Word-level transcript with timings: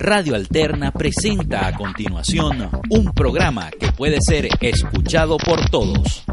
Radio 0.00 0.34
Alterna 0.34 0.90
presenta 0.90 1.68
a 1.68 1.76
continuación 1.76 2.68
un 2.90 3.12
programa 3.12 3.70
que 3.70 3.92
puede 3.92 4.18
ser 4.20 4.48
escuchado 4.60 5.36
por 5.36 5.70
todos. 5.70 6.25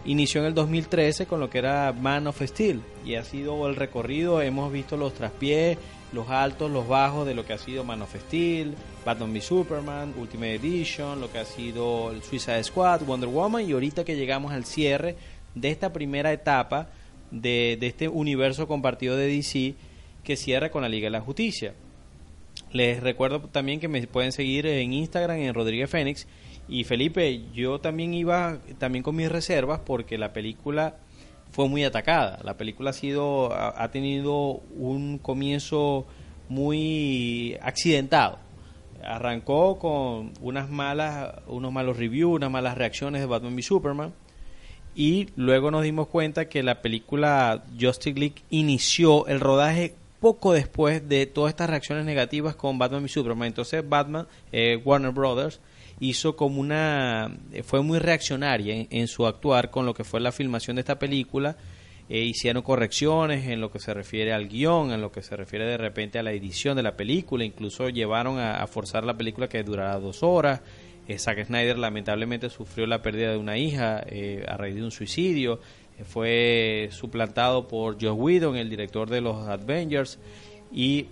inició 0.05 0.41
en 0.41 0.47
el 0.47 0.55
2013 0.55 1.27
con 1.27 1.39
lo 1.39 1.51
que 1.51 1.59
era 1.59 1.93
Man 1.93 2.25
of 2.25 2.41
Steel 2.41 2.81
y 3.05 3.13
ha 3.13 3.23
sido 3.23 3.67
el 3.67 3.75
recorrido, 3.75 4.41
hemos 4.41 4.73
visto 4.73 4.97
los 4.97 5.13
traspiés, 5.13 5.77
los 6.11 6.27
altos, 6.27 6.71
los 6.71 6.87
bajos 6.87 7.27
de 7.27 7.35
lo 7.35 7.45
que 7.45 7.53
ha 7.53 7.59
sido 7.59 7.83
Man 7.83 8.01
of 8.01 8.15
Steel, 8.15 8.73
Batman 9.05 9.29
v 9.29 9.41
Superman, 9.41 10.15
Ultimate 10.17 10.55
Edition, 10.55 11.21
lo 11.21 11.31
que 11.31 11.37
ha 11.37 11.45
sido 11.45 12.09
el 12.09 12.23
Suicide 12.23 12.63
Squad, 12.63 13.03
Wonder 13.03 13.29
Woman 13.29 13.69
y 13.69 13.73
ahorita 13.73 14.03
que 14.03 14.15
llegamos 14.15 14.53
al 14.53 14.65
cierre 14.65 15.17
de 15.53 15.69
esta 15.69 15.93
primera 15.93 16.33
etapa 16.33 16.89
de, 17.31 17.77
este 17.81 18.07
universo 18.07 18.67
compartido 18.67 19.15
de 19.15 19.27
DC 19.27 19.75
que 20.23 20.35
cierra 20.35 20.69
con 20.69 20.83
la 20.83 20.89
Liga 20.89 21.05
de 21.05 21.11
la 21.11 21.21
Justicia. 21.21 21.73
Les 22.71 23.01
recuerdo 23.01 23.41
también 23.41 23.79
que 23.79 23.87
me 23.87 24.05
pueden 24.07 24.31
seguir 24.31 24.65
en 24.65 24.93
Instagram 24.93 25.37
en 25.37 25.53
Rodríguez 25.53 25.89
Fénix 25.89 26.27
y 26.67 26.83
Felipe, 26.83 27.41
yo 27.53 27.79
también 27.79 28.13
iba 28.13 28.59
también 28.77 29.03
con 29.03 29.15
mis 29.15 29.29
reservas 29.29 29.81
porque 29.85 30.17
la 30.17 30.31
película 30.31 30.97
fue 31.51 31.67
muy 31.67 31.83
atacada. 31.83 32.39
La 32.43 32.55
película 32.55 32.91
ha 32.91 32.93
sido 32.93 33.53
ha 33.53 33.91
tenido 33.91 34.61
un 34.77 35.17
comienzo 35.17 36.05
muy 36.47 37.57
accidentado. 37.61 38.39
Arrancó 39.03 39.79
con 39.79 40.31
unas 40.41 40.69
malas 40.69 41.33
unos 41.47 41.73
malos 41.73 41.97
reviews, 41.97 42.35
unas 42.35 42.51
malas 42.51 42.77
reacciones 42.77 43.19
de 43.19 43.27
Batman 43.27 43.55
v 43.55 43.61
Superman 43.63 44.13
y 44.95 45.29
luego 45.35 45.71
nos 45.71 45.83
dimos 45.83 46.07
cuenta 46.07 46.49
que 46.49 46.63
la 46.63 46.81
película 46.81 47.63
Justice 47.79 48.19
League 48.19 48.43
inició 48.49 49.27
el 49.27 49.39
rodaje 49.39 49.95
poco 50.19 50.53
después 50.53 51.07
de 51.09 51.25
todas 51.25 51.49
estas 51.49 51.69
reacciones 51.69 52.05
negativas 52.05 52.55
con 52.55 52.77
Batman 52.77 53.05
y 53.05 53.09
Superman. 53.09 53.47
Entonces 53.47 53.87
Batman, 53.87 54.27
eh, 54.51 54.79
Warner 54.83 55.11
Brothers, 55.11 55.59
hizo 55.99 56.35
como 56.35 56.59
una... 56.59 57.31
fue 57.63 57.81
muy 57.81 57.99
reaccionaria 57.99 58.87
en, 58.89 59.07
su 59.07 59.25
actuar 59.25 59.71
con 59.71 59.85
lo 59.85 59.93
que 59.93 60.03
fue 60.03 60.19
la 60.19 60.31
filmación 60.31 60.75
de 60.75 60.81
esta 60.81 60.99
película. 60.99 61.55
Eh, 62.09 62.23
hicieron 62.23 62.61
correcciones 62.61 63.47
en 63.47 63.61
lo 63.61 63.71
que 63.71 63.79
se 63.79 63.93
refiere 63.93 64.33
al 64.33 64.49
guion, 64.49 64.91
en 64.91 64.99
lo 64.99 65.11
que 65.11 65.21
se 65.21 65.35
refiere 65.37 65.65
de 65.65 65.77
repente 65.77 66.19
a 66.19 66.23
la 66.23 66.33
edición 66.33 66.75
de 66.75 66.83
la 66.83 66.97
película, 66.97 67.45
incluso 67.45 67.87
llevaron 67.87 68.37
a, 68.37 68.61
a 68.61 68.67
forzar 68.67 69.05
la 69.05 69.15
película 69.15 69.47
que 69.47 69.63
durara 69.63 69.97
dos 69.99 70.21
horas. 70.21 70.61
Eh, 71.11 71.19
Zack 71.19 71.45
Snyder 71.45 71.77
lamentablemente 71.77 72.49
sufrió 72.49 72.87
la 72.87 73.01
pérdida 73.01 73.31
de 73.31 73.37
una 73.37 73.57
hija 73.57 74.01
eh, 74.07 74.45
a 74.47 74.55
raíz 74.55 74.75
de 74.75 74.83
un 74.83 74.91
suicidio. 74.91 75.59
Eh, 75.97 76.05
fue 76.05 76.89
suplantado 76.91 77.67
por 77.67 77.97
Joe 78.01 78.11
Whedon, 78.11 78.55
el 78.55 78.69
director 78.69 79.09
de 79.09 79.19
los 79.19 79.47
Avengers. 79.47 80.19
Y 80.71 81.07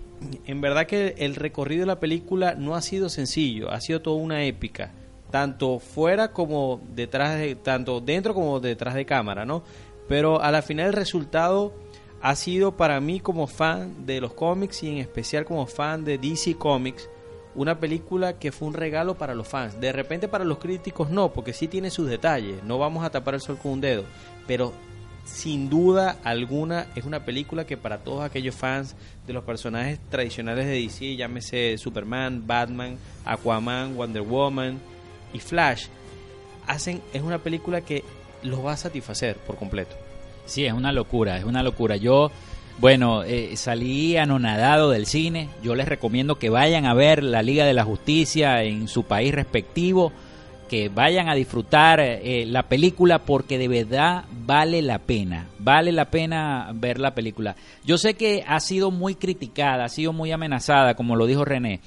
en 0.45 0.61
verdad 0.61 0.87
que 0.87 1.15
el 1.17 1.35
recorrido 1.35 1.81
de 1.81 1.87
la 1.87 1.99
película 1.99 2.55
no 2.55 2.75
ha 2.75 2.81
sido 2.81 3.09
sencillo, 3.09 3.71
ha 3.71 3.81
sido 3.81 4.01
toda 4.01 4.15
una 4.15 4.45
épica, 4.45 4.93
tanto 5.31 5.79
fuera 5.79 6.31
como 6.31 6.81
detrás 6.95 7.37
de, 7.37 7.55
tanto 7.55 7.99
dentro 7.99 8.33
como 8.33 8.61
detrás 8.61 8.95
de 8.95 9.05
cámara, 9.05 9.45
¿no? 9.45 9.63
Pero 10.07 10.41
a 10.41 10.49
la 10.51 10.61
final 10.61 10.87
el 10.87 10.93
resultado 10.93 11.73
ha 12.21 12.35
sido 12.35 12.77
para 12.77 13.01
mí 13.01 13.19
como 13.19 13.47
fan 13.47 14.05
de 14.05 14.21
los 14.21 14.33
cómics 14.33 14.81
y 14.83 14.87
en 14.87 14.97
especial 14.99 15.43
como 15.43 15.65
fan 15.67 16.05
de 16.05 16.17
DC 16.17 16.55
Comics, 16.55 17.09
una 17.55 17.79
película 17.79 18.33
que 18.33 18.51
fue 18.51 18.67
un 18.67 18.73
regalo 18.73 19.15
para 19.15 19.35
los 19.35 19.47
fans. 19.47 19.79
De 19.79 19.91
repente 19.91 20.27
para 20.27 20.45
los 20.45 20.59
críticos 20.59 21.09
no, 21.09 21.31
porque 21.33 21.53
sí 21.53 21.67
tiene 21.67 21.89
sus 21.89 22.09
detalles, 22.09 22.63
no 22.63 22.77
vamos 22.77 23.03
a 23.03 23.09
tapar 23.09 23.35
el 23.35 23.41
sol 23.41 23.57
con 23.57 23.73
un 23.73 23.81
dedo, 23.81 24.03
pero 24.47 24.73
sin 25.25 25.69
duda 25.69 26.17
alguna 26.23 26.87
es 26.95 27.05
una 27.05 27.23
película 27.23 27.65
que 27.65 27.77
para 27.77 27.99
todos 27.99 28.23
aquellos 28.23 28.55
fans 28.55 28.95
de 29.27 29.33
los 29.33 29.43
personajes 29.43 29.99
tradicionales 30.09 30.65
de 30.65 30.81
DC, 30.81 31.15
llámese 31.15 31.77
Superman, 31.77 32.47
Batman, 32.47 32.97
Aquaman, 33.25 33.95
Wonder 33.95 34.23
Woman 34.23 34.79
y 35.33 35.39
Flash, 35.39 35.87
hacen 36.67 37.01
es 37.13 37.21
una 37.21 37.39
película 37.39 37.81
que 37.81 38.03
los 38.43 38.65
va 38.65 38.73
a 38.73 38.77
satisfacer 38.77 39.37
por 39.37 39.55
completo. 39.55 39.95
Sí, 40.45 40.65
es 40.65 40.73
una 40.73 40.91
locura, 40.91 41.37
es 41.37 41.43
una 41.43 41.61
locura. 41.61 41.95
Yo, 41.95 42.31
bueno, 42.79 43.23
eh, 43.23 43.57
salí 43.57 44.15
anonadado 44.15 44.89
del 44.89 45.05
cine. 45.05 45.49
Yo 45.61 45.75
les 45.75 45.87
recomiendo 45.87 46.35
que 46.35 46.49
vayan 46.49 46.85
a 46.85 46.93
ver 46.93 47.23
la 47.23 47.41
Liga 47.41 47.65
de 47.65 47.73
la 47.73 47.83
Justicia 47.83 48.63
en 48.63 48.87
su 48.87 49.03
país 49.03 49.33
respectivo 49.33 50.13
que 50.69 50.87
vayan 50.87 51.27
a 51.27 51.35
disfrutar 51.35 51.99
eh, 51.99 52.45
la 52.45 52.63
película 52.63 53.19
porque 53.19 53.57
de 53.57 53.67
verdad 53.67 54.25
vale 54.31 54.81
la 54.81 54.99
pena, 54.99 55.47
vale 55.57 55.91
la 55.91 56.05
pena 56.05 56.69
ver 56.73 56.99
la 56.99 57.15
película. 57.15 57.55
Yo 57.83 57.97
sé 57.97 58.13
que 58.13 58.45
ha 58.47 58.59
sido 58.59 58.91
muy 58.91 59.15
criticada, 59.15 59.83
ha 59.83 59.89
sido 59.89 60.13
muy 60.13 60.31
amenazada, 60.31 60.93
como 60.93 61.15
lo 61.15 61.25
dijo 61.25 61.43
René, 61.43 61.81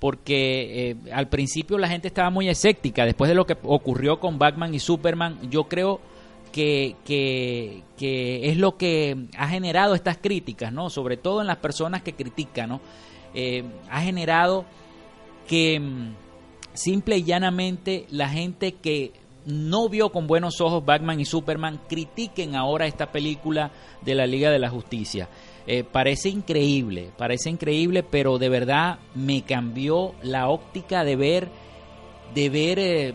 porque 0.00 0.90
eh, 0.90 0.96
al 1.12 1.28
principio 1.28 1.78
la 1.78 1.88
gente 1.88 2.08
estaba 2.08 2.30
muy 2.30 2.48
escéptica, 2.48 3.04
después 3.06 3.28
de 3.28 3.36
lo 3.36 3.46
que 3.46 3.56
ocurrió 3.62 4.18
con 4.18 4.38
Batman 4.38 4.74
y 4.74 4.80
Superman, 4.80 5.38
yo 5.48 5.64
creo 5.64 6.00
que, 6.56 7.82
es 7.98 8.56
lo 8.56 8.76
que 8.76 9.26
ha 9.36 9.48
generado 9.48 9.94
estas 9.94 10.16
críticas, 10.16 10.72
¿no? 10.72 10.88
Sobre 10.88 11.16
todo 11.16 11.40
en 11.40 11.46
las 11.46 11.58
personas 11.58 12.02
que 12.02 12.14
critican, 12.14 12.70
¿no? 12.70 12.80
Eh, 13.34 13.62
ha 13.90 14.00
generado 14.00 14.64
que 15.46 15.78
mm, 15.78 16.14
simple 16.72 17.18
y 17.18 17.24
llanamente 17.24 18.06
la 18.10 18.28
gente 18.28 18.72
que 18.72 19.12
no 19.44 19.88
vio 19.88 20.10
con 20.10 20.26
buenos 20.26 20.60
ojos 20.60 20.84
Batman 20.84 21.20
y 21.20 21.24
Superman 21.24 21.80
critiquen 21.88 22.56
ahora 22.56 22.86
esta 22.86 23.12
película 23.12 23.70
de 24.02 24.14
la 24.14 24.26
Liga 24.26 24.50
de 24.50 24.58
la 24.58 24.70
Justicia. 24.70 25.28
Eh, 25.66 25.84
parece 25.84 26.30
increíble, 26.30 27.10
parece 27.18 27.50
increíble, 27.50 28.02
pero 28.02 28.38
de 28.38 28.48
verdad 28.48 28.98
me 29.14 29.42
cambió 29.42 30.14
la 30.22 30.48
óptica 30.48 31.04
de 31.04 31.16
ver, 31.16 31.48
de 32.34 32.48
ver 32.48 32.78
eh, 32.78 33.14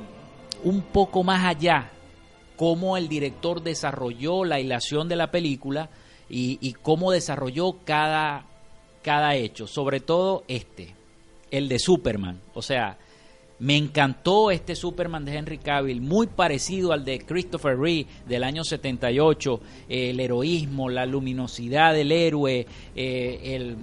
un 0.63 0.81
poco 0.81 1.23
más 1.23 1.43
allá 1.45 1.91
cómo 2.61 2.95
el 2.95 3.09
director 3.09 3.63
desarrolló 3.63 4.45
la 4.45 4.59
hilación 4.59 5.09
de 5.09 5.15
la 5.15 5.31
película 5.31 5.89
y, 6.29 6.59
y 6.61 6.73
cómo 6.73 7.11
desarrolló 7.11 7.79
cada, 7.83 8.45
cada 9.01 9.33
hecho, 9.33 9.65
sobre 9.65 9.99
todo 9.99 10.43
este, 10.47 10.93
el 11.49 11.67
de 11.67 11.79
Superman. 11.79 12.39
O 12.53 12.61
sea, 12.61 12.99
me 13.61 13.77
encantó 13.77 14.49
este 14.49 14.75
Superman 14.75 15.23
de 15.23 15.35
Henry 15.35 15.59
Cavill, 15.59 16.01
muy 16.01 16.25
parecido 16.25 16.93
al 16.93 17.05
de 17.05 17.19
Christopher 17.19 17.77
Reeve 17.77 18.09
del 18.27 18.43
año 18.43 18.63
78, 18.63 19.61
el 19.87 20.19
heroísmo, 20.19 20.89
la 20.89 21.05
luminosidad 21.05 21.93
del 21.93 22.11
héroe, 22.11 22.65
eh, 22.95 23.75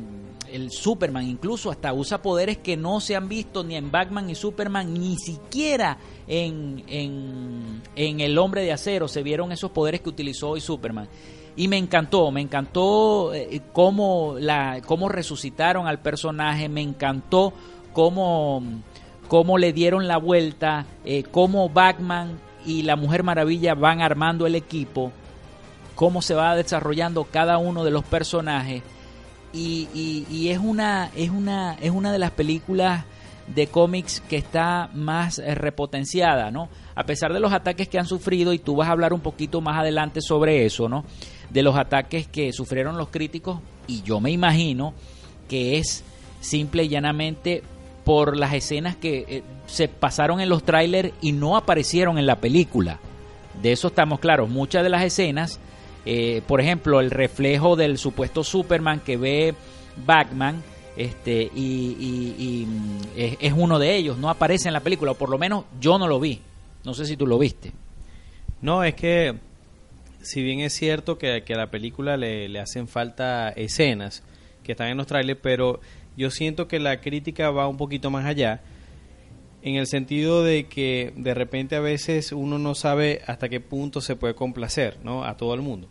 el, 0.51 0.73
Superman, 0.73 1.29
incluso 1.29 1.71
hasta 1.71 1.93
usa 1.93 2.21
poderes 2.21 2.59
que 2.59 2.77
no 2.77 2.99
se 2.99 3.15
han 3.15 3.29
visto 3.29 3.63
ni 3.63 3.77
en 3.77 3.93
Batman 3.93 4.27
ni 4.27 4.35
Superman, 4.35 4.93
ni 4.93 5.17
siquiera 5.17 5.97
en, 6.27 6.83
en, 6.89 8.21
El 8.21 8.37
Hombre 8.37 8.63
de 8.63 8.73
Acero 8.73 9.07
se 9.07 9.23
vieron 9.23 9.53
esos 9.53 9.71
poderes 9.71 10.01
que 10.01 10.09
utilizó 10.09 10.51
hoy 10.51 10.61
Superman. 10.61 11.09
Y 11.55 11.69
me 11.69 11.77
encantó, 11.77 12.33
me 12.33 12.41
encantó 12.41 13.33
eh, 13.33 13.61
cómo, 13.73 14.35
la, 14.41 14.81
cómo 14.85 15.09
resucitaron 15.09 15.87
al 15.87 16.01
personaje, 16.01 16.69
me 16.69 16.83
encantó 16.83 17.53
cómo 17.93 18.63
cómo 19.29 19.59
le 19.59 19.73
dieron 19.73 20.09
la 20.09 20.17
vuelta, 20.17 20.87
eh, 21.05 21.23
cómo 21.23 21.69
Batman 21.69 22.39
y 22.65 22.83
la 22.83 22.97
Mujer 22.97 23.23
Maravilla 23.23 23.75
van 23.75 24.01
armando 24.01 24.47
el 24.47 24.55
equipo, 24.55 25.13
cómo 25.95 26.23
se 26.23 26.35
va 26.35 26.57
desarrollando 26.57 27.25
cada 27.25 27.59
uno 27.59 27.85
de 27.85 27.91
los 27.91 28.05
personajes. 28.05 28.83
Y, 29.53 30.49
es, 30.51 30.59
una, 30.59 31.11
es, 31.17 31.31
una, 31.31 31.75
es 31.81 31.91
una 31.91 32.13
de 32.13 32.19
las 32.19 32.31
películas 32.31 33.05
de 33.47 33.67
cómics 33.67 34.23
que 34.29 34.37
está 34.37 34.91
más 34.93 35.39
eh, 35.39 35.55
repotenciada, 35.55 36.51
¿no? 36.51 36.69
A 36.95 37.05
pesar 37.05 37.33
de 37.33 37.41
los 37.41 37.53
ataques 37.53 37.89
que 37.89 37.99
han 37.99 38.07
sufrido, 38.07 38.53
y 38.53 38.59
tú 38.59 38.77
vas 38.77 38.89
a 38.89 38.93
hablar 38.93 39.15
un 39.15 39.21
poquito 39.21 39.61
más 39.61 39.79
adelante 39.79 40.21
sobre 40.21 40.67
eso, 40.67 40.89
¿no? 40.89 41.05
De 41.49 41.63
los 41.63 41.77
ataques 41.77 42.29
que 42.29 42.53
sufrieron 42.53 42.99
los 42.99 43.09
críticos, 43.09 43.61
y 43.87 44.03
yo 44.03 44.21
me 44.21 44.31
imagino 44.31 44.93
que 45.49 45.79
es 45.79 46.05
simple 46.41 46.85
y 46.85 46.89
llanamente 46.89 47.63
por 48.09 48.39
las 48.39 48.55
escenas 48.55 48.97
que 48.97 49.27
eh, 49.29 49.43
se 49.67 49.87
pasaron 49.87 50.41
en 50.41 50.49
los 50.49 50.63
trailers 50.63 51.13
y 51.21 51.33
no 51.33 51.59
aparecieron 51.59 52.17
en 52.17 52.25
la 52.25 52.37
película. 52.37 53.01
De 53.61 53.71
eso 53.71 53.89
estamos 53.89 54.19
claros. 54.19 54.49
Muchas 54.49 54.83
de 54.83 54.89
las 54.89 55.03
escenas, 55.03 55.61
eh, 56.07 56.41
por 56.47 56.63
ejemplo, 56.63 57.01
el 57.01 57.11
reflejo 57.11 57.77
del 57.77 57.99
supuesto 57.99 58.45
Superman 58.45 59.01
que 59.01 59.19
ve 59.19 59.55
Batman, 60.07 60.63
este, 60.97 61.51
y, 61.55 62.65
mm, 62.67 63.01
es, 63.15 63.53
uno 63.55 63.79
de 63.79 63.97
ellos, 63.97 64.17
no 64.17 64.31
aparece 64.31 64.69
en 64.69 64.73
la 64.73 64.81
película, 64.81 65.11
o 65.11 65.15
por 65.15 65.29
lo 65.29 65.37
menos 65.37 65.67
yo 65.79 65.99
no 65.99 66.09
lo 66.09 66.19
vi. 66.19 66.41
No 66.85 66.95
sé 66.95 67.05
si 67.05 67.15
tú 67.15 67.27
lo 67.27 67.37
viste. 67.37 67.73
No, 68.63 68.85
es 68.85 68.95
que 68.95 69.35
si 70.23 70.43
bien 70.43 70.61
es 70.61 70.73
cierto 70.73 71.19
que, 71.19 71.45
a 71.47 71.59
la 71.59 71.71
película 71.71 72.17
le, 72.17 72.49
le, 72.49 72.59
hacen 72.59 72.89
falta 72.89 73.51
escenas 73.51 74.23
que 74.65 74.73
están 74.73 74.89
en 74.89 74.97
los 74.97 75.07
trailers, 75.07 75.41
pero 75.43 75.81
yo 76.19 76.33
siento 76.33 76.67
que 76.67 76.81
la 76.81 77.01
crítica 77.01 77.51
va 77.51 77.69
un 77.69 77.77
poquito 77.77 78.11
más 78.11 78.27
allá, 78.27 78.61
en 79.63 79.77
el 79.77 79.87
sentido 79.87 80.43
de 80.43 80.67
que 80.67 81.13
de 81.17 81.33
repente 81.33 81.77
a 81.77 81.81
veces 81.81 82.33
uno 82.33 82.59
no 82.59 82.75
sabe 82.75 83.23
hasta 83.27 83.49
qué 83.49 83.61
punto 83.61 84.01
se 84.01 84.17
puede 84.17 84.35
complacer 84.35 84.99
¿no? 85.05 85.25
a 85.25 85.37
todo 85.37 85.55
el 85.55 85.63
mundo. 85.63 85.89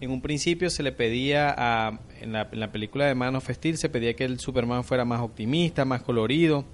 En 0.00 0.10
un 0.10 0.22
principio 0.22 0.70
se 0.70 0.82
le 0.82 0.90
pedía, 0.90 1.54
a, 1.56 2.00
en, 2.20 2.32
la, 2.32 2.48
en 2.50 2.60
la 2.60 2.72
película 2.72 3.06
de 3.06 3.14
Man 3.14 3.36
of 3.36 3.48
Steel, 3.48 3.76
se 3.76 3.90
pedía 3.90 4.14
que 4.14 4.24
el 4.24 4.40
Superman 4.40 4.84
fuera 4.84 5.04
más 5.04 5.20
optimista, 5.20 5.84
más 5.84 6.02
colorido. 6.02 6.64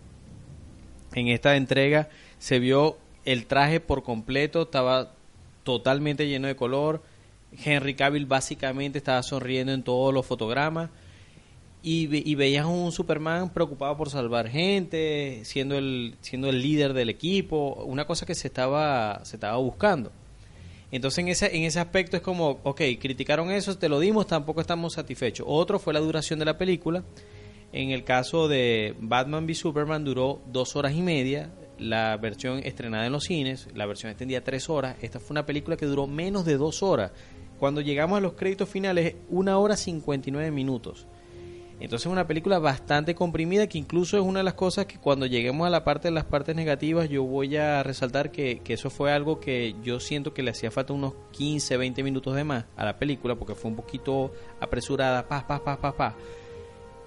En 1.14 1.28
esta 1.28 1.56
entrega 1.56 2.08
se 2.38 2.60
vio 2.60 2.96
el 3.24 3.46
traje 3.46 3.80
por 3.80 4.04
completo, 4.04 4.62
estaba 4.62 5.12
totalmente 5.64 6.28
lleno 6.28 6.46
de 6.46 6.54
color. 6.54 7.02
Henry 7.64 7.94
Cavill 7.94 8.26
básicamente 8.26 8.98
estaba 8.98 9.22
sonriendo 9.24 9.72
en 9.72 9.82
todos 9.82 10.14
los 10.14 10.24
fotogramas 10.24 10.90
y, 11.82 12.34
veías 12.34 12.66
un 12.66 12.90
Superman 12.92 13.50
preocupado 13.50 13.96
por 13.96 14.10
salvar 14.10 14.48
gente, 14.48 15.40
siendo 15.44 15.76
el, 15.76 16.16
siendo 16.20 16.48
el 16.48 16.60
líder 16.60 16.92
del 16.92 17.08
equipo, 17.08 17.84
una 17.86 18.06
cosa 18.06 18.26
que 18.26 18.34
se 18.34 18.48
estaba, 18.48 19.24
se 19.24 19.36
estaba 19.36 19.56
buscando. 19.58 20.10
Entonces 20.90 21.18
en 21.18 21.28
ese, 21.28 21.56
en 21.56 21.64
ese 21.64 21.80
aspecto 21.80 22.16
es 22.16 22.22
como, 22.22 22.60
ok, 22.62 22.80
criticaron 22.98 23.50
eso, 23.50 23.76
te 23.76 23.88
lo 23.88 24.00
dimos, 24.00 24.26
tampoco 24.26 24.60
estamos 24.60 24.94
satisfechos. 24.94 25.46
Otro 25.48 25.78
fue 25.78 25.92
la 25.92 26.00
duración 26.00 26.38
de 26.38 26.46
la 26.46 26.58
película. 26.58 27.04
En 27.72 27.90
el 27.90 28.04
caso 28.04 28.48
de 28.48 28.94
Batman 28.98 29.44
v 29.44 29.54
Superman 29.54 30.04
duró 30.04 30.40
dos 30.50 30.74
horas 30.74 30.94
y 30.94 31.02
media, 31.02 31.50
la 31.78 32.16
versión 32.16 32.60
estrenada 32.64 33.06
en 33.06 33.12
los 33.12 33.24
cines, 33.24 33.68
la 33.74 33.86
versión 33.86 34.10
extendía 34.10 34.42
tres 34.42 34.70
horas. 34.70 34.96
Esta 35.02 35.20
fue 35.20 35.34
una 35.34 35.46
película 35.46 35.76
que 35.76 35.86
duró 35.86 36.06
menos 36.06 36.46
de 36.46 36.56
dos 36.56 36.82
horas. 36.82 37.12
Cuando 37.58 37.82
llegamos 37.82 38.16
a 38.16 38.20
los 38.20 38.32
créditos 38.32 38.68
finales, 38.68 39.16
una 39.28 39.58
hora 39.58 39.76
cincuenta 39.76 40.30
y 40.30 40.32
nueve 40.32 40.50
minutos. 40.50 41.06
Entonces 41.80 42.06
es 42.06 42.12
una 42.12 42.26
película 42.26 42.58
bastante 42.58 43.14
comprimida 43.14 43.68
que 43.68 43.78
incluso 43.78 44.16
es 44.16 44.22
una 44.24 44.40
de 44.40 44.44
las 44.44 44.54
cosas 44.54 44.86
que 44.86 44.98
cuando 44.98 45.26
lleguemos 45.26 45.66
a 45.66 45.70
la 45.70 45.84
parte 45.84 46.08
de 46.08 46.12
las 46.12 46.24
partes 46.24 46.56
negativas 46.56 47.08
yo 47.08 47.22
voy 47.22 47.56
a 47.56 47.82
resaltar 47.84 48.32
que, 48.32 48.60
eso 48.66 48.90
fue 48.90 49.12
algo 49.12 49.38
que 49.38 49.76
yo 49.82 50.00
siento 50.00 50.34
que 50.34 50.42
le 50.42 50.50
hacía 50.50 50.72
falta 50.72 50.92
unos 50.92 51.14
15, 51.32 51.76
20 51.76 52.02
minutos 52.02 52.34
de 52.34 52.42
más 52.42 52.64
a 52.76 52.84
la 52.84 52.98
película 52.98 53.36
porque 53.36 53.54
fue 53.54 53.70
un 53.70 53.76
poquito 53.76 54.32
apresurada, 54.60 55.28
pa, 55.28 55.46
pa, 55.46 55.62
pa, 55.62 55.80
pa, 55.80 55.96
pa. 55.96 56.16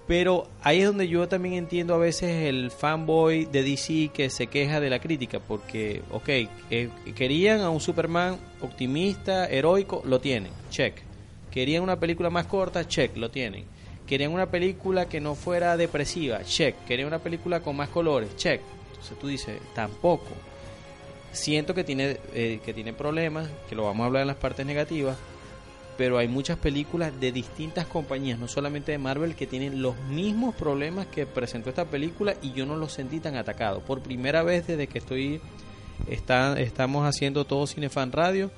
Pero 0.08 0.48
ahí 0.64 0.80
es 0.80 0.88
donde 0.88 1.08
yo 1.08 1.28
también 1.28 1.56
entiendo 1.56 1.94
a 1.94 1.98
veces 1.98 2.48
el 2.48 2.72
fanboy 2.72 3.46
de 3.46 3.64
DC 3.64 4.10
que 4.14 4.30
se 4.30 4.48
queja 4.48 4.80
de 4.80 4.90
la 4.90 5.00
crítica, 5.00 5.40
porque, 5.40 6.02
ok, 6.12 6.30
querían 7.16 7.62
a 7.62 7.70
un 7.70 7.80
Superman 7.80 8.38
optimista, 8.62 9.48
heroico, 9.48 10.02
lo 10.06 10.20
tienen, 10.20 10.52
check. 10.70 10.96
Querían 11.52 11.84
una 11.84 12.00
película 12.00 12.30
más 12.30 12.48
corta, 12.48 12.88
check, 12.88 13.16
lo 13.16 13.30
tienen 13.30 13.66
Querían 14.12 14.34
una 14.34 14.48
película 14.48 15.08
que 15.08 15.22
no 15.22 15.36
fuera 15.36 15.78
depresiva, 15.78 16.44
check. 16.44 16.76
Querían 16.84 17.08
una 17.08 17.20
película 17.20 17.62
con 17.62 17.78
más 17.78 17.88
colores, 17.88 18.36
check. 18.36 18.60
Entonces 18.90 19.18
tú 19.18 19.28
dices, 19.28 19.58
tampoco. 19.74 20.32
Siento 21.32 21.74
que 21.74 21.86
tiene, 21.86 22.18
eh, 22.34 22.60
que 22.66 22.74
tiene 22.74 22.92
problemas, 22.92 23.48
que 23.70 23.76
lo 23.76 23.86
vamos 23.86 24.04
a 24.04 24.08
hablar 24.08 24.24
en 24.24 24.28
las 24.28 24.36
partes 24.36 24.66
negativas, 24.66 25.16
pero 25.98 26.18
hay 26.18 26.28
muchas 26.28 26.58
películas 26.58 27.18
de 27.22 27.32
distintas 27.32 27.86
compañías, 27.86 28.38
no 28.38 28.50
solamente 28.50 28.92
de 28.92 28.98
Marvel, 28.98 29.34
que 29.34 29.48
tienen 29.48 29.82
los 29.82 29.98
mismos 30.10 30.56
problemas 30.56 31.08
que 31.08 31.26
presentó 31.26 31.70
esta 31.70 31.86
película 31.86 32.36
y 32.42 32.52
yo 32.52 32.66
no 32.66 32.76
los 32.76 32.92
sentí 32.92 33.22
tan 33.22 33.38
atacados. 33.38 33.82
Por 33.82 34.02
primera 34.02 34.44
vez 34.44 34.68
desde 34.68 34.88
que 34.88 34.98
estoy 34.98 35.40
está, 36.10 36.60
estamos 36.60 37.08
haciendo 37.08 37.46
todo 37.46 37.66
Cinefan 37.66 38.12
Radio, 38.12 38.52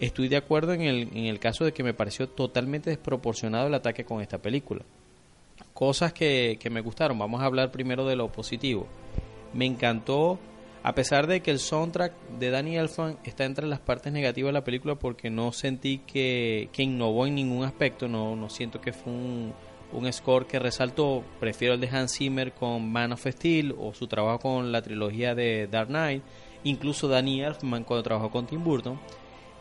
estoy 0.00 0.28
de 0.28 0.36
acuerdo 0.36 0.72
en 0.72 0.82
el, 0.82 1.08
en 1.14 1.26
el 1.26 1.38
caso 1.38 1.64
de 1.64 1.72
que 1.72 1.82
me 1.82 1.94
pareció 1.94 2.28
totalmente 2.28 2.90
desproporcionado 2.90 3.66
el 3.68 3.74
ataque 3.74 4.04
con 4.04 4.20
esta 4.20 4.38
película. 4.38 4.82
Cosas 5.74 6.12
que, 6.12 6.58
me 6.70 6.80
gustaron, 6.80 7.18
vamos 7.18 7.40
a 7.40 7.44
hablar 7.44 7.70
primero 7.70 8.06
de 8.06 8.16
lo 8.16 8.32
positivo. 8.32 8.86
Me 9.52 9.66
encantó 9.66 10.38
a 10.82 10.94
pesar 10.94 11.26
de 11.26 11.40
que 11.40 11.50
el 11.50 11.58
soundtrack 11.58 12.12
de 12.38 12.50
Danny 12.50 12.76
Elfman 12.76 13.18
está 13.24 13.44
entre 13.44 13.66
las 13.66 13.80
partes 13.80 14.12
negativas 14.12 14.48
de 14.48 14.54
la 14.54 14.64
película 14.64 14.94
porque 14.94 15.28
no 15.28 15.52
sentí 15.52 15.98
que, 15.98 16.70
que 16.72 16.82
innovó 16.82 17.26
en 17.26 17.34
ningún 17.34 17.64
aspecto, 17.64 18.08
no, 18.08 18.34
no 18.34 18.48
siento 18.48 18.80
que 18.80 18.94
fue 18.94 19.12
un, 19.12 19.52
un 19.92 20.12
score 20.12 20.46
que 20.46 20.58
resaltó, 20.58 21.22
prefiero 21.38 21.74
el 21.74 21.80
de 21.80 21.88
Hans 21.88 22.16
Zimmer 22.16 22.52
con 22.52 22.90
Man 22.90 23.12
of 23.12 23.26
Steel 23.26 23.74
o 23.78 23.92
su 23.92 24.06
trabajo 24.06 24.38
con 24.38 24.72
la 24.72 24.80
trilogía 24.80 25.34
de 25.34 25.66
Dark 25.66 25.88
Knight, 25.88 26.22
incluso 26.64 27.08
Danny 27.08 27.42
Elfman 27.42 27.84
cuando 27.84 28.02
trabajó 28.02 28.30
con 28.30 28.46
Tim 28.46 28.62
Burton, 28.64 28.98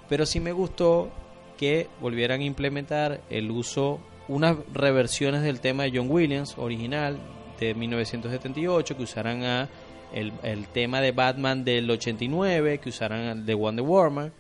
pero 0.10 0.26
sí 0.26 0.40
me 0.40 0.52
gustó 0.52 1.10
que 1.58 1.88
volvieran 2.02 2.42
a 2.42 2.44
implementar 2.44 3.22
el 3.30 3.52
uso, 3.52 4.00
unas 4.28 4.58
reversiones 4.74 5.44
del 5.44 5.60
tema 5.60 5.84
de 5.84 5.92
John 5.96 6.10
Williams 6.10 6.58
original 6.58 7.20
de 7.60 7.74
1978 7.74 8.98
que 8.98 9.04
usaran 9.04 9.44
a 9.44 9.70
el, 10.14 10.34
el, 10.44 10.68
tema 10.68 11.02
de 11.02 11.12
Batman 11.12 11.64
del 11.64 11.90
89, 11.90 12.80
que 12.80 12.90
usaran 12.90 13.22
el 13.22 13.46
de 13.46 13.54
Wonder 13.54 13.86
Woman. 13.86 14.34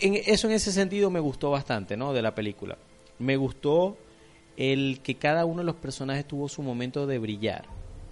En, 0.00 0.14
eso 0.26 0.48
en 0.48 0.54
ese 0.54 0.70
sentido 0.72 1.10
me 1.10 1.20
gustó 1.20 1.50
bastante, 1.50 1.96
¿no? 1.96 2.12
De 2.12 2.20
la 2.20 2.34
película. 2.34 2.76
Me 3.18 3.36
gustó 3.36 3.96
el 4.56 5.00
que 5.02 5.14
cada 5.14 5.44
uno 5.44 5.58
de 5.58 5.64
los 5.64 5.76
personajes 5.76 6.26
tuvo 6.26 6.48
su 6.48 6.62
momento 6.62 7.06
de 7.06 7.18
brillar, 7.18 7.64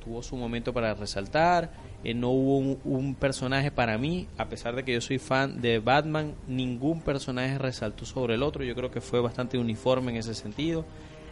tuvo 0.04 0.22
su 0.22 0.36
momento 0.36 0.72
para 0.72 0.94
resaltar. 0.94 1.72
Eh, 2.04 2.14
no 2.14 2.30
hubo 2.30 2.58
un, 2.58 2.78
un, 2.84 3.14
personaje 3.14 3.70
para 3.70 3.98
mí, 3.98 4.28
a 4.38 4.48
pesar 4.48 4.76
de 4.76 4.84
que 4.84 4.92
yo 4.92 5.00
soy 5.00 5.18
fan 5.18 5.60
de 5.60 5.78
Batman, 5.80 6.34
ningún 6.46 7.00
personaje 7.00 7.58
resaltó 7.58 8.04
sobre 8.04 8.34
el 8.34 8.42
otro. 8.42 8.64
Yo 8.64 8.74
creo 8.74 8.90
que 8.90 9.00
fue 9.00 9.20
bastante 9.20 9.58
uniforme 9.58 10.12
en 10.12 10.18
ese 10.18 10.34
sentido 10.34 10.84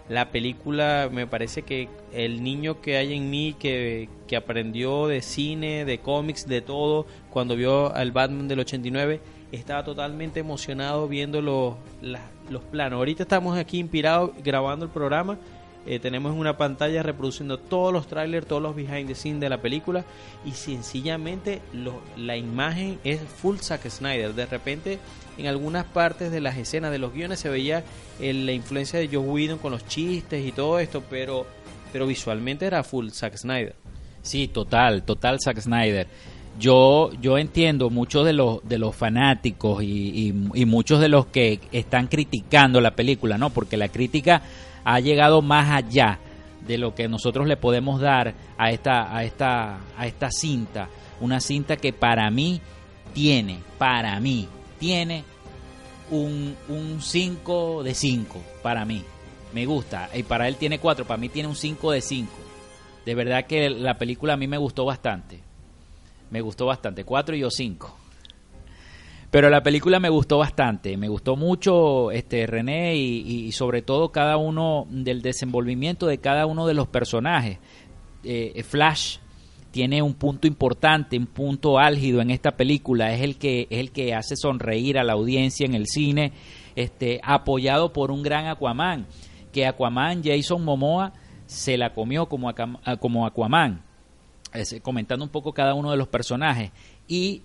la 0.09 0.31
película 0.31 1.09
me 1.11 1.27
parece 1.27 1.63
que 1.63 1.89
el 2.13 2.43
niño 2.43 2.81
que 2.81 2.97
hay 2.97 3.15
en 3.15 3.31
mí 3.31 3.55
que, 3.59 4.09
que 4.27 4.37
aprendió 4.37 5.07
de 5.07 5.23
cine, 5.23 5.85
de 5.85 5.99
cómics, 5.99 6.47
de 6.47 6.61
todo, 6.61 7.07
cuando 7.31 7.57
vio 7.57 7.95
al 7.95 8.13
Batman 8.13 8.47
del 8.47 8.61
89, 8.61 9.21
estaba 9.51 9.83
totalmente 9.83 10.41
emocionado 10.41 11.09
viendo 11.09 11.41
los, 11.41 11.77
los 12.51 12.63
planos. 12.65 12.99
Ahorita 12.99 13.23
estamos 13.23 13.57
aquí 13.57 13.79
inspirados 13.79 14.33
grabando 14.43 14.85
el 14.85 14.91
programa. 14.91 15.39
Eh, 15.87 15.99
tenemos 15.99 16.35
una 16.35 16.57
pantalla 16.57 17.03
reproduciendo 17.03 17.59
todos 17.59 17.93
los 17.93 18.07
trailers, 18.07 18.47
todos 18.47 18.63
los 18.63 18.75
behind 18.75 19.07
the 19.07 19.15
scenes 19.15 19.41
de 19.41 19.51
la 19.51 19.61
película 19.61 20.05
y 20.45 20.53
sencillamente 20.53 21.61
lo, 21.73 22.01
la 22.17 22.37
imagen 22.37 22.99
es 23.05 23.21
full 23.21 23.59
Zack 23.59 23.89
Snyder. 23.89 24.35
De 24.35 24.47
repente 24.47 24.99
en 25.37 25.47
algunas 25.47 25.85
partes 25.85 26.31
de 26.31 26.41
las 26.41 26.57
escenas 26.57 26.91
de 26.91 26.99
los 26.99 27.13
guiones 27.13 27.41
se 27.41 27.49
veía 27.49 27.85
la 28.21 28.53
influencia 28.53 28.99
de 28.99 29.09
Joe 29.09 29.19
Whedon 29.19 29.59
con 29.59 29.73
los 29.73 29.87
chistes 29.87 30.47
y 30.47 30.53
todo 30.53 30.79
esto, 30.79 31.03
pero, 31.11 31.47
pero 31.93 32.07
visualmente 32.07 32.67
era 32.67 32.83
full 32.83 33.09
Zack 33.11 33.37
Snyder. 33.37 33.75
Sí, 34.23 34.49
total, 34.49 35.03
total 35.03 35.39
Zack 35.41 35.61
Snyder. 35.61 36.07
Yo, 36.59 37.11
yo 37.21 37.37
entiendo 37.37 37.91
muchos 37.91 38.25
de 38.25 38.33
los, 38.33 38.67
de 38.67 38.79
los 38.79 38.95
fanáticos 38.95 39.83
y, 39.83 40.33
y, 40.55 40.65
muchos 40.67 41.01
de 41.01 41.09
los 41.09 41.27
que 41.27 41.59
están 41.73 42.07
criticando 42.07 42.81
la 42.81 42.93
película, 42.93 43.39
¿no? 43.39 43.51
Porque 43.51 43.77
la 43.77 43.89
crítica 43.89 44.41
ha 44.85 45.01
llegado 45.01 45.43
más 45.43 45.71
allá 45.71 46.19
de 46.67 46.79
lo 46.79 46.95
que 46.95 47.09
nosotros 47.09 47.47
le 47.47 47.57
podemos 47.57 48.01
dar 48.01 48.35
a 48.57 48.71
esta, 48.71 49.15
a 49.15 49.25
esta, 49.25 49.81
a 49.97 50.07
esta 50.07 50.31
cinta. 50.31 50.89
Una 51.21 51.41
cinta 51.41 51.77
que 51.77 51.93
para 51.93 52.31
mí 52.31 52.61
tiene, 53.13 53.61
para 53.79 54.19
mí, 54.21 54.49
tiene 54.79 55.25
un 56.11 56.57
5 57.01 57.83
de 57.83 57.95
5 57.95 58.43
para 58.63 58.85
mí. 58.85 59.05
Me 59.53 59.67
gusta. 59.67 60.11
Y 60.15 60.25
para 60.25 60.49
él 60.49 60.57
tiene 60.57 60.79
4, 60.79 61.07
para 61.07 61.19
mí 61.19 61.29
tiene 61.29 61.49
un 61.49 61.57
5 61.57 61.93
de 61.93 62.01
5. 62.01 62.33
De 63.07 63.15
verdad 63.15 63.47
que 63.47 63.71
la 63.71 63.99
película 63.99 64.35
a 64.35 64.37
mí 64.37 64.49
me 64.49 64.59
gustó 64.59 64.85
bastante. 64.85 65.41
Me 66.31 66.41
gustó 66.41 66.67
bastante. 66.67 67.05
4 67.05 67.37
y 67.37 67.41
yo 67.41 67.51
5. 67.51 68.04
Pero 69.35 69.51
la 69.51 69.65
película 69.65 69.99
me 69.99 70.11
gustó 70.11 70.39
bastante. 70.39 70.97
Me 70.97 71.09
gustó 71.09 71.35
mucho 71.35 72.13
este 72.13 72.47
René 72.47 72.95
y, 72.95 73.51
sobre 73.51 73.83
todo 73.83 74.13
cada 74.13 74.37
uno 74.37 74.87
del 74.89 75.23
desenvolvimiento 75.23 76.07
de 76.07 76.19
cada 76.19 76.47
uno 76.47 76.69
de 76.69 76.75
los 76.75 76.87
personajes. 76.87 77.59
Eh, 78.23 78.63
Flash 78.63 79.17
tiene 79.73 80.03
un 80.03 80.15
punto 80.15 80.47
importante, 80.47 81.19
un 81.19 81.27
punto 81.27 81.81
álgido 81.81 82.21
en 82.21 82.31
esta 82.31 82.53
película, 82.53 83.13
es 83.13 83.23
el 83.23 83.37
que 83.37 83.63
es 83.71 83.81
el 83.81 83.91
que 83.91 84.15
hace 84.15 84.37
sonreír 84.37 84.99
a 84.99 85.03
la 85.03 85.15
audiencia 85.15 85.67
en 85.67 85.75
el 85.75 85.89
cine, 85.89 86.31
este 86.77 87.21
apoyado 87.25 87.93
por 87.93 88.13
un 88.13 88.23
gran 88.23 88.47
Aquaman, 88.47 89.09
que 89.53 89.67
Aquaman 89.67 90.23
Jason 90.23 90.65
Momoa 90.65 91.13
se 91.47 91.77
la 91.77 91.93
comió 91.93 92.27
como 92.27 92.55
como 93.01 93.27
Aquaman, 93.27 93.83
comentando 94.81 95.25
un 95.25 95.33
poco 95.33 95.53
cada 95.53 95.75
uno 95.75 95.91
de 95.91 95.97
los 95.97 96.07
personajes 96.07 96.71
y 97.09 97.43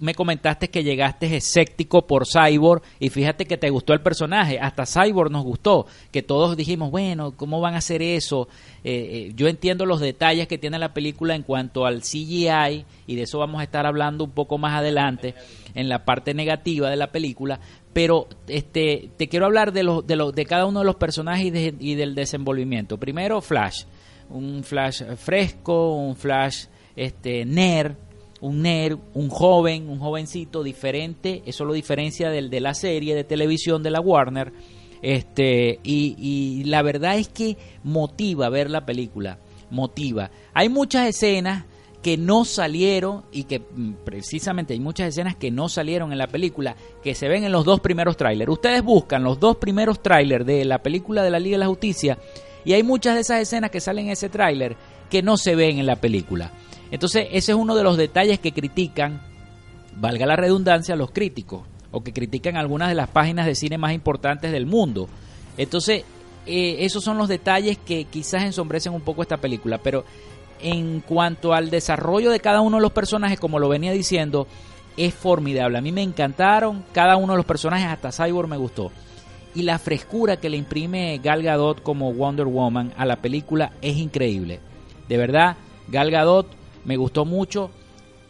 me 0.00 0.14
comentaste 0.14 0.68
que 0.68 0.84
llegaste 0.84 1.36
escéptico 1.36 2.06
por 2.06 2.24
Cyborg 2.26 2.82
y 2.98 3.08
fíjate 3.08 3.46
que 3.46 3.56
te 3.56 3.70
gustó 3.70 3.92
el 3.92 4.00
personaje, 4.00 4.58
hasta 4.58 4.84
Cyborg 4.86 5.30
nos 5.30 5.44
gustó, 5.44 5.86
que 6.10 6.22
todos 6.22 6.56
dijimos, 6.56 6.90
bueno, 6.90 7.32
¿cómo 7.36 7.60
van 7.60 7.74
a 7.74 7.78
hacer 7.78 8.02
eso? 8.02 8.48
Eh, 8.84 9.28
eh, 9.28 9.32
yo 9.34 9.48
entiendo 9.48 9.86
los 9.86 10.00
detalles 10.00 10.48
que 10.48 10.58
tiene 10.58 10.78
la 10.78 10.92
película 10.92 11.34
en 11.34 11.42
cuanto 11.42 11.86
al 11.86 12.02
CGI 12.02 12.84
y 13.06 13.16
de 13.16 13.22
eso 13.22 13.38
vamos 13.38 13.60
a 13.60 13.64
estar 13.64 13.86
hablando 13.86 14.24
un 14.24 14.30
poco 14.30 14.58
más 14.58 14.74
adelante 14.74 15.34
en 15.74 15.88
la 15.88 16.04
parte 16.04 16.34
negativa 16.34 16.90
de 16.90 16.96
la 16.96 17.12
película, 17.12 17.60
pero 17.92 18.28
este 18.48 19.10
te 19.16 19.28
quiero 19.28 19.46
hablar 19.46 19.72
de 19.72 19.82
los 19.82 20.06
de, 20.06 20.16
los, 20.16 20.34
de 20.34 20.46
cada 20.46 20.66
uno 20.66 20.80
de 20.80 20.86
los 20.86 20.96
personajes 20.96 21.46
y, 21.46 21.92
y 21.92 21.94
del 21.94 22.14
desenvolvimiento. 22.14 22.98
Primero 22.98 23.40
Flash, 23.40 23.84
un 24.30 24.62
Flash 24.64 25.02
fresco, 25.16 25.94
un 25.96 26.16
Flash 26.16 26.66
este 26.96 27.44
nerd 27.44 27.96
un 28.42 28.60
nerd, 28.62 28.98
un 29.14 29.30
joven, 29.30 29.88
un 29.88 30.00
jovencito 30.00 30.62
diferente, 30.62 31.42
eso 31.46 31.64
lo 31.64 31.72
diferencia 31.72 32.28
del 32.28 32.50
de 32.50 32.60
la 32.60 32.74
serie 32.74 33.14
de 33.14 33.24
televisión 33.24 33.82
de 33.82 33.90
la 33.90 34.00
Warner. 34.00 34.52
Este, 35.00 35.80
y, 35.82 36.14
y 36.18 36.64
la 36.64 36.82
verdad 36.82 37.16
es 37.16 37.28
que 37.28 37.56
motiva 37.82 38.48
ver 38.50 38.70
la 38.70 38.84
película, 38.84 39.38
motiva. 39.70 40.30
Hay 40.54 40.68
muchas 40.68 41.08
escenas 41.08 41.64
que 42.02 42.16
no 42.16 42.44
salieron 42.44 43.22
y 43.30 43.44
que 43.44 43.60
mm, 43.60 43.92
precisamente 44.04 44.74
hay 44.74 44.80
muchas 44.80 45.08
escenas 45.08 45.36
que 45.36 45.50
no 45.50 45.68
salieron 45.68 46.10
en 46.12 46.18
la 46.18 46.26
película 46.26 46.76
que 47.02 47.14
se 47.14 47.28
ven 47.28 47.44
en 47.44 47.52
los 47.52 47.64
dos 47.64 47.80
primeros 47.80 48.16
trailers. 48.16 48.50
Ustedes 48.50 48.82
buscan 48.82 49.22
los 49.22 49.38
dos 49.38 49.56
primeros 49.56 50.02
trailers 50.02 50.44
de 50.44 50.64
la 50.64 50.82
película 50.82 51.22
de 51.22 51.30
la 51.30 51.38
Liga 51.38 51.54
de 51.54 51.60
la 51.60 51.68
Justicia 51.68 52.18
y 52.64 52.72
hay 52.72 52.82
muchas 52.82 53.14
de 53.14 53.20
esas 53.20 53.40
escenas 53.40 53.70
que 53.70 53.80
salen 53.80 54.06
en 54.06 54.12
ese 54.12 54.28
tráiler 54.28 54.76
que 55.08 55.22
no 55.22 55.36
se 55.36 55.54
ven 55.54 55.78
en 55.78 55.86
la 55.86 55.96
película. 55.96 56.50
Entonces, 56.92 57.26
ese 57.32 57.52
es 57.52 57.58
uno 57.58 57.74
de 57.74 57.82
los 57.82 57.96
detalles 57.96 58.38
que 58.38 58.52
critican, 58.52 59.22
valga 59.96 60.26
la 60.26 60.36
redundancia, 60.36 60.94
los 60.94 61.10
críticos, 61.10 61.62
o 61.90 62.04
que 62.04 62.12
critican 62.12 62.56
algunas 62.56 62.90
de 62.90 62.94
las 62.94 63.08
páginas 63.08 63.46
de 63.46 63.54
cine 63.54 63.78
más 63.78 63.94
importantes 63.94 64.52
del 64.52 64.66
mundo. 64.66 65.08
Entonces, 65.56 66.04
eh, 66.46 66.76
esos 66.80 67.02
son 67.02 67.16
los 67.16 67.28
detalles 67.28 67.78
que 67.78 68.04
quizás 68.04 68.44
ensombrecen 68.44 68.92
un 68.92 69.00
poco 69.00 69.22
esta 69.22 69.38
película, 69.38 69.78
pero 69.78 70.04
en 70.60 71.00
cuanto 71.00 71.54
al 71.54 71.70
desarrollo 71.70 72.30
de 72.30 72.40
cada 72.40 72.60
uno 72.60 72.76
de 72.76 72.82
los 72.82 72.92
personajes, 72.92 73.40
como 73.40 73.58
lo 73.58 73.70
venía 73.70 73.92
diciendo, 73.92 74.46
es 74.98 75.14
formidable. 75.14 75.78
A 75.78 75.82
mí 75.82 75.92
me 75.92 76.02
encantaron 76.02 76.84
cada 76.92 77.16
uno 77.16 77.32
de 77.32 77.38
los 77.38 77.46
personajes, 77.46 77.86
hasta 77.86 78.12
Cyborg 78.12 78.48
me 78.48 78.58
gustó. 78.58 78.92
Y 79.54 79.62
la 79.62 79.78
frescura 79.78 80.36
que 80.36 80.50
le 80.50 80.58
imprime 80.58 81.18
Gal 81.24 81.42
Gadot 81.42 81.82
como 81.82 82.12
Wonder 82.12 82.46
Woman 82.46 82.92
a 82.98 83.06
la 83.06 83.16
película 83.16 83.72
es 83.80 83.96
increíble. 83.96 84.60
De 85.08 85.16
verdad, 85.16 85.56
Gal 85.88 86.10
Gadot 86.10 86.61
me 86.84 86.96
gustó 86.96 87.24
mucho. 87.24 87.70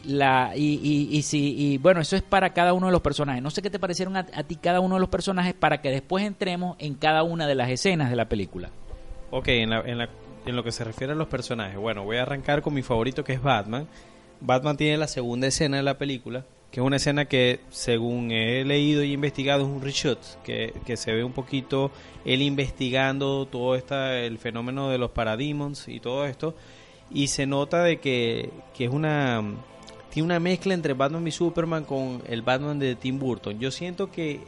La, 0.04 0.52
y, 0.56 0.80
y, 0.82 1.16
y, 1.16 1.22
si, 1.22 1.54
y 1.56 1.78
bueno, 1.78 2.00
eso 2.00 2.16
es 2.16 2.22
para 2.22 2.52
cada 2.52 2.72
uno 2.72 2.86
de 2.86 2.92
los 2.92 3.02
personajes. 3.02 3.40
No 3.40 3.50
sé 3.50 3.62
qué 3.62 3.70
te 3.70 3.78
parecieron 3.78 4.16
a, 4.16 4.24
ti 4.24 4.56
cada 4.56 4.80
uno 4.80 4.96
de 4.96 5.00
los 5.00 5.08
personajes 5.08 5.54
para 5.54 5.80
que 5.80 5.90
después 5.90 6.24
entremos 6.24 6.76
en 6.80 6.94
cada 6.94 7.22
una 7.22 7.46
de 7.46 7.54
las 7.54 7.70
escenas 7.70 8.10
de 8.10 8.16
la 8.16 8.28
película. 8.28 8.70
Ok, 9.30 9.48
en, 9.48 9.70
la, 9.70 9.80
en, 9.80 9.98
la, 9.98 10.08
en 10.44 10.56
lo 10.56 10.64
que 10.64 10.72
se 10.72 10.82
refiere 10.82 11.12
a 11.12 11.16
los 11.16 11.28
personajes, 11.28 11.76
bueno, 11.76 12.02
voy 12.02 12.16
a 12.16 12.22
arrancar 12.22 12.62
con 12.62 12.74
mi 12.74 12.82
favorito 12.82 13.22
que 13.22 13.34
es 13.34 13.42
Batman. 13.42 13.86
Batman 14.40 14.76
tiene 14.76 14.96
la 14.96 15.06
segunda 15.06 15.46
escena 15.46 15.76
de 15.76 15.84
la 15.84 15.98
película, 15.98 16.44
que 16.72 16.80
es 16.80 16.86
una 16.86 16.96
escena 16.96 17.26
que 17.26 17.60
según 17.70 18.32
he 18.32 18.64
leído 18.64 19.04
y 19.04 19.12
investigado 19.12 19.62
es 19.62 19.68
un 19.68 19.82
reshoot, 19.82 20.18
que, 20.42 20.74
que 20.84 20.96
se 20.96 21.12
ve 21.12 21.22
un 21.22 21.32
poquito 21.32 21.92
él 22.24 22.42
investigando 22.42 23.46
todo 23.46 23.76
esta, 23.76 24.18
el 24.18 24.38
fenómeno 24.38 24.90
de 24.90 24.98
los 24.98 25.12
parademons 25.12 25.86
y 25.86 26.00
todo 26.00 26.26
esto 26.26 26.56
y 27.14 27.28
se 27.28 27.46
nota 27.46 27.82
de 27.82 28.00
que, 28.00 28.50
que 28.74 28.84
es 28.84 28.90
una 28.90 29.42
tiene 30.12 30.26
una 30.26 30.40
mezcla 30.40 30.74
entre 30.74 30.92
Batman 30.92 31.26
y 31.26 31.30
Superman 31.30 31.84
con 31.84 32.22
el 32.26 32.42
Batman 32.42 32.78
de 32.78 32.96
Tim 32.96 33.18
Burton. 33.18 33.58
Yo 33.58 33.70
siento 33.70 34.10
que 34.10 34.40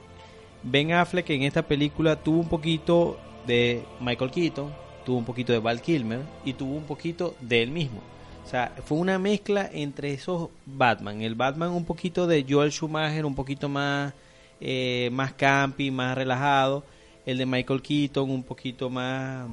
Ben 0.63 0.93
Affleck 0.93 1.31
en 1.31 1.43
esta 1.43 1.63
película 1.63 2.17
tuvo 2.17 2.41
un 2.41 2.49
poquito 2.49 3.19
de 3.47 3.83
Michael 3.99 4.31
Keaton, 4.31 4.71
tuvo 5.07 5.17
un 5.17 5.25
poquito 5.25 5.55
de 5.55 5.61
Val 5.61 5.81
Kilmer 5.81 6.21
y 6.45 6.53
tuvo 6.53 6.75
un 6.75 6.85
poquito 6.85 7.35
de 7.41 7.63
él 7.63 7.71
mismo. 7.71 8.01
O 8.45 8.47
sea, 8.47 8.75
fue 8.85 8.99
una 8.99 9.19
mezcla 9.19 9.69
entre 9.73 10.13
esos 10.13 10.51
Batman. 10.67 11.23
El 11.23 11.35
Batman 11.35 11.71
un 11.71 11.87
poquito 11.87 12.27
de 12.27 12.45
Joel 12.47 12.71
Schumacher, 12.71 13.25
un 13.25 13.35
poquito 13.35 13.71
más, 13.71 14.13
eh, 14.61 15.09
más 15.13 15.35
más 15.93 16.15
relajado. 16.15 16.85
El 17.25 17.39
de 17.39 17.47
Michael 17.47 17.81
Keaton 17.81 18.31
un 18.31 18.43
poquito 18.43 18.91
más, 18.91 19.49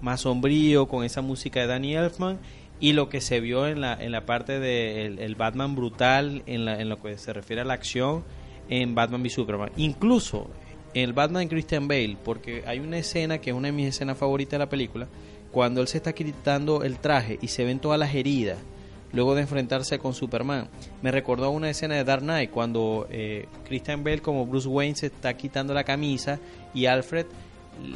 más 0.00 0.22
sombrío, 0.22 0.86
con 0.86 1.04
esa 1.04 1.22
música 1.22 1.60
de 1.60 1.66
Danny 1.66 1.94
Elfman. 1.94 2.38
Y 2.80 2.92
lo 2.92 3.08
que 3.08 3.20
se 3.20 3.40
vio 3.40 3.66
en 3.66 3.80
la, 3.80 3.94
en 3.94 4.12
la 4.12 4.24
parte 4.24 4.60
del 4.60 5.16
de 5.16 5.24
el 5.24 5.34
Batman 5.34 5.74
brutal, 5.74 6.42
en, 6.46 6.64
la, 6.64 6.80
en 6.80 6.88
lo 6.88 7.02
que 7.02 7.18
se 7.18 7.32
refiere 7.32 7.62
a 7.62 7.64
la 7.64 7.74
acción, 7.74 8.24
en 8.68 8.94
Batman 8.94 9.22
v 9.22 9.30
Superman. 9.30 9.70
Incluso 9.76 10.48
en 10.94 11.04
el 11.04 11.12
Batman 11.12 11.44
de 11.44 11.48
Christian 11.48 11.88
Bale, 11.88 12.16
porque 12.24 12.62
hay 12.66 12.78
una 12.78 12.98
escena 12.98 13.38
que 13.38 13.50
es 13.50 13.56
una 13.56 13.68
de 13.68 13.72
mis 13.72 13.88
escenas 13.88 14.16
favoritas 14.16 14.52
de 14.52 14.58
la 14.58 14.68
película, 14.68 15.08
cuando 15.50 15.80
él 15.80 15.88
se 15.88 15.98
está 15.98 16.12
quitando 16.12 16.82
el 16.84 16.98
traje 16.98 17.38
y 17.40 17.48
se 17.48 17.64
ven 17.64 17.80
todas 17.80 17.98
las 17.98 18.14
heridas 18.14 18.58
luego 19.12 19.34
de 19.34 19.42
enfrentarse 19.42 19.98
con 19.98 20.14
Superman. 20.14 20.68
Me 21.02 21.10
recordó 21.10 21.50
una 21.50 21.70
escena 21.70 21.94
de 21.94 22.04
Dark 22.04 22.22
Knight 22.22 22.50
cuando 22.50 23.06
eh, 23.10 23.46
Christian 23.64 24.04
Bale 24.04 24.20
como 24.20 24.46
Bruce 24.46 24.68
Wayne 24.68 24.96
se 24.96 25.06
está 25.06 25.34
quitando 25.34 25.74
la 25.74 25.84
camisa 25.84 26.38
y 26.74 26.86
Alfred 26.86 27.26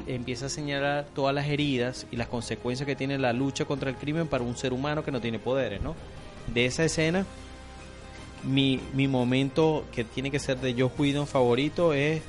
empieza 0.07 0.47
a 0.47 0.49
señalar 0.49 1.07
todas 1.15 1.35
las 1.35 1.47
heridas 1.47 2.07
y 2.11 2.17
las 2.17 2.29
consecuencias 2.29 2.87
que 2.87 2.97
tiene 2.97 3.19
la 3.19 3.33
lucha 3.33 3.65
contra 3.65 3.91
el 3.91 3.97
crimen 3.97 4.29
para 4.29 4.45
un 4.45 4.57
ser 4.57 4.73
humano 4.73 5.05
que 5.05 5.11
no 5.11 5.21
tiene 5.21 5.39
poderes, 5.39 5.81
¿no? 5.83 5.95
De 6.53 6.67
esa 6.67 6.85
escena, 6.85 7.27
mi, 8.43 8.81
mi 8.93 9.09
momento 9.09 9.85
que 9.93 10.05
tiene 10.05 10.31
que 10.31 10.39
ser 10.39 10.59
de 10.59 10.75
Joe 10.75 10.91
Whedon 10.99 11.27
favorito 11.27 11.93
es 11.93 12.23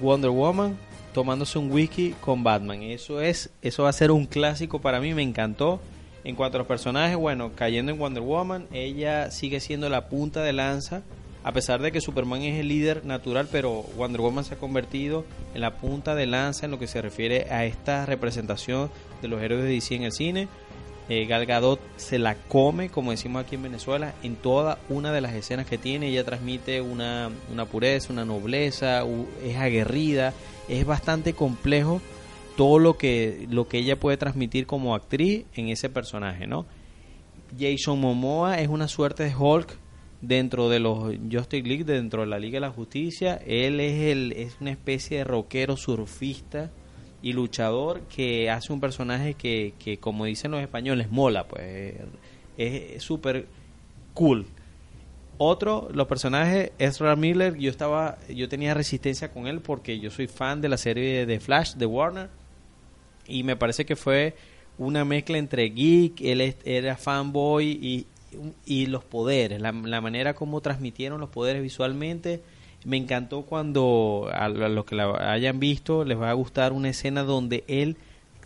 Wonder 0.00 0.30
Woman 0.30 0.76
tomándose 1.12 1.58
un 1.58 1.72
whisky 1.72 2.14
con 2.20 2.44
Batman. 2.44 2.82
Eso 2.82 3.22
es, 3.22 3.48
eso 3.62 3.84
va 3.84 3.88
a 3.88 3.92
ser 3.94 4.10
un 4.10 4.26
clásico 4.26 4.82
para 4.82 5.00
mí, 5.00 5.14
me 5.14 5.22
encantó. 5.22 5.80
En 6.24 6.34
cuanto 6.36 6.58
a 6.58 6.58
los 6.58 6.66
personajes, 6.66 7.16
bueno, 7.16 7.52
cayendo 7.54 7.90
en 7.90 7.98
Wonder 7.98 8.22
Woman, 8.22 8.66
ella 8.70 9.30
sigue 9.30 9.60
siendo 9.60 9.88
la 9.88 10.08
punta 10.08 10.42
de 10.42 10.52
lanza, 10.52 11.02
a 11.46 11.52
pesar 11.52 11.80
de 11.80 11.92
que 11.92 12.00
Superman 12.00 12.42
es 12.42 12.58
el 12.58 12.66
líder 12.66 13.04
natural, 13.04 13.48
pero 13.52 13.84
Wonder 13.96 14.20
Woman 14.20 14.44
se 14.44 14.54
ha 14.54 14.58
convertido 14.58 15.24
en 15.54 15.60
la 15.60 15.76
punta 15.76 16.16
de 16.16 16.26
lanza 16.26 16.64
en 16.64 16.72
lo 16.72 16.80
que 16.80 16.88
se 16.88 17.00
refiere 17.00 17.46
a 17.52 17.64
esta 17.64 18.04
representación 18.04 18.90
de 19.22 19.28
los 19.28 19.40
héroes 19.40 19.62
de 19.62 19.68
DC 19.68 19.94
en 19.94 20.02
el 20.02 20.10
cine. 20.10 20.48
Eh, 21.08 21.24
Gal 21.26 21.46
Gadot 21.46 21.78
se 21.98 22.18
la 22.18 22.34
come, 22.34 22.88
como 22.88 23.12
decimos 23.12 23.44
aquí 23.44 23.54
en 23.54 23.62
Venezuela, 23.62 24.12
en 24.24 24.34
toda 24.34 24.80
una 24.88 25.12
de 25.12 25.20
las 25.20 25.34
escenas 25.34 25.66
que 25.66 25.78
tiene. 25.78 26.08
Ella 26.08 26.24
transmite 26.24 26.80
una, 26.80 27.30
una 27.52 27.64
pureza, 27.64 28.12
una 28.12 28.24
nobleza, 28.24 29.04
es 29.44 29.56
aguerrida, 29.56 30.32
es 30.68 30.84
bastante 30.84 31.34
complejo 31.34 32.00
todo 32.56 32.80
lo 32.80 32.98
que, 32.98 33.46
lo 33.50 33.68
que 33.68 33.78
ella 33.78 34.00
puede 34.00 34.16
transmitir 34.16 34.66
como 34.66 34.96
actriz 34.96 35.44
en 35.54 35.68
ese 35.68 35.90
personaje, 35.90 36.48
¿no? 36.48 36.66
Jason 37.56 38.00
Momoa 38.00 38.58
es 38.58 38.66
una 38.66 38.88
suerte 38.88 39.22
de 39.22 39.36
Hulk 39.36 39.85
dentro 40.20 40.68
de 40.68 40.80
los 40.80 41.14
Justice 41.30 41.66
League, 41.66 41.84
dentro 41.84 42.22
de 42.22 42.26
la 42.26 42.38
Liga 42.38 42.56
de 42.56 42.60
la 42.60 42.70
Justicia. 42.70 43.40
Él 43.46 43.80
es, 43.80 44.02
el, 44.02 44.32
es 44.32 44.56
una 44.60 44.70
especie 44.70 45.18
de 45.18 45.24
rockero 45.24 45.76
surfista 45.76 46.70
y 47.22 47.32
luchador 47.32 48.02
que 48.02 48.50
hace 48.50 48.72
un 48.72 48.80
personaje 48.80 49.34
que, 49.34 49.74
que 49.78 49.98
como 49.98 50.24
dicen 50.24 50.50
los 50.50 50.60
españoles, 50.60 51.10
mola, 51.10 51.46
pues 51.48 51.94
es 52.56 53.02
súper 53.02 53.46
cool. 54.14 54.46
Otro, 55.38 55.88
los 55.92 56.06
personajes, 56.06 56.72
Ezra 56.78 57.14
Miller, 57.14 57.58
yo 57.58 57.70
estaba, 57.70 58.16
yo 58.28 58.48
tenía 58.48 58.72
resistencia 58.72 59.32
con 59.32 59.46
él 59.46 59.60
porque 59.60 59.98
yo 60.00 60.10
soy 60.10 60.28
fan 60.28 60.62
de 60.62 60.70
la 60.70 60.78
serie 60.78 61.26
de 61.26 61.40
Flash 61.40 61.74
de 61.74 61.84
Warner 61.84 62.30
y 63.26 63.42
me 63.42 63.56
parece 63.56 63.84
que 63.84 63.96
fue 63.96 64.34
una 64.78 65.04
mezcla 65.04 65.36
entre 65.36 65.68
geek, 65.68 66.20
él 66.22 66.56
era 66.64 66.96
fanboy 66.96 67.66
y, 67.66 68.06
y 68.64 68.86
los 68.86 69.04
poderes, 69.04 69.60
la, 69.60 69.72
manera 69.72 70.34
como 70.34 70.60
transmitieron 70.60 71.20
los 71.20 71.30
poderes 71.30 71.62
visualmente. 71.62 72.42
Me 72.84 72.96
encantó 72.96 73.42
cuando 73.42 74.28
a 74.32 74.48
los 74.48 74.84
que 74.84 74.94
la 74.94 75.32
hayan 75.32 75.58
visto 75.58 76.04
les 76.04 76.20
va 76.20 76.30
a 76.30 76.34
gustar 76.34 76.72
una 76.72 76.90
escena 76.90 77.24
donde 77.24 77.64
él 77.66 77.96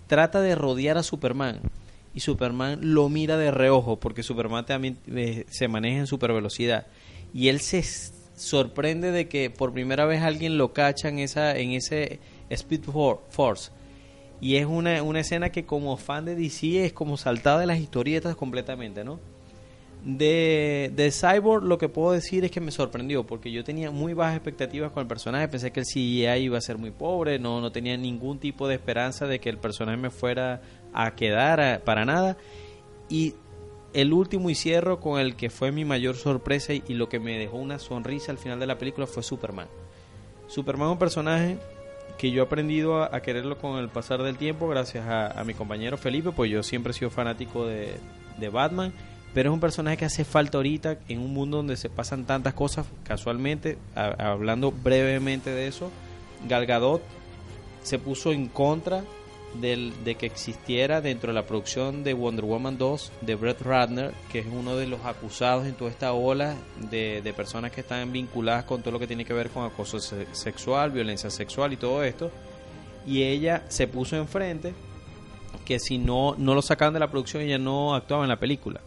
trata 0.07 0.41
de 0.41 0.55
rodear 0.55 0.97
a 0.97 1.03
Superman 1.03 1.61
y 2.15 2.21
Superman 2.21 2.79
lo 2.83 3.09
mira 3.11 3.37
de 3.37 3.51
reojo 3.51 4.01
porque 4.01 4.23
Superman 4.23 4.65
también 4.65 4.97
eh, 5.09 5.45
se 5.51 5.69
maneja 5.69 5.99
en 5.99 6.07
super 6.07 6.33
velocidad 6.33 6.87
y 7.35 7.49
él 7.49 7.61
se 7.61 7.83
sorprende 8.35 9.13
de 9.13 9.29
que 9.29 9.51
por 9.51 9.75
primera 9.75 10.07
vez 10.07 10.23
alguien 10.23 10.57
lo 10.57 10.73
cacha 10.73 11.09
en 11.09 11.19
esa 11.19 11.55
en 11.57 11.73
ese 11.73 12.19
Speed 12.49 12.85
Force 13.29 13.71
y 14.41 14.57
es 14.57 14.67
una, 14.67 15.03
una 15.03 15.21
escena 15.21 15.51
que 15.51 15.67
como 15.67 15.97
fan 15.97 16.25
de 16.25 16.35
DC 16.35 16.85
es 16.87 16.93
como 16.93 17.17
saltada 17.17 17.61
de 17.61 17.67
las 17.67 17.79
historietas 17.79 18.37
completamente, 18.37 19.05
¿no? 19.05 19.21
De, 20.05 20.91
de 20.95 21.11
Cyborg 21.11 21.65
lo 21.65 21.77
que 21.77 21.89
puedo 21.89 22.13
decir 22.13 22.45
es 22.45 22.51
que 22.51 22.61
me 22.61 22.71
sorprendió 22.71 23.27
porque 23.27 23.53
yo 23.53 23.65
tenía 23.65 23.91
muy 23.91 24.15
bajas 24.15 24.37
expectativas 24.37 24.93
con 24.93 25.03
el 25.03 25.07
personaje, 25.07 25.47
pensé 25.49 25.73
que 25.73 25.81
el 25.81 25.87
CGI 25.87 26.45
iba 26.45 26.57
a 26.57 26.61
ser 26.63 26.79
muy 26.79 26.91
pobre, 26.91 27.39
no, 27.39 27.61
no 27.61 27.71
tenía 27.71 27.97
ningún 27.97 28.39
tipo 28.39 28.67
de 28.67 28.77
esperanza 28.77 29.27
de 29.27 29.41
que 29.41 29.51
el 29.51 29.59
personaje 29.59 29.99
me 29.99 30.11
fuera 30.11 30.63
a 30.95 31.15
quedar 31.15 31.83
para 31.85 32.05
nada. 32.05 32.39
Y 33.09 33.35
el 33.93 34.13
último 34.13 34.49
y 34.49 34.55
cierro 34.55 35.01
con 35.01 35.21
el 35.21 35.37
que 35.37 35.51
fue 35.51 35.71
mi 35.73 35.85
mayor 35.85 36.17
sorpresa 36.17 36.73
y, 36.73 36.83
y 36.89 36.95
lo 36.95 37.09
que 37.09 37.19
me 37.19 37.39
dejó 37.39 37.59
una 37.59 37.79
sonrisa 37.79 38.33
al 38.33 38.39
final 38.39 38.59
de 38.59 38.67
la 38.67 38.79
película 38.79 39.07
fue 39.07 39.23
Superman. 39.23 39.69
Superman 40.47 40.89
es 40.89 40.93
un 40.93 40.99
personaje 40.99 41.59
que 42.21 42.31
yo 42.31 42.43
he 42.43 42.45
aprendido 42.45 43.03
a, 43.03 43.21
quererlo 43.23 43.57
con 43.57 43.79
el 43.79 43.89
pasar 43.89 44.23
del 44.23 44.37
tiempo 44.37 44.69
gracias 44.69 45.07
a, 45.09 45.43
mi 45.45 45.55
compañero 45.55 45.97
Felipe, 45.97 46.33
pues 46.33 46.51
yo 46.51 46.63
siempre 46.63 46.91
he 46.91 46.95
sido 46.95 47.11
fanático 47.11 47.67
de, 47.67 47.99
Batman, 48.53 48.93
pero 49.35 49.51
es 49.51 49.55
un 49.55 49.61
personaje 49.61 49.97
que 49.97 50.05
hace 50.05 50.25
falta 50.25 50.59
ahorita 50.59 50.99
en 51.09 51.21
un 51.21 51.33
mundo 51.33 51.59
donde 51.59 51.77
se 51.77 51.89
pasan 51.89 52.25
tantas 52.25 52.55
cosas, 52.55 52.87
casualmente, 53.05 53.79
hablando 53.95 54.73
brevemente 54.73 55.51
de 55.51 55.69
eso, 55.69 55.91
Gal 56.49 56.67
Gadot 56.67 57.03
se 57.83 57.99
puso 57.99 58.33
en 58.33 58.49
contra 58.49 59.05
del, 59.55 59.93
de 60.05 60.15
que 60.15 60.27
existiera 60.27 61.01
dentro 61.01 61.29
de 61.29 61.35
la 61.35 61.47
producción 61.47 62.05
de 62.05 62.15
Wonder 62.15 62.45
Woman 62.45 62.79
2 62.79 63.13
de 63.21 63.35
Brett 63.35 63.61
Ratner, 63.63 64.13
que 64.31 64.41
es 64.41 64.47
uno 64.47 64.77
de 64.77 64.87
los 64.87 65.05
acusados 65.05 65.67
en 65.67 65.75
toda 65.75 65.91
esta 65.91 66.13
ola 66.13 66.57
de, 66.91 67.21
de 67.23 67.33
personas 67.33 67.73
que 67.73 67.81
están 67.81 68.13
vinculadas 68.13 68.65
con 68.65 68.81
todo 68.81 68.93
lo 68.93 68.99
que 68.99 69.07
tiene 69.07 69.25
que 69.25 69.33
ver 69.33 69.51
con 69.51 69.65
acoso 69.65 69.99
sexual, 69.99 70.91
violencia 70.91 71.31
sexual 71.31 71.73
y 71.73 71.77
todo 71.77 72.03
esto. 72.05 72.31
Y 73.07 73.23
ella 73.23 73.65
se 73.69 73.87
puso 73.87 74.17
enfrente 74.17 74.75
que 75.65 75.79
si 75.79 75.99
no, 75.99 76.35
no 76.37 76.55
lo 76.55 76.63
sacaban 76.63 76.95
de 76.95 77.01
la 77.01 77.11
producción, 77.11 77.43
ella 77.43 77.59
no 77.59 77.95
actuaba 77.95 78.25
en 78.25 78.29
la 78.29 78.39
película. 78.39 78.81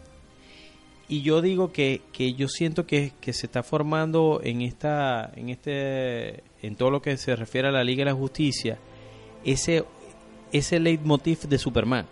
Y 1.08 1.22
yo 1.22 1.42
digo 1.42 1.72
que, 1.72 2.02
que 2.12 2.32
yo 2.34 2.48
siento 2.48 2.86
que, 2.86 3.12
que 3.20 3.32
se 3.32 3.46
está 3.46 3.62
formando 3.62 4.40
en 4.42 4.62
esta, 4.62 5.30
en 5.36 5.50
este, 5.50 6.42
en 6.62 6.76
todo 6.76 6.90
lo 6.90 7.02
que 7.02 7.16
se 7.16 7.36
refiere 7.36 7.68
a 7.68 7.72
la 7.72 7.84
Liga 7.84 8.00
de 8.00 8.10
la 8.10 8.16
Justicia, 8.16 8.78
ese 9.44 9.84
ese 10.54 10.78
leitmotiv 10.78 11.40
de 11.48 11.58
Superman 11.58 12.06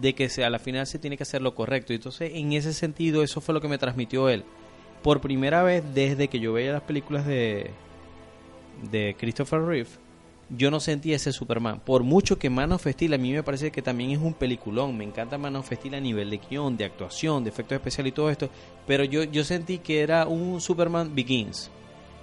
de 0.00 0.14
que 0.14 0.28
a 0.42 0.50
la 0.50 0.58
final 0.58 0.86
se 0.86 0.98
tiene 0.98 1.18
que 1.18 1.22
hacer 1.22 1.42
lo 1.42 1.54
correcto. 1.54 1.92
Entonces, 1.92 2.32
en 2.34 2.54
ese 2.54 2.72
sentido, 2.72 3.22
eso 3.22 3.42
fue 3.42 3.52
lo 3.54 3.60
que 3.60 3.68
me 3.68 3.78
transmitió 3.78 4.30
él. 4.30 4.42
Por 5.02 5.20
primera 5.20 5.62
vez 5.62 5.84
desde 5.94 6.28
que 6.28 6.40
yo 6.40 6.54
veía 6.54 6.72
las 6.72 6.82
películas 6.82 7.26
de, 7.26 7.70
de 8.90 9.14
Christopher 9.18 9.62
Reeve, 9.62 9.90
yo 10.48 10.70
no 10.70 10.80
sentí 10.80 11.12
ese 11.12 11.32
Superman. 11.32 11.80
Por 11.80 12.02
mucho 12.02 12.38
que 12.38 12.50
Man 12.50 12.72
of 12.72 12.86
a 12.86 13.18
mí 13.18 13.32
me 13.32 13.42
parece 13.42 13.70
que 13.70 13.82
también 13.82 14.10
es 14.10 14.18
un 14.18 14.34
peliculón. 14.34 14.96
Me 14.96 15.04
encanta 15.04 15.38
Man 15.38 15.56
of 15.56 15.70
a 15.70 16.00
nivel 16.00 16.30
de 16.30 16.38
guion, 16.38 16.76
de 16.76 16.84
actuación, 16.84 17.44
de 17.44 17.50
efectos 17.50 17.76
especiales 17.76 18.10
y 18.10 18.14
todo 18.14 18.30
esto. 18.30 18.48
Pero 18.86 19.04
yo, 19.04 19.24
yo 19.24 19.44
sentí 19.44 19.78
que 19.78 20.00
era 20.00 20.26
un 20.26 20.60
Superman 20.60 21.14
Begins 21.14 21.70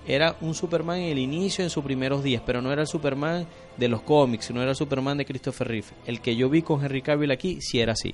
era 0.06 0.36
un 0.42 0.54
Superman 0.54 1.00
en 1.00 1.12
el 1.12 1.20
inicio, 1.20 1.64
en 1.64 1.70
sus 1.70 1.84
primeros 1.84 2.24
días, 2.24 2.44
pero 2.46 2.62
no 2.62 2.72
era 2.72 2.82
el 2.82 2.88
Superman 2.88 3.48
de 3.78 3.88
los 3.88 4.02
cómics, 4.02 4.52
no 4.52 4.62
era 4.62 4.72
el 4.72 4.76
Superman 4.76 5.18
de 5.18 5.26
Christopher 5.26 5.68
Reeve. 5.68 5.88
El 6.06 6.20
que 6.20 6.36
yo 6.36 6.50
vi 6.50 6.62
con 6.62 6.84
Henry 6.84 7.02
Cavill 7.02 7.32
aquí 7.32 7.62
sí 7.62 7.80
era 7.80 7.94
así. 7.94 8.14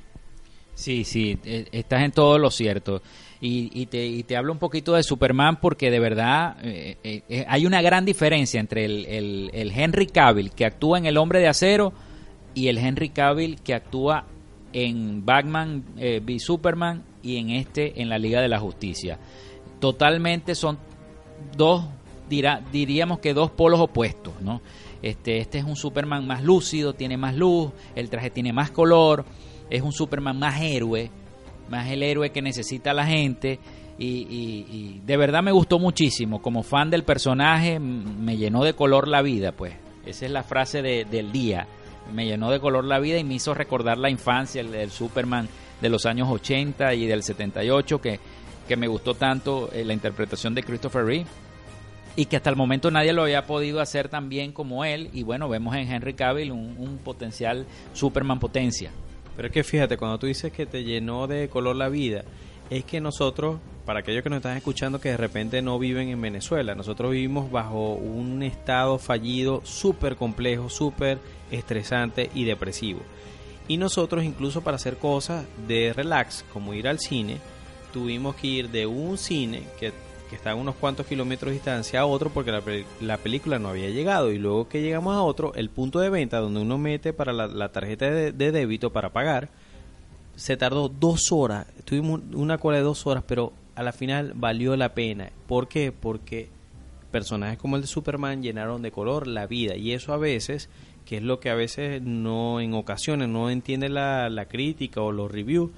Sí, 0.79 1.03
sí, 1.03 1.37
e, 1.43 1.67
estás 1.73 2.03
en 2.03 2.11
todo 2.11 2.39
lo 2.39 2.49
cierto. 2.49 3.01
Y, 3.41 3.85
te, 3.87 4.05
y 4.05 4.23
te 4.23 4.37
hablo 4.37 4.53
un 4.53 4.59
poquito 4.59 4.93
de 4.93 5.03
Superman 5.03 5.59
porque 5.59 5.91
de 5.91 5.99
verdad 5.99 6.57
eh, 6.61 6.97
eh, 7.03 7.23
eh, 7.27 7.45
hay 7.47 7.65
una 7.65 7.81
gran 7.81 8.05
diferencia 8.05 8.61
entre 8.61 8.85
el, 8.85 9.49
el, 9.53 9.71
Henry 9.71 10.07
Cavill 10.07 10.51
que 10.51 10.65
actúa 10.65 10.97
en 10.97 11.05
El 11.05 11.17
Hombre 11.17 11.39
de 11.39 11.47
Acero 11.47 11.93
y 12.53 12.67
el 12.67 12.77
Henry 12.77 13.09
Cavill 13.09 13.61
que 13.61 13.73
actúa 13.73 14.25
en 14.71 15.25
Batman 15.25 15.83
v 15.97 16.39
Superman 16.39 17.03
y 17.23 17.37
en 17.37 17.49
este 17.49 18.01
en 18.01 18.07
la 18.07 18.17
Liga 18.17 18.41
de 18.41 18.47
la 18.47 18.59
Justicia. 18.59 19.19
Totalmente 19.81 20.55
son 20.55 20.77
dos, 21.57 21.85
dirá, 22.29 22.61
diríamos 22.71 23.19
que 23.19 23.33
dos 23.33 23.51
polos 23.51 23.81
opuestos, 23.81 24.41
¿no? 24.41 24.61
Este, 25.01 25.37
este 25.39 25.59
es 25.59 25.63
un 25.63 25.77
Superman 25.77 26.27
más 26.27 26.43
lúcido, 26.43 26.93
tiene 26.93 27.17
más 27.17 27.35
luz, 27.35 27.71
el 27.95 28.09
traje 28.09 28.29
tiene 28.29 28.51
más 28.51 28.69
color, 28.71 29.25
es 29.69 29.81
un 29.81 29.91
Superman 29.91 30.37
más 30.37 30.61
héroe, 30.61 31.09
más 31.69 31.89
el 31.89 32.03
héroe 32.03 32.31
que 32.31 32.41
necesita 32.41 32.93
la 32.93 33.05
gente. 33.05 33.59
Y, 34.01 35.01
de 35.05 35.17
verdad 35.17 35.43
me 35.43 35.51
gustó 35.51 35.77
muchísimo. 35.77 36.41
Como 36.41 36.63
fan 36.63 36.89
del 36.89 37.03
personaje, 37.03 37.79
me 37.79 38.37
llenó 38.37 38.63
de 38.63 38.73
color 38.73 39.07
la 39.07 39.21
vida, 39.21 39.51
pues. 39.51 39.73
Esa 40.05 40.25
es 40.25 40.31
la 40.31 40.43
frase 40.43 40.81
del 40.81 41.31
día. 41.31 41.67
Me 42.13 42.25
llenó 42.25 42.49
de 42.49 42.59
color 42.59 42.85
la 42.85 42.99
vida 42.99 43.17
y 43.17 43.23
me 43.23 43.35
hizo 43.35 43.53
recordar 43.53 43.97
la 43.97 44.09
infancia, 44.09 44.61
el 44.61 44.71
del 44.71 44.89
Superman 44.89 45.47
de 45.81 45.89
los 45.89 46.05
años 46.05 46.27
80 46.29 46.93
y 46.95 47.05
del 47.05 47.23
78, 47.23 48.01
que, 48.01 48.19
que 48.67 48.75
me 48.75 48.87
gustó 48.87 49.13
tanto 49.13 49.69
eh, 49.71 49.85
la 49.85 49.93
interpretación 49.93 50.55
de 50.55 50.63
Christopher 50.63 51.05
Reeve 51.05 51.25
y 52.15 52.25
que 52.25 52.35
hasta 52.35 52.49
el 52.49 52.55
momento 52.55 52.91
nadie 52.91 53.13
lo 53.13 53.23
había 53.23 53.45
podido 53.45 53.79
hacer 53.79 54.09
tan 54.09 54.27
bien 54.27 54.51
como 54.51 54.83
él. 54.83 55.09
Y 55.13 55.23
bueno, 55.23 55.47
vemos 55.47 55.73
en 55.75 55.89
Henry 55.89 56.13
Cavill 56.15 56.51
un, 56.51 56.99
potencial 57.01 57.65
Superman 57.93 58.39
potencia. 58.39 58.91
Pero 59.39 59.47
es 59.47 59.53
que 59.53 59.63
fíjate, 59.63 59.95
cuando 59.95 60.19
tú 60.19 60.27
dices 60.27 60.51
que 60.51 60.65
te 60.65 60.83
llenó 60.83 61.25
de 61.25 61.47
color 61.47 61.73
la 61.77 61.87
vida, 61.87 62.25
es 62.69 62.83
que 62.83 62.99
nosotros, 62.99 63.61
para 63.85 64.01
aquellos 64.01 64.21
que 64.21 64.29
nos 64.29 64.39
están 64.39 64.57
escuchando 64.57 64.99
que 64.99 65.11
de 65.11 65.15
repente 65.15 65.61
no 65.61 65.79
viven 65.79 66.09
en 66.09 66.19
Venezuela, 66.19 66.75
nosotros 66.75 67.11
vivimos 67.11 67.49
bajo 67.49 67.93
un 67.93 68.43
estado 68.43 68.99
fallido 68.99 69.61
súper 69.63 70.17
complejo, 70.17 70.69
súper 70.69 71.19
estresante 71.51 72.29
y 72.35 72.43
depresivo. 72.43 72.99
Y 73.69 73.77
nosotros 73.77 74.25
incluso 74.25 74.59
para 74.59 74.75
hacer 74.75 74.97
cosas 74.97 75.45
de 75.69 75.93
relax, 75.93 76.43
como 76.51 76.73
ir 76.73 76.89
al 76.89 76.99
cine, 76.99 77.37
tuvimos 77.93 78.35
que 78.35 78.47
ir 78.47 78.69
de 78.69 78.87
un 78.87 79.17
cine 79.17 79.63
que 79.79 79.93
que 80.29 80.35
está 80.35 80.51
a 80.51 80.55
unos 80.55 80.75
cuantos 80.75 81.07
kilómetros 81.07 81.49
de 81.49 81.55
distancia 81.55 82.01
a 82.01 82.05
otro 82.05 82.29
porque 82.29 82.51
la, 83.01 83.17
película 83.17 83.59
no 83.59 83.69
había 83.69 83.89
llegado 83.89 84.31
y 84.31 84.37
luego 84.37 84.69
que 84.69 84.81
llegamos 84.81 85.15
a 85.15 85.21
otro, 85.21 85.53
el 85.55 85.69
punto 85.69 85.99
de 85.99 86.09
venta 86.09 86.39
donde 86.39 86.61
uno 86.61 86.77
mete 86.77 87.11
para 87.13 87.33
la, 87.33 87.71
tarjeta 87.71 88.09
de, 88.09 88.31
débito 88.31 88.91
para 88.91 89.11
pagar, 89.11 89.49
se 90.35 90.55
tardó 90.55 90.87
dos 90.87 91.31
horas, 91.31 91.67
tuvimos 91.83 92.21
una 92.33 92.57
cola 92.57 92.77
de 92.77 92.83
dos 92.83 93.05
horas, 93.07 93.23
pero 93.27 93.51
a 93.75 93.83
la 93.83 93.91
final 93.91 94.33
valió 94.35 94.75
la 94.77 94.93
pena. 94.93 95.31
¿Por 95.47 95.67
qué? 95.67 95.91
Porque 95.91 96.49
personajes 97.11 97.57
como 97.57 97.75
el 97.75 97.81
de 97.81 97.87
Superman 97.87 98.43
llenaron 98.43 98.81
de 98.81 98.91
color 98.91 99.27
la 99.27 99.47
vida 99.47 99.75
y 99.75 99.93
eso 99.93 100.13
a 100.13 100.17
veces, 100.17 100.69
que 101.05 101.17
es 101.17 101.23
lo 101.23 101.39
que 101.39 101.49
a 101.49 101.55
veces 101.55 102.01
no 102.01 102.61
en 102.61 102.73
ocasiones 102.73 103.27
no 103.29 103.49
entiende 103.49 103.89
la, 103.89 104.29
la 104.29 104.45
crítica 104.45 105.01
o 105.01 105.11
los 105.11 105.31
reviews, 105.31 105.71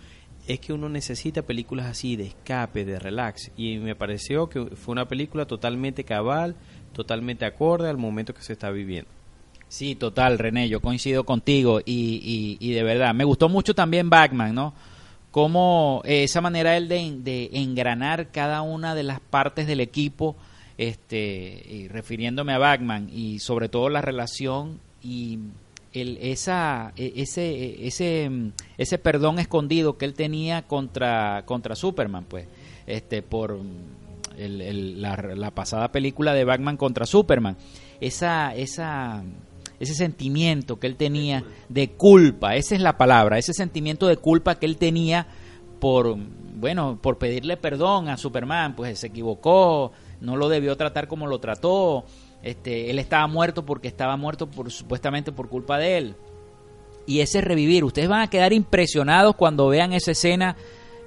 es 0.47 0.59
que 0.59 0.73
uno 0.73 0.89
necesita 0.89 1.41
películas 1.43 1.85
así 1.85 2.15
de 2.15 2.27
escape, 2.27 2.85
de 2.85 2.99
relax. 2.99 3.51
Y 3.57 3.77
me 3.77 3.95
pareció 3.95 4.49
que 4.49 4.75
fue 4.75 4.93
una 4.93 5.07
película 5.07 5.45
totalmente 5.45 6.03
cabal, 6.03 6.55
totalmente 6.93 7.45
acorde 7.45 7.89
al 7.89 7.97
momento 7.97 8.33
que 8.33 8.41
se 8.41 8.53
está 8.53 8.69
viviendo. 8.71 9.09
Sí, 9.67 9.95
total, 9.95 10.37
René, 10.37 10.67
yo 10.67 10.81
coincido 10.81 11.23
contigo 11.23 11.79
y, 11.79 12.57
y, 12.59 12.73
de 12.73 12.83
verdad, 12.83 13.13
me 13.13 13.23
gustó 13.23 13.47
mucho 13.47 13.73
también 13.73 14.09
Batman, 14.09 14.53
¿no? 14.53 14.73
Como 15.31 16.01
esa 16.03 16.41
manera 16.41 16.75
él 16.75 16.89
de, 16.89 17.19
de, 17.19 17.49
engranar 17.53 18.31
cada 18.31 18.63
una 18.63 18.95
de 18.95 19.03
las 19.03 19.21
partes 19.21 19.67
del 19.67 19.79
equipo, 19.79 20.35
este, 20.77 21.63
y 21.69 21.87
refiriéndome 21.87 22.51
a 22.51 22.57
Batman 22.57 23.09
y 23.13 23.39
sobre 23.39 23.69
todo 23.69 23.87
la 23.87 24.01
relación 24.01 24.81
y 25.01 25.39
el, 25.93 26.17
esa, 26.21 26.93
e, 26.95 27.13
ese, 27.17 27.85
ese, 27.85 28.31
ese 28.77 28.97
perdón 28.97 29.39
escondido 29.39 29.97
que 29.97 30.05
él 30.05 30.13
tenía 30.13 30.63
contra, 30.63 31.43
contra 31.45 31.75
Superman, 31.75 32.25
pues, 32.27 32.47
este, 32.87 33.21
por 33.21 33.59
la, 34.37 35.51
pasada 35.51 35.91
película 35.91 36.33
de 36.33 36.45
Batman 36.45 36.77
contra 36.77 37.05
Superman. 37.05 37.57
Esa, 37.99 38.55
esa, 38.55 39.23
ese 39.79 39.93
sentimiento 39.93 40.79
que 40.79 40.87
él 40.87 40.95
tenía 40.95 41.43
de 41.69 41.91
culpa, 41.91 42.55
esa 42.55 42.75
es 42.75 42.81
la 42.81 42.97
palabra, 42.97 43.37
ese 43.37 43.53
sentimiento 43.53 44.07
de 44.07 44.17
culpa 44.17 44.55
que 44.55 44.65
él 44.65 44.77
tenía 44.77 45.27
por, 45.79 46.15
bueno, 46.55 46.99
por 47.01 47.17
pedirle 47.17 47.57
perdón 47.57 48.09
a 48.09 48.17
Superman, 48.17 48.75
pues 48.75 48.99
se 48.99 49.07
equivocó, 49.07 49.91
no 50.19 50.35
lo 50.37 50.49
debió 50.49 50.77
tratar 50.77 51.07
como 51.07 51.27
lo 51.27 51.39
trató, 51.39 52.05
este, 52.43 52.89
él 52.89 52.99
estaba 52.99 53.27
muerto 53.27 53.65
porque 53.65 53.87
estaba 53.87 54.17
muerto 54.17 54.47
por, 54.47 54.71
supuestamente 54.71 55.31
por 55.31 55.49
culpa 55.49 55.77
de 55.77 55.97
él. 55.97 56.15
Y 57.05 57.19
ese 57.19 57.41
revivir, 57.41 57.83
ustedes 57.83 58.09
van 58.09 58.21
a 58.21 58.29
quedar 58.29 58.53
impresionados 58.53 59.35
cuando 59.35 59.67
vean 59.67 59.93
esa 59.93 60.11
escena. 60.11 60.55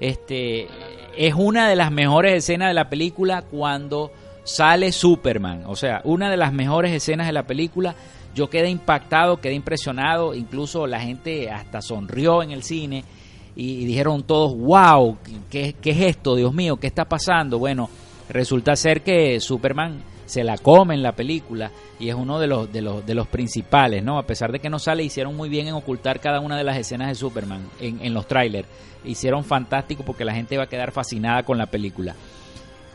Este, 0.01 0.69
es 1.17 1.35
una 1.35 1.69
de 1.69 1.77
las 1.77 1.91
mejores 1.91 2.35
escenas 2.35 2.69
de 2.69 2.75
la 2.75 2.89
película 2.89 3.43
cuando 3.43 4.13
sale 4.45 4.93
Superman. 4.93 5.65
O 5.67 5.77
sea, 5.77 6.01
una 6.05 6.31
de 6.31 6.37
las 6.37 6.53
mejores 6.53 6.93
escenas 6.93 7.27
de 7.27 7.33
la 7.33 7.47
película. 7.47 7.95
Yo 8.35 8.51
quedé 8.51 8.69
impactado, 8.69 9.41
quedé 9.41 9.55
impresionado. 9.55 10.35
Incluso 10.35 10.87
la 10.87 11.01
gente 11.01 11.51
hasta 11.51 11.81
sonrió 11.81 12.43
en 12.43 12.51
el 12.51 12.63
cine. 12.63 13.05
Y, 13.57 13.85
dijeron 13.85 14.25
todos, 14.25 14.57
wow, 14.57 15.17
¿qué, 15.49 15.77
¿qué 15.81 15.91
es 15.91 16.01
esto? 16.01 16.35
Dios 16.35 16.53
mío, 16.53 16.77
¿qué 16.77 16.89
está 16.89 17.05
pasando? 17.05 17.61
Bueno, 17.61 17.89
resulta 18.29 18.75
ser 18.75 19.03
que 19.03 19.39
Superman 19.39 20.03
se 20.27 20.45
la 20.45 20.59
come 20.59 20.95
en 20.95 21.03
la 21.03 21.13
película 21.13 21.71
y 21.99 22.09
es 22.09 22.15
uno 22.15 22.39
de 22.39 22.47
los, 22.47 22.73
de 22.73 22.83
los, 22.83 23.05
de 23.05 23.15
los 23.15 23.27
principales, 23.27 24.03
¿no? 24.03 24.19
A 24.19 24.27
pesar 24.27 24.53
de 24.53 24.59
que 24.59 24.71
no 24.71 24.79
sale, 24.79 25.03
hicieron 25.03 25.37
muy 25.37 25.49
bien 25.49 25.69
en 25.69 25.75
ocultar 25.75 26.21
cada 26.21 26.41
una 26.41 26.57
de 26.57 26.65
las 26.65 26.77
escenas 26.77 27.09
de 27.09 27.15
Superman 27.15 27.69
en, 27.81 28.05
en 28.05 28.15
los 28.15 28.27
trailers. 28.27 28.69
Hicieron 29.05 29.45
fantástico 29.45 30.03
porque 30.05 30.25
la 30.25 30.35
gente 30.35 30.57
va 30.57 30.65
a 30.65 30.69
quedar 30.69 30.93
fascinada 30.93 31.43
con 31.43 31.59
la 31.59 31.67
película. 31.67 32.15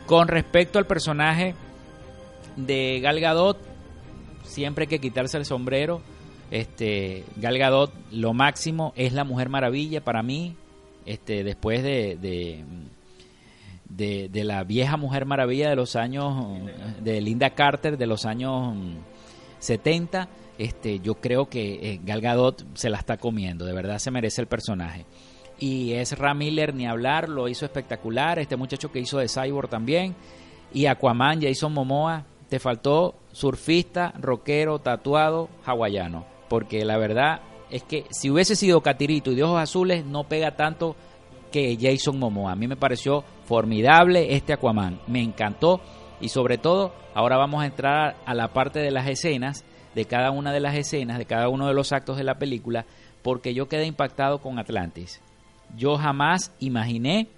Con 0.06 0.28
respecto 0.28 0.78
al 0.78 0.86
personaje 0.86 1.54
de 2.56 3.00
Gal 3.00 3.20
Gadot, 3.20 3.58
siempre 4.42 4.84
hay 4.84 4.88
que 4.88 4.98
quitarse 4.98 5.36
el 5.36 5.44
sombrero. 5.44 6.00
Este, 6.50 7.24
Gal 7.36 7.58
Gadot, 7.58 7.92
lo 8.10 8.32
máximo, 8.32 8.92
es 8.96 9.12
la 9.12 9.24
Mujer 9.24 9.48
Maravilla 9.48 10.02
para 10.02 10.22
mí. 10.22 10.56
Este, 11.06 11.44
después 11.44 11.82
de 11.82 12.18
de, 12.20 12.64
la 14.44 14.64
vieja 14.64 14.96
Mujer 14.96 15.26
Maravilla 15.26 15.68
de 15.68 15.76
los 15.76 15.96
años, 15.96 16.58
de 17.00 17.20
Linda 17.20 17.50
Carter 17.50 17.98
de 17.98 18.06
los 18.06 18.24
años 18.24 18.74
70, 19.58 20.28
este, 20.58 21.00
yo 21.00 21.14
creo 21.14 21.48
que 21.48 21.92
eh, 21.92 22.00
Gal 22.04 22.20
Gadot 22.20 22.66
se 22.74 22.90
la 22.90 22.98
está 22.98 23.16
comiendo, 23.16 23.64
de 23.64 23.72
verdad 23.72 23.98
se 23.98 24.10
merece 24.10 24.40
el 24.40 24.46
personaje. 24.46 25.06
Y 25.58 25.92
es 25.92 26.14
Miller, 26.34 26.74
ni 26.74 26.86
hablar, 26.86 27.28
lo 27.28 27.48
hizo 27.48 27.64
espectacular, 27.64 28.38
este 28.38 28.56
muchacho 28.56 28.90
que 28.90 29.00
hizo 29.00 29.18
de 29.18 29.28
Cyborg 29.28 29.68
también, 29.68 30.14
y 30.72 30.86
Aquaman, 30.86 31.42
Jason 31.42 31.72
Momoa, 31.72 32.24
te 32.48 32.58
faltó 32.58 33.14
surfista, 33.32 34.12
rockero, 34.18 34.78
tatuado, 34.80 35.48
hawaiano, 35.64 36.24
porque 36.48 36.84
la 36.84 36.96
verdad 36.96 37.42
es 37.70 37.82
que 37.84 38.04
si 38.10 38.30
hubiese 38.30 38.56
sido 38.56 38.82
Catirito 38.82 39.32
y 39.32 39.36
de 39.36 39.44
ojos 39.44 39.60
azules, 39.60 40.04
no 40.04 40.24
pega 40.24 40.56
tanto 40.56 40.96
que 41.50 41.76
Jason 41.80 42.18
Momoa. 42.18 42.52
A 42.52 42.56
mí 42.56 42.66
me 42.66 42.76
pareció 42.76 43.24
formidable 43.44 44.34
este 44.34 44.52
Aquaman, 44.52 45.00
me 45.06 45.22
encantó 45.22 45.80
y 46.20 46.28
sobre 46.28 46.58
todo 46.58 46.92
ahora 47.14 47.36
vamos 47.36 47.62
a 47.62 47.66
entrar 47.66 48.16
a 48.24 48.34
la 48.34 48.52
parte 48.52 48.80
de 48.80 48.90
las 48.90 49.08
escenas, 49.08 49.64
de 49.94 50.04
cada 50.04 50.30
una 50.30 50.52
de 50.52 50.60
las 50.60 50.76
escenas, 50.76 51.18
de 51.18 51.26
cada 51.26 51.48
uno 51.48 51.66
de 51.66 51.74
los 51.74 51.92
actos 51.92 52.16
de 52.16 52.24
la 52.24 52.38
película, 52.38 52.86
porque 53.22 53.54
yo 53.54 53.68
quedé 53.68 53.86
impactado 53.86 54.38
con 54.38 54.58
Atlantis. 54.58 55.20
Yo 55.76 55.96
jamás 55.96 56.54
imaginé 56.60 57.28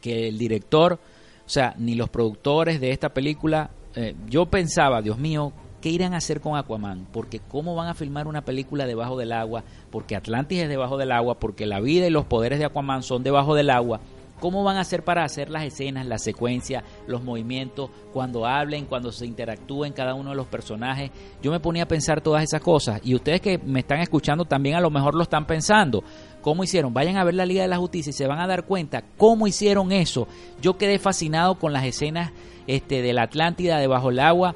que 0.00 0.28
el 0.28 0.38
director, 0.38 0.94
o 0.94 1.48
sea, 1.48 1.74
ni 1.78 1.94
los 1.94 2.08
productores 2.08 2.80
de 2.80 2.90
esta 2.90 3.10
película, 3.10 3.70
eh, 3.94 4.14
yo 4.28 4.46
pensaba, 4.46 5.02
Dios 5.02 5.18
mío, 5.18 5.52
¿qué 5.88 5.94
irán 5.94 6.12
a 6.12 6.18
hacer 6.18 6.42
con 6.42 6.54
Aquaman? 6.54 7.06
Porque 7.10 7.40
cómo 7.40 7.74
van 7.74 7.88
a 7.88 7.94
filmar 7.94 8.26
una 8.26 8.44
película 8.44 8.86
debajo 8.86 9.16
del 9.16 9.32
agua, 9.32 9.64
porque 9.90 10.16
Atlantis 10.16 10.58
es 10.60 10.68
debajo 10.68 10.98
del 10.98 11.10
agua, 11.12 11.38
porque 11.38 11.64
la 11.64 11.80
vida 11.80 12.06
y 12.06 12.10
los 12.10 12.26
poderes 12.26 12.58
de 12.58 12.66
Aquaman 12.66 13.02
son 13.02 13.22
debajo 13.22 13.54
del 13.54 13.70
agua. 13.70 13.98
¿Cómo 14.38 14.62
van 14.64 14.76
a 14.76 14.80
hacer 14.80 15.02
para 15.02 15.24
hacer 15.24 15.48
las 15.48 15.64
escenas, 15.64 16.04
la 16.04 16.18
secuencia, 16.18 16.84
los 17.06 17.24
movimientos, 17.24 17.88
cuando 18.12 18.44
hablen, 18.44 18.84
cuando 18.84 19.10
se 19.12 19.24
interactúen 19.24 19.94
cada 19.94 20.12
uno 20.12 20.28
de 20.28 20.36
los 20.36 20.46
personajes? 20.46 21.10
Yo 21.42 21.50
me 21.50 21.58
ponía 21.58 21.84
a 21.84 21.88
pensar 21.88 22.20
todas 22.20 22.42
esas 22.42 22.60
cosas 22.60 23.00
y 23.02 23.14
ustedes 23.14 23.40
que 23.40 23.56
me 23.56 23.80
están 23.80 24.00
escuchando 24.00 24.44
también 24.44 24.76
a 24.76 24.82
lo 24.82 24.90
mejor 24.90 25.14
lo 25.14 25.22
están 25.22 25.46
pensando. 25.46 26.04
¿Cómo 26.42 26.64
hicieron? 26.64 26.92
Vayan 26.92 27.16
a 27.16 27.24
ver 27.24 27.34
la 27.34 27.46
Liga 27.46 27.62
de 27.62 27.68
la 27.68 27.78
Justicia 27.78 28.10
y 28.10 28.12
se 28.12 28.26
van 28.26 28.40
a 28.40 28.46
dar 28.46 28.66
cuenta 28.66 29.04
cómo 29.16 29.46
hicieron 29.46 29.90
eso. 29.90 30.28
Yo 30.60 30.76
quedé 30.76 30.98
fascinado 30.98 31.54
con 31.54 31.72
las 31.72 31.86
escenas 31.86 32.32
este, 32.66 33.00
de 33.00 33.14
la 33.14 33.22
Atlántida 33.22 33.78
debajo 33.78 34.10
del 34.10 34.20
agua 34.20 34.54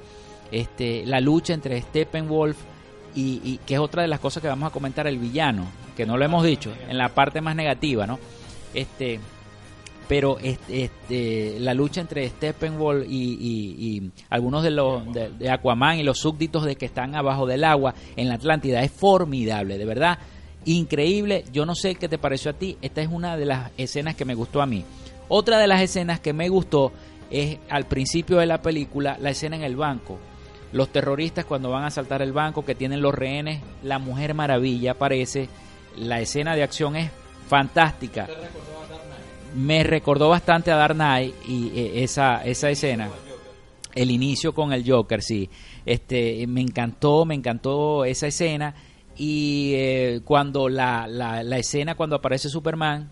este, 0.53 1.05
la 1.07 1.21
lucha 1.21 1.55
entre 1.55 1.81
Steppenwolf 1.81 2.59
y, 3.15 3.59
que 3.67 3.75
es 3.75 3.81
otra 3.81 4.03
de 4.03 4.09
las 4.09 4.21
cosas 4.21 4.43
que 4.43 4.49
vamos 4.49 4.69
a 4.69 4.73
comentar, 4.73 5.07
el 5.07 5.19
villano, 5.19 5.67
que 5.97 6.07
no 6.07 6.17
lo 6.17 6.25
hemos 6.25 6.45
dicho, 6.45 6.73
en 6.89 6.97
la 6.97 7.09
parte 7.09 7.41
más 7.41 7.57
negativa, 7.57 8.07
¿no? 8.07 8.19
Este, 8.73 9.21
pero 10.09 10.39
este, 10.39 10.85
este 10.85 11.61
la 11.61 11.75
lucha 11.75 12.01
entre 12.01 12.29
Steppenwolf 12.29 13.07
y, 13.09 14.11
algunos 14.31 14.63
de 14.63 14.71
los 14.71 15.03
de, 15.13 15.51
Aquaman 15.51 15.99
y 15.99 16.03
los 16.03 16.19
súbditos 16.19 16.65
de 16.65 16.77
que 16.77 16.87
están 16.87 17.15
abajo 17.15 17.47
del 17.47 17.65
agua 17.65 17.95
en 18.17 18.29
la 18.29 18.35
Atlántida 18.35 18.83
es 18.83 18.91
formidable, 18.91 19.79
de 19.79 19.85
verdad, 19.85 20.19
increíble. 20.65 21.45
Yo 21.53 21.67
no 21.67 21.75
sé 21.75 21.95
qué 21.97 22.09
te 22.09 22.19
pareció 22.19 22.51
a 22.51 22.55
ti, 22.55 22.77
esta 22.83 23.03
es 23.03 23.09
una 23.11 23.37
de 23.37 23.47
las 23.47 23.73
escenas 23.77 24.17
que 24.17 24.25
me 24.25 24.35
gustó 24.35 24.63
a 24.63 24.67
mí. 24.67 24.85
Otra 25.29 25.59
de 25.59 25.67
las 25.67 25.81
escenas 25.81 26.21
que 26.21 26.33
me 26.33 26.49
gustó 26.49 26.93
es 27.31 27.59
al 27.71 27.87
principio 27.87 28.39
de 28.39 28.47
la 28.47 28.61
película 28.61 29.17
la 29.21 29.31
escena 29.31 29.57
en 29.57 29.63
el 29.63 29.77
banco 29.77 30.19
los 30.73 30.89
terroristas 30.91 31.45
cuando 31.45 31.71
van 31.71 31.85
a 31.85 31.89
asaltar 31.89 32.23
el 32.23 32.33
banco, 32.33 32.65
que 32.65 32.75
tienen 32.75 33.03
los 33.03 33.15
rehenes, 33.15 33.61
la 33.83 33.99
Mujer 33.99 34.35
Maravilla 34.35 34.93
aparece, 34.93 35.49
la 35.97 36.21
escena 36.21 36.57
de 36.57 36.63
acción 36.63 36.97
es 36.97 37.11
fantástica. 37.49 38.29
me 39.55 39.85
recordó 39.85 40.31
bastante 40.31 40.71
a 40.71 40.77
Dark 40.77 40.95
Knight 40.95 41.35
y 41.47 41.69
eh, 41.79 42.03
esa, 42.03 42.43
esa 42.45 42.71
escena. 42.71 43.11
El 43.95 44.11
inicio 44.11 44.55
con 44.55 44.73
el 44.73 44.91
Joker, 44.91 45.23
sí. 45.23 45.51
Este, 45.85 46.47
me 46.47 46.63
encantó, 46.63 47.27
me 47.27 47.35
encantó 47.35 48.07
esa 48.07 48.27
escena. 48.27 48.75
Y 49.19 49.73
eh, 49.75 50.21
cuando 50.25 50.71
la, 50.71 51.07
la, 51.07 51.43
la 51.43 51.59
escena, 51.59 51.95
cuando 51.95 52.17
aparece 52.17 52.49
Superman, 52.49 53.11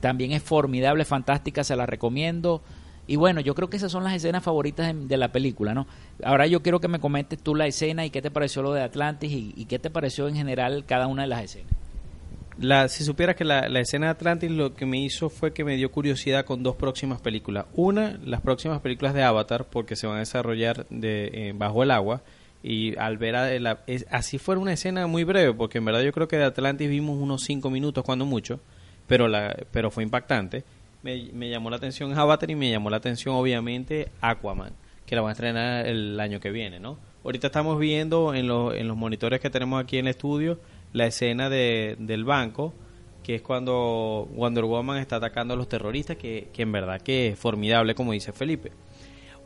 también 0.00 0.32
es 0.32 0.42
formidable, 0.42 1.06
fantástica, 1.06 1.64
se 1.64 1.76
la 1.76 1.86
recomiendo. 1.86 2.60
Y 3.06 3.16
bueno, 3.16 3.40
yo 3.40 3.54
creo 3.54 3.68
que 3.68 3.76
esas 3.76 3.90
son 3.90 4.04
las 4.04 4.14
escenas 4.14 4.44
favoritas 4.44 4.94
de, 4.94 5.16
la 5.16 5.32
película, 5.32 5.74
¿no? 5.74 5.86
Ahora 6.22 6.46
yo 6.46 6.62
quiero 6.62 6.80
que 6.80 6.88
me 6.88 7.00
comentes 7.00 7.38
tú 7.40 7.54
la 7.54 7.66
escena 7.66 8.06
y 8.06 8.10
qué 8.10 8.22
te 8.22 8.30
pareció 8.30 8.62
lo 8.62 8.72
de 8.72 8.82
Atlantis 8.82 9.32
y, 9.32 9.64
qué 9.64 9.78
te 9.78 9.90
pareció 9.90 10.28
en 10.28 10.36
general 10.36 10.84
cada 10.86 11.08
una 11.08 11.22
de 11.22 11.28
las 11.28 11.42
escenas. 11.42 11.72
La, 12.58 12.86
si 12.88 13.02
supieras 13.02 13.34
que 13.34 13.44
la, 13.44 13.68
la, 13.68 13.80
escena 13.80 14.06
de 14.06 14.12
Atlantis 14.12 14.50
lo 14.50 14.74
que 14.74 14.86
me 14.86 15.00
hizo 15.00 15.30
fue 15.30 15.52
que 15.52 15.64
me 15.64 15.76
dio 15.76 15.90
curiosidad 15.90 16.44
con 16.44 16.62
dos 16.62 16.76
próximas 16.76 17.20
películas. 17.20 17.66
Una, 17.74 18.20
las 18.24 18.40
próximas 18.40 18.80
películas 18.80 19.14
de 19.14 19.22
Avatar, 19.22 19.66
porque 19.68 19.96
se 19.96 20.06
van 20.06 20.16
a 20.16 20.20
desarrollar 20.20 20.86
de, 20.88 21.30
eh, 21.32 21.52
bajo 21.56 21.82
el 21.82 21.90
agua. 21.90 22.22
Y 22.62 22.96
al 22.98 23.18
ver 23.18 23.34
a 23.34 23.58
la, 23.58 23.80
así 24.10 24.38
fue 24.38 24.56
una 24.56 24.74
escena 24.74 25.08
muy 25.08 25.24
breve, 25.24 25.52
porque 25.52 25.78
en 25.78 25.84
verdad 25.86 26.02
yo 26.02 26.12
creo 26.12 26.28
que 26.28 26.36
de 26.36 26.44
Atlantis 26.44 26.88
vimos 26.88 27.18
unos 27.18 27.42
cinco 27.42 27.70
minutos, 27.70 28.04
cuando 28.04 28.24
mucho, 28.24 28.60
pero, 29.08 29.26
la, 29.26 29.56
pero 29.72 29.90
fue 29.90 30.04
impactante. 30.04 30.62
Me, 31.02 31.50
llamó 31.50 31.68
la 31.70 31.76
atención 31.76 32.16
Avatar 32.16 32.50
y 32.50 32.54
me 32.54 32.70
llamó 32.70 32.88
la 32.88 32.98
atención, 32.98 33.34
obviamente, 33.34 34.08
Aquaman, 34.20 34.72
que 35.04 35.16
la 35.16 35.22
van 35.22 35.30
a 35.30 35.32
estrenar 35.32 35.86
el 35.86 36.18
año 36.20 36.38
que 36.38 36.50
viene, 36.50 36.78
¿no? 36.78 36.96
Ahorita 37.24 37.48
estamos 37.48 37.78
viendo 37.78 38.34
en, 38.34 38.46
lo, 38.46 38.72
en 38.72 38.88
los 38.88 38.96
monitores 38.96 39.40
que 39.40 39.50
tenemos 39.50 39.82
aquí 39.82 39.98
en 39.98 40.06
el 40.06 40.10
estudio 40.10 40.58
la 40.92 41.06
escena 41.06 41.48
de, 41.48 41.96
del 41.98 42.24
banco, 42.24 42.74
que 43.22 43.36
es 43.36 43.42
cuando 43.42 44.28
Wonder 44.34 44.64
Woman 44.64 44.98
está 44.98 45.16
atacando 45.16 45.54
a 45.54 45.56
los 45.56 45.68
terroristas, 45.68 46.16
que, 46.16 46.48
que 46.52 46.62
en 46.62 46.72
verdad 46.72 47.00
que 47.00 47.28
es 47.28 47.38
formidable, 47.38 47.94
como 47.94 48.12
dice 48.12 48.32
Felipe. 48.32 48.72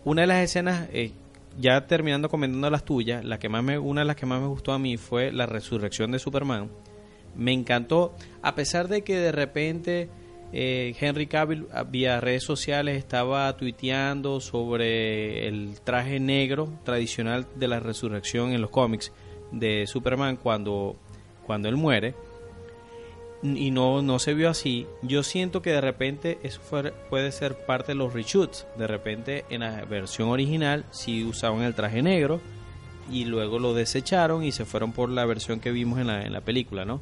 Una 0.05 0.23
de 0.23 0.27
las 0.27 0.43
escenas, 0.43 0.89
eh, 0.93 1.13
ya 1.59 1.87
terminando 1.87 2.29
comentando 2.29 2.71
las 2.71 2.85
tuyas, 2.85 3.25
la 3.25 3.39
que 3.39 3.49
más 3.49 3.63
me, 3.63 3.79
una 3.79 4.03
de 4.03 4.07
las 4.07 4.17
que 4.17 4.27
más 4.27 4.41
me 4.41 4.47
gustó 4.47 4.73
a 4.73 4.79
mí 4.79 4.97
fue 4.97 5.33
la 5.33 5.47
resurrección 5.47 6.11
de 6.11 6.19
Superman. 6.19 6.71
Me 7.35 7.53
encantó, 7.53 8.15
a 8.43 8.55
pesar 8.55 8.89
de 8.89 9.03
que 9.03 9.17
de 9.17 9.33
repente 9.33 10.09
eh, 10.53 10.95
Henry 11.01 11.27
Cavill 11.27 11.67
vía 11.91 12.21
redes 12.21 12.45
sociales 12.45 12.97
estaba 12.97 13.57
tuiteando 13.57 14.41
sobre 14.41 15.49
el 15.49 15.81
traje 15.83 16.21
negro 16.21 16.73
tradicional 16.85 17.47
de 17.57 17.69
la 17.69 17.81
resurrección 17.81 18.53
en 18.53 18.61
los 18.61 18.71
cómics 18.71 19.13
de 19.53 19.87
Superman 19.87 20.37
cuando 20.37 20.97
cuando 21.47 21.69
él 21.69 21.77
muere 21.77 22.15
y 23.43 23.71
no, 23.71 24.03
no 24.03 24.19
se 24.19 24.35
vio 24.35 24.49
así, 24.49 24.87
yo 25.03 25.23
siento 25.23 25.63
que 25.63 25.71
de 25.71 25.81
repente 25.81 26.39
eso 26.43 26.61
fue, 26.61 26.93
puede 27.11 27.31
ser 27.33 27.67
parte 27.67 27.93
de 27.93 27.97
los 27.97 28.13
reshoots. 28.13 28.67
De 28.79 28.87
repente 28.87 29.45
en 29.51 29.61
la 29.61 29.85
versión 29.85 30.31
original 30.31 30.85
sí 30.91 31.25
usaban 31.25 31.63
el 31.63 31.75
traje 31.75 32.03
negro 32.03 32.41
y 33.11 33.25
luego 33.25 33.59
lo 33.59 33.75
desecharon 33.75 34.43
y 34.43 34.53
se 34.53 34.65
fueron 34.65 34.93
por 34.93 35.11
la 35.11 35.27
versión 35.27 35.61
que 35.61 35.71
vimos 35.71 36.01
en 36.01 36.09
la, 36.09 36.23
en 36.23 36.33
la 36.33 36.41
película, 36.41 36.85
¿no? 36.85 37.01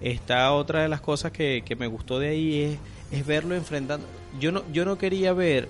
Esta 0.00 0.52
otra 0.52 0.82
de 0.82 0.88
las 0.88 1.00
cosas 1.00 1.32
que, 1.32 1.62
que 1.64 1.76
me 1.76 1.86
gustó 1.86 2.18
de 2.18 2.28
ahí 2.28 2.62
es, 2.62 2.78
es 3.10 3.26
verlo 3.26 3.54
enfrentando. 3.54 4.06
Yo 4.38 4.52
no, 4.52 4.62
yo 4.72 4.84
no 4.84 4.96
quería 4.96 5.32
ver, 5.32 5.68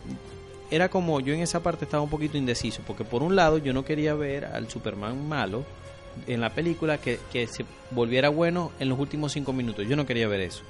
era 0.71 0.89
como 0.89 1.21
yo 1.21 1.35
en 1.35 1.41
esa 1.41 1.63
parte 1.63 1.85
estaba 1.85 2.03
un 2.03 2.11
poquito 2.11 2.39
indeciso, 2.39 2.83
porque 2.87 3.05
por 3.05 3.23
un 3.23 3.35
lado 3.35 3.59
yo 3.59 3.73
no 3.73 3.85
quería 3.85 4.15
ver 4.15 4.45
al 4.45 4.69
Superman 4.69 5.29
malo, 5.29 5.65
en 6.27 6.41
la 6.41 6.51
película 6.51 6.99
que, 6.99 7.19
que, 7.33 7.47
se 7.47 7.65
volviera 7.91 8.29
bueno 8.29 8.73
en 8.79 8.89
los 8.89 8.99
últimos 8.99 9.33
cinco 9.33 9.53
minutos. 9.53 9.87
Yo 9.89 9.97
no 9.97 10.07
quería 10.07 10.29
ver 10.29 10.41
eso. 10.41 10.63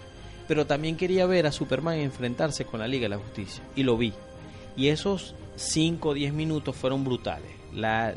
Pero 0.49 0.67
también 0.67 0.97
quería 0.97 1.27
ver 1.27 1.47
a 1.47 1.53
Superman 1.53 1.99
enfrentarse 1.99 2.65
con 2.65 2.81
la 2.81 2.89
Liga 2.89 3.05
de 3.05 3.11
la 3.11 3.19
Justicia. 3.19 3.63
Y 3.77 3.83
lo 3.83 3.97
vi. 3.97 4.13
Y 4.77 4.89
esos 4.89 5.35
5 5.57 6.09
o 6.09 6.15
10 6.15 6.33
minutos 6.33 6.77
fueron 6.77 7.05
brutales. 7.05 7.51
La, 7.73 8.15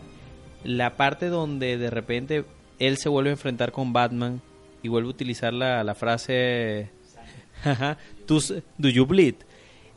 la 0.63 0.95
parte 0.95 1.27
donde 1.27 1.77
de 1.77 1.89
repente 1.89 2.45
él 2.79 2.97
se 2.97 3.10
vuelve 3.10 3.29
a 3.29 3.34
enfrentar 3.34 3.71
con 3.71 3.93
Batman 3.93 4.41
y 4.84 4.89
vuelve 4.89 5.08
a 5.08 5.12
utilizar 5.12 5.54
la, 5.54 5.84
la 5.84 5.96
frase 5.96 6.89
Do 8.78 8.89
you 8.89 9.06
bleed? 9.06 9.36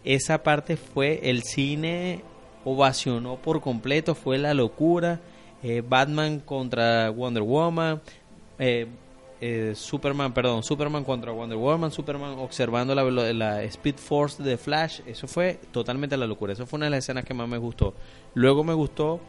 Esa 0.05 0.42
parte 0.42 0.77
fue 0.77 1.29
el 1.29 1.42
cine 1.42 2.22
ovacionó 2.64 3.37
por 3.37 3.61
completo, 3.61 4.14
fue 4.14 4.38
la 4.38 4.55
locura 4.55 5.20
eh, 5.62 5.83
Batman 5.87 6.40
contra 6.40 7.11
Wonder 7.11 7.42
Woman, 7.42 8.01
eh, 8.59 8.87
eh, 9.40 9.72
Superman, 9.75 10.33
perdón, 10.33 10.62
Superman 10.62 11.03
contra 11.03 11.33
Wonder 11.33 11.59
Woman, 11.59 11.90
Superman 11.90 12.38
observando 12.38 12.94
la, 12.94 13.03
la, 13.33 13.62
Speed 13.64 13.96
Force 13.96 14.42
de 14.42 14.57
Flash, 14.57 15.01
eso 15.07 15.27
fue 15.27 15.59
totalmente 15.72 16.16
la 16.16 16.27
locura, 16.27 16.53
eso 16.53 16.66
fue 16.66 16.77
una 16.79 16.87
de 16.87 16.90
las 16.90 16.99
escenas 16.99 17.25
que 17.25 17.35
más 17.35 17.49
me 17.49 17.59
gustó. 17.59 17.94
Luego 18.35 18.62
me 18.64 18.75
gustó 18.75 19.20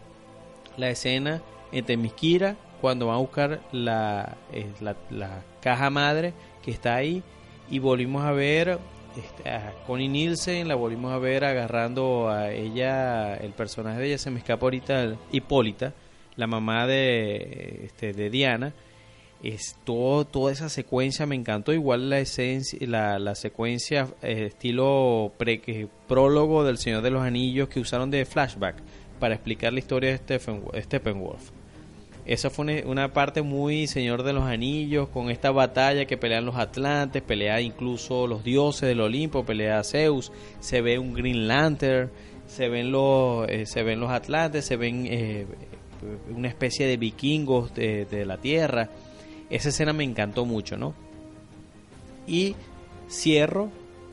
la 0.78 0.90
escena 0.90 1.42
entre 1.72 1.98
Miskira 1.98 2.56
cuando 2.82 3.08
van 3.08 3.16
a 3.16 3.20
buscar 3.20 3.62
la, 3.72 4.38
la, 4.82 4.96
la, 5.10 5.44
caja 5.62 5.90
madre 5.90 6.34
que 6.64 6.72
está 6.72 6.96
ahí 6.96 7.24
y 7.70 7.80
volvimos 7.80 8.24
a 8.24 8.32
ver 8.32 8.80
este, 9.18 9.50
a 9.50 9.74
Connie 9.86 10.08
Nielsen, 10.08 10.68
la 10.68 10.76
volvimos 10.76 11.12
a 11.12 11.18
ver 11.18 11.44
agarrando 11.44 12.30
a 12.30 12.52
ella, 12.52 13.36
el 13.36 13.52
personaje 13.52 14.00
de 14.00 14.08
ella 14.08 14.18
se 14.18 14.32
me 14.32 14.40
escapa 14.40 14.66
ahorita, 14.66 15.16
Hipólita 15.32 15.94
la 16.38 16.48
mamá 16.48 16.88
de, 16.88 17.82
este, 17.86 18.14
de 18.14 18.30
Diana. 18.30 18.74
Es 19.44 19.76
todo, 19.84 20.26
toda 20.26 20.52
esa 20.52 20.70
secuencia 20.70 21.26
me 21.26 21.36
encantó. 21.36 21.74
Igual 21.74 22.10
la, 22.10 22.20
esencia, 22.20 22.80
la, 22.88 23.20
la 23.20 23.36
secuencia 23.36 24.08
eh, 24.22 24.46
estilo 24.48 25.34
pre, 25.38 25.90
prólogo 26.08 26.64
del 26.64 26.78
Señor 26.78 27.02
de 27.02 27.12
los 27.12 27.24
Anillos 27.24 27.68
que 27.68 27.80
usaron 27.80 28.10
de 28.10 28.26
flashback 28.26 28.78
para 29.20 29.36
explicar 29.36 29.74
la 29.74 29.80
historia 29.80 30.12
de 30.12 30.18
Stephen, 30.18 30.64
Steppenwolf. 30.76 31.52
Esa 32.28 32.50
fue 32.50 32.84
una, 32.86 33.14
parte 33.14 33.42
muy 33.42 33.88
Señor 33.88 34.24
de 34.24 34.34
los 34.34 34.44
Anillos, 34.44 35.08
con 35.08 35.30
esta 35.30 35.50
batalla 35.52 36.04
que 36.04 36.18
pelean 36.18 36.46
los 36.46 36.58
Atlantes, 36.58 37.22
pelea 37.22 37.62
incluso 37.62 38.28
los 38.28 38.44
dioses 38.44 38.90
del 38.90 39.00
Olimpo, 39.00 39.46
pelea 39.46 39.82
Zeus, 39.86 40.34
se 40.60 40.82
ve 40.82 41.00
un 41.00 41.14
Green 41.14 41.48
Lantern, 41.48 42.12
se 42.46 42.68
ven 42.68 42.92
los, 42.92 43.48
eh, 43.48 43.66
se 43.66 43.82
ven 43.82 44.02
los 44.02 44.12
Atlantes, 44.12 44.66
se 44.66 44.76
ven 44.76 45.08
eh, 45.10 45.46
una 46.36 46.50
especie 46.50 46.86
de 46.86 46.98
vikingos 46.98 47.74
de, 47.74 48.04
de, 48.04 48.26
la 48.26 48.36
tierra. 48.36 48.90
Esa 49.50 49.70
escena 49.70 49.94
me 49.94 50.04
encantó 50.04 50.44
mucho, 50.44 50.76
¿no? 50.76 50.96
Y 52.28 52.58
cierro 53.10 53.70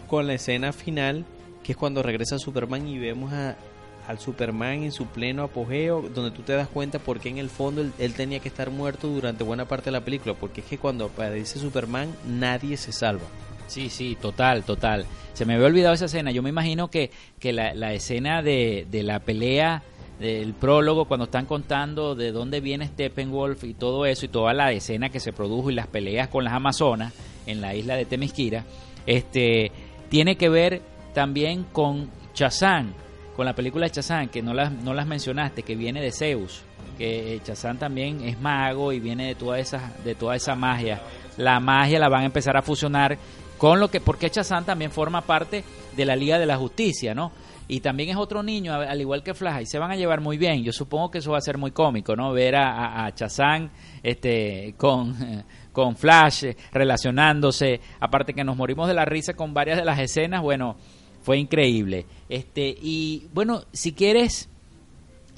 con 0.07 0.29
la 0.29 0.35
escena 0.35 0.73
final, 0.73 1.25
que 1.65 1.73
es 1.73 1.77
cuando 1.77 2.01
regresa 2.01 2.39
Superman 2.39 2.87
y 2.87 2.97
vemos 2.97 3.33
a, 3.33 3.57
al 4.07 4.19
Superman 4.19 4.83
en 4.83 4.93
su 4.93 5.07
pleno 5.07 5.45
apogeo, 5.45 6.03
donde 6.15 6.31
tú 6.31 6.43
te 6.43 6.53
das 6.53 6.69
cuenta 6.69 6.99
porque 6.99 7.29
en 7.29 7.39
el 7.39 7.49
fondo 7.49 7.81
él, 7.81 7.93
él, 7.99 8.15
tenía 8.15 8.41
que 8.41 8.49
estar 8.49 8.71
muerto 8.71 9.09
durante 9.09 9.45
buena 9.45 9.67
parte 9.67 9.87
de 9.87 9.93
la 9.93 10.05
película, 10.05 10.35
porque 10.35 10.61
es 10.61 10.67
que 10.67 10.79
cuando 10.79 11.07
aparece 11.07 11.59
Superman 11.59 12.15
nadie 12.27 12.77
se 12.77 12.93
salva. 12.93 13.25
Sí, 13.67 13.89
sí, 13.89 14.17
total, 14.21 14.63
total. 14.65 15.07
Se 15.33 15.47
me 15.47 15.55
había 15.55 15.67
olvidado 15.67 15.95
esa 15.95 16.05
escena. 16.05 16.31
Yo 16.31 16.43
me 16.43 16.51
imagino 16.51 16.89
que, 16.89 17.11
que 17.39 17.53
la, 17.53 17.75
la 17.75 17.95
escena 17.95 18.43
de, 18.43 18.87
de 18.91 19.03
la 19.03 19.21
pelea 19.21 19.83
del 20.19 20.55
prólogo 20.55 21.07
cuando 21.07 21.25
están 21.25 21.47
contando 21.47 22.15
de 22.15 22.31
dónde 22.31 22.61
viene 22.61 22.87
Steppenwolf 22.87 23.65
y 23.65 23.75
todo 23.75 24.07
eso 24.07 24.27
y 24.27 24.29
toda 24.29 24.55
la 24.55 24.71
escena 24.73 25.09
que 25.09 25.19
se 25.19 25.33
produjo 25.33 25.71
y 25.71 25.75
las 25.75 25.89
peleas 25.89 26.29
con 26.29 26.45
las 26.45 26.53
amazonas 26.53 27.13
en 27.47 27.61
la 27.61 27.75
isla 27.75 27.97
de 27.97 28.05
Temisquira, 28.05 28.65
este 29.07 29.73
tiene 30.09 30.37
que 30.37 30.49
ver 30.49 30.83
también 31.13 31.65
con 31.65 32.11
Chazán, 32.33 32.95
con 33.37 33.47
la 33.47 33.55
película 33.55 33.87
de 33.87 33.93
Chazán, 33.93 34.29
que 34.29 34.43
no 34.43 34.55
las, 34.55 34.73
no 34.73 34.95
las 34.95 35.07
mencionaste, 35.07 35.63
que 35.63 35.77
viene 35.77 36.01
de 36.01 36.13
Zeus, 36.13 36.63
que 36.97 37.41
Chazán 37.45 37.79
también 37.79 38.23
es 38.23 38.41
mago 38.41 38.93
y 38.93 39.01
viene 39.01 39.29
de 39.29 39.35
toda 39.35 39.59
esa, 39.59 39.93
de 40.05 40.15
toda 40.15 40.37
esa 40.37 40.55
magia. 40.55 41.01
La 41.37 41.61
magia 41.61 41.99
la 41.99 42.09
van 42.09 42.23
a 42.23 42.27
empezar 42.27 42.57
a 42.57 42.63
fusionar 42.63 43.19
con 43.59 43.81
lo 43.81 43.91
que, 43.91 44.01
porque 44.01 44.31
Chazán 44.31 44.65
también 44.65 44.91
forma 44.91 45.21
parte 45.23 45.65
de 45.97 46.05
la 46.05 46.17
Liga 46.17 46.39
de 46.39 46.47
la 46.47 46.57
Justicia, 46.57 47.15
¿no? 47.15 47.33
y 47.67 47.81
también 47.81 48.11
es 48.11 48.17
otro 48.17 48.43
niño, 48.43 48.75
al 48.75 49.01
igual 49.01 49.23
que 49.23 49.33
Flash, 49.33 49.63
y 49.63 49.67
se 49.67 49.79
van 49.79 49.91
a 49.91 49.97
llevar 49.97 50.21
muy 50.21 50.37
bien. 50.37 50.63
Yo 50.63 50.73
supongo 50.73 51.11
que 51.11 51.19
eso 51.19 51.33
va 51.33 51.39
a 51.39 51.41
ser 51.41 51.57
muy 51.57 51.71
cómico, 51.71 52.15
¿no? 52.15 52.33
Ver 52.33 52.57
a, 52.57 53.07
a, 53.07 53.15
Chazán 53.15 53.71
este, 54.03 54.75
con, 54.77 55.45
con 55.73 55.97
Flash 55.97 56.45
eh, 56.45 56.57
relacionándose, 56.73 57.81
aparte 58.01 58.35
que 58.35 58.45
nos 58.45 58.57
morimos 58.57 58.87
de 58.87 58.95
la 58.95 59.05
risa 59.05 59.35
con 59.35 59.55
varias 59.55 59.79
de 59.79 59.85
las 59.85 59.99
escenas, 59.99 60.43
bueno, 60.43 60.77
fue 61.25 61.39
increíble. 61.39 62.07
Este, 62.29 62.77
y 62.81 63.27
bueno, 63.33 63.63
si 63.73 63.93
quieres, 63.93 64.49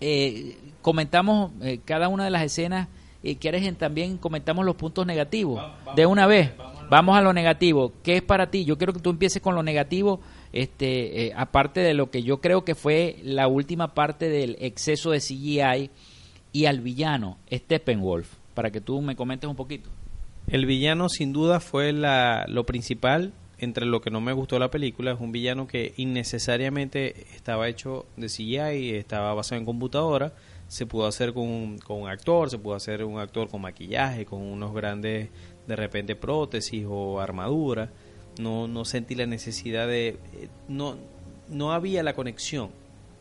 eh, 0.01 0.59
comentamos 0.83 1.53
eh, 1.63 1.79
cada 1.85 2.09
una 2.09 2.25
de 2.25 2.31
las 2.31 2.43
escenas 2.43 2.89
y 3.23 3.37
quieres 3.37 3.77
también 3.79 4.19
comentamos 4.19 4.65
los 4.65 4.77
puntos 4.77 5.07
negativos 5.07 5.63
de 5.95 6.05
una 6.05 6.27
vez. 6.27 6.53
Vamos 6.91 7.17
a 7.17 7.23
lo 7.23 7.33
negativo. 7.33 7.93
¿Qué 8.03 8.17
es 8.17 8.23
para 8.23 8.51
ti? 8.51 8.65
Yo 8.65 8.77
quiero 8.79 8.93
que 8.93 9.01
tú 9.01 9.11
empieces 9.11 9.41
con 9.41 9.55
lo 9.55 9.63
negativo 9.63 10.21
este, 10.53 11.27
eh, 11.27 11.33
aparte 11.37 11.81
de 11.81 11.95
lo 11.95 12.11
que 12.11 12.23
yo 12.23 12.41
creo 12.41 12.65
que 12.65 12.75
fue 12.75 13.17
la 13.23 13.47
última 13.47 13.95
parte 13.95 14.29
del 14.29 14.57
exceso 14.61 15.11
de 15.11 15.21
CGI 15.21 15.91
y 16.53 16.67
al 16.67 16.81
villano, 16.81 17.39
Steppenwolf, 17.53 18.35
para 18.55 18.71
que 18.71 18.81
tú 18.81 19.01
me 19.03 19.17
comentes 19.17 19.49
un 19.49 19.57
poquito. 19.57 19.91
El 20.49 20.67
villano 20.67 21.09
sin 21.09 21.33
duda 21.33 21.61
fue 21.61 21.93
la, 21.93 22.45
lo 22.49 22.65
principal, 22.65 23.33
entre 23.59 23.87
lo 23.87 24.01
que 24.01 24.11
no 24.11 24.21
me 24.21 24.33
gustó 24.33 24.57
de 24.57 24.61
la 24.61 24.71
película, 24.71 25.13
es 25.13 25.21
un 25.21 25.33
villano 25.33 25.67
que 25.67 25.95
innecesariamente 25.97 27.27
estaba 27.35 27.69
hecho 27.69 28.07
de 28.17 28.29
CGI, 28.29 28.95
estaba 28.95 29.33
basado 29.35 29.59
en 29.59 29.65
computadora, 29.65 30.35
se 30.69 30.85
pudo 30.85 31.07
hacer 31.07 31.33
con 31.33 31.45
un, 31.45 31.79
con 31.79 32.03
un 32.03 32.09
actor, 32.09 32.51
se 32.51 32.59
pudo 32.59 32.75
hacer 32.75 33.05
un 33.05 33.19
actor 33.19 33.49
con 33.49 33.63
maquillaje, 33.63 34.27
con 34.27 34.43
unos 34.43 34.75
grandes, 34.75 35.31
de 35.67 35.77
repente, 35.77 36.17
prótesis 36.17 36.85
o 36.89 37.21
armadura. 37.21 37.91
No, 38.39 38.69
no 38.69 38.85
sentí 38.85 39.15
la 39.15 39.27
necesidad 39.27 39.87
de... 39.87 40.09
Eh, 40.09 40.49
no, 40.69 40.97
no 41.49 41.73
había 41.73 42.03
la 42.03 42.15
conexión 42.15 42.71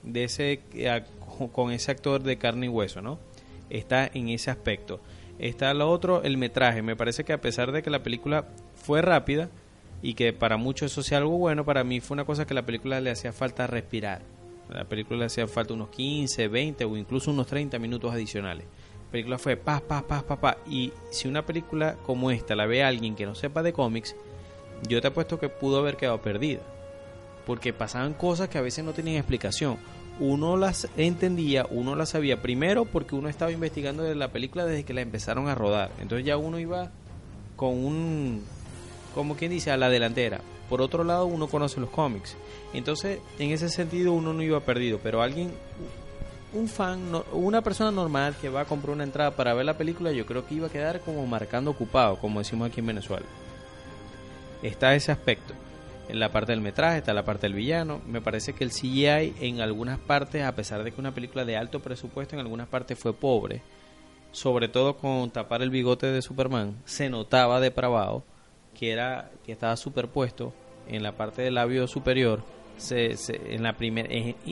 de 0.04 0.26
ese 0.26 0.60
eh, 0.74 1.04
con 1.52 1.72
ese 1.72 1.92
actor 1.92 2.24
de 2.24 2.38
carne 2.38 2.66
y 2.66 2.70
hueso, 2.70 3.02
¿no? 3.02 3.20
Está 3.70 4.10
en 4.14 4.30
ese 4.30 4.52
aspecto. 4.52 5.00
Está 5.40 5.74
lo 5.74 5.90
otro, 5.90 6.24
el 6.24 6.38
metraje. 6.38 6.82
Me 6.82 6.96
parece 6.96 7.24
que 7.24 7.34
a 7.34 7.42
pesar 7.42 7.72
de 7.72 7.84
que 7.84 7.90
la 7.90 8.04
película 8.04 8.48
fue 8.76 9.02
rápida 9.02 9.50
y 10.02 10.14
que 10.14 10.34
para 10.34 10.58
muchos 10.58 10.92
eso 10.92 11.04
sea 11.04 11.20
algo 11.20 11.38
bueno, 11.38 11.66
para 11.66 11.84
mí 11.84 12.00
fue 12.00 12.16
una 12.16 12.26
cosa 12.26 12.46
que 12.46 12.54
la 12.54 12.66
película 12.66 13.02
le 13.02 13.12
hacía 13.12 13.34
falta 13.34 13.68
respirar. 13.68 14.22
A 14.70 14.74
la 14.74 14.86
película 14.86 15.20
le 15.20 15.26
hacía 15.26 15.48
falta 15.48 15.74
unos 15.74 15.90
15, 15.90 16.48
20 16.48 16.86
o 16.86 16.98
incluso 16.98 17.32
unos 17.32 17.48
30 17.48 17.80
minutos 17.80 18.14
adicionales. 18.14 18.66
La 19.06 19.12
película 19.12 19.38
fue 19.38 19.56
pa, 19.56 19.80
pa, 19.80 20.02
pa, 20.02 20.22
pa, 20.24 20.40
pa. 20.40 20.58
Y 20.70 20.92
si 21.12 21.28
una 21.28 21.46
película 21.46 21.96
como 22.06 22.32
esta 22.32 22.56
la 22.56 22.66
ve 22.66 22.84
alguien 22.84 23.16
que 23.16 23.26
no 23.26 23.36
sepa 23.36 23.64
de 23.64 23.74
cómics, 23.74 24.16
yo 24.88 25.02
te 25.02 25.08
apuesto 25.08 25.40
que 25.40 25.50
pudo 25.50 25.80
haber 25.80 25.98
quedado 25.98 26.22
perdida. 26.22 26.62
Porque 27.46 27.74
pasaban 27.74 28.14
cosas 28.14 28.50
que 28.50 28.58
a 28.58 28.62
veces 28.62 28.84
no 28.84 28.94
tenían 28.94 29.18
explicación 29.18 29.78
uno 30.20 30.56
las 30.56 30.88
entendía, 30.96 31.66
uno 31.70 31.96
las 31.96 32.10
sabía, 32.10 32.42
primero 32.42 32.86
porque 32.86 33.16
uno 33.16 33.28
estaba 33.28 33.52
investigando 33.52 34.04
de 34.04 34.16
la 34.16 34.30
película 34.30 34.66
desde 34.66 34.84
que 34.84 34.94
la 34.94 35.02
empezaron 35.02 35.48
a 35.48 35.56
rodar, 35.56 35.92
entonces 36.00 36.26
ya 36.26 36.38
uno 36.38 36.60
iba 36.60 36.92
con 37.56 37.74
un, 37.74 38.44
como 39.16 39.36
quien 39.36 39.50
dice, 39.50 39.72
a 39.72 39.78
la 39.78 39.90
delantera. 39.90 40.42
Por 40.70 40.82
otro 40.82 41.04
lado, 41.04 41.26
uno 41.26 41.48
conoce 41.48 41.80
los 41.80 41.90
cómics, 41.90 42.36
entonces 42.74 43.20
en 43.40 43.52
ese 43.52 43.70
sentido 43.70 44.14
uno 44.14 44.34
no 44.34 44.44
iba 44.44 44.60
perdido, 44.60 45.00
pero 45.02 45.22
alguien, 45.22 45.52
un 46.54 46.68
fan, 46.68 47.00
una 47.32 47.62
persona 47.62 47.92
normal 47.92 48.36
que 48.40 48.50
va 48.50 48.62
a 48.62 48.66
comprar 48.66 48.94
una 48.94 49.04
entrada 49.04 49.32
para 49.32 49.54
ver 49.54 49.66
la 49.66 49.78
película, 49.78 50.12
yo 50.12 50.26
creo 50.26 50.46
que 50.46 50.56
iba 50.56 50.68
a 50.68 50.72
quedar 50.72 51.00
como 51.00 51.26
marcando 51.26 51.72
ocupado, 51.72 52.18
como 52.18 52.40
decimos 52.40 52.70
aquí 52.70 52.82
en 52.82 52.88
Venezuela. 52.88 53.26
Está 54.62 54.96
ese 54.96 55.12
aspecto 55.12 55.54
en 56.10 56.20
la 56.20 56.32
parte 56.32 56.52
del 56.52 56.62
metraje, 56.62 57.00
está 57.00 57.14
la 57.14 57.26
parte 57.26 57.48
del 57.48 57.54
villano. 57.54 58.02
Me 58.08 58.22
parece 58.22 58.54
que 58.54 58.64
el 58.64 58.72
CGI 58.72 59.36
en 59.42 59.62
algunas 59.62 60.00
partes, 60.00 60.44
a 60.44 60.56
pesar 60.56 60.84
de 60.84 60.92
que 60.92 61.02
una 61.02 61.14
película 61.14 61.46
de 61.46 61.58
alto 61.58 61.80
presupuesto, 61.80 62.36
en 62.36 62.42
algunas 62.42 62.68
partes 62.68 62.98
fue 62.98 63.14
pobre, 63.14 63.62
sobre 64.32 64.68
todo 64.68 64.98
con 64.98 65.32
tapar 65.32 65.62
el 65.62 65.70
bigote 65.70 66.08
de 66.08 66.22
Superman, 66.22 66.76
se 66.86 67.10
notaba 67.10 67.60
depravado, 67.60 68.24
que 68.76 68.92
era 68.92 69.32
que 69.44 69.52
estaba 69.52 69.76
superpuesto 69.76 70.54
en 70.88 71.02
la 71.02 71.14
parte 71.14 71.42
del 71.42 71.56
labio 71.56 71.88
superior. 71.88 72.44
Se, 72.78 73.16
en 73.50 73.64
la 73.64 73.74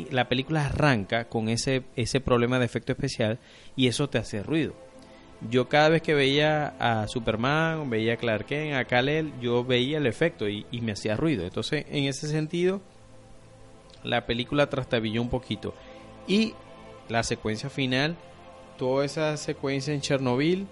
la 0.10 0.30
película 0.30 0.66
arranca 0.66 1.26
con 1.26 1.50
ese 1.50 1.84
ese 1.98 2.22
problema 2.22 2.58
de 2.58 2.66
efecto 2.66 2.94
especial 2.94 3.38
y 3.76 3.88
eso 3.88 4.08
te 4.10 4.18
hace 4.18 4.42
ruido 4.42 4.74
yo 5.50 5.68
cada 5.68 5.90
vez 5.90 6.02
que 6.02 6.14
veía 6.14 6.74
a 6.80 7.08
Superman, 7.08 7.90
veía 7.90 8.14
a 8.14 8.18
Clark 8.18 8.46
Kent, 8.46 8.76
a 8.76 8.86
Kal-El, 8.86 9.34
yo 9.42 9.64
veía 9.64 9.98
el 9.98 10.08
efecto 10.08 10.48
y, 10.48 10.66
me 10.82 10.94
hacía 10.94 11.16
ruido. 11.16 11.44
Entonces, 11.44 11.86
en 11.90 12.06
ese 12.06 12.28
sentido, 12.28 12.82
la 14.04 14.26
película 14.26 14.70
trastabilló 14.70 15.22
un 15.22 15.30
poquito. 15.30 15.74
Y 16.28 16.54
la 17.10 17.24
secuencia 17.24 17.70
final, 17.70 18.16
toda 18.78 19.06
esa 19.06 19.36
secuencia 19.38 19.94
en 19.94 20.02
Chernobyl, 20.02 20.68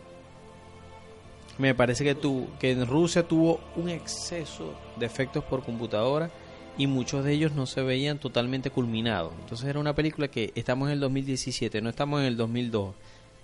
me 1.61 1.75
parece 1.75 2.03
que, 2.03 2.15
tu, 2.15 2.47
que 2.59 2.71
en 2.71 2.85
Rusia 2.85 3.27
tuvo 3.27 3.59
un 3.75 3.89
exceso 3.89 4.73
de 4.97 5.05
efectos 5.05 5.43
por 5.43 5.63
computadora 5.63 6.29
y 6.77 6.87
muchos 6.87 7.23
de 7.23 7.33
ellos 7.33 7.53
no 7.53 7.65
se 7.65 7.81
veían 7.81 8.17
totalmente 8.17 8.69
culminados. 8.69 9.33
Entonces 9.41 9.67
era 9.67 9.79
una 9.79 9.95
película 9.95 10.27
que 10.27 10.51
estamos 10.55 10.87
en 10.87 10.93
el 10.93 10.99
2017, 10.99 11.81
no 11.81 11.89
estamos 11.89 12.19
en 12.21 12.27
el 12.27 12.37
2002 12.37 12.95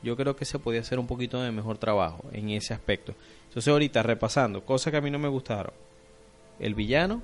yo 0.03 0.15
creo 0.15 0.35
que 0.35 0.45
se 0.45 0.59
podía 0.59 0.81
hacer 0.81 0.99
un 0.99 1.07
poquito 1.07 1.41
de 1.41 1.51
mejor 1.51 1.77
trabajo 1.77 2.23
en 2.31 2.49
ese 2.49 2.73
aspecto. 2.73 3.13
Entonces 3.47 3.71
ahorita 3.71 4.03
repasando, 4.03 4.63
cosas 4.63 4.91
que 4.91 4.97
a 4.97 5.01
mí 5.01 5.09
no 5.09 5.19
me 5.19 5.27
gustaron. 5.27 5.73
El 6.59 6.75
villano, 6.75 7.21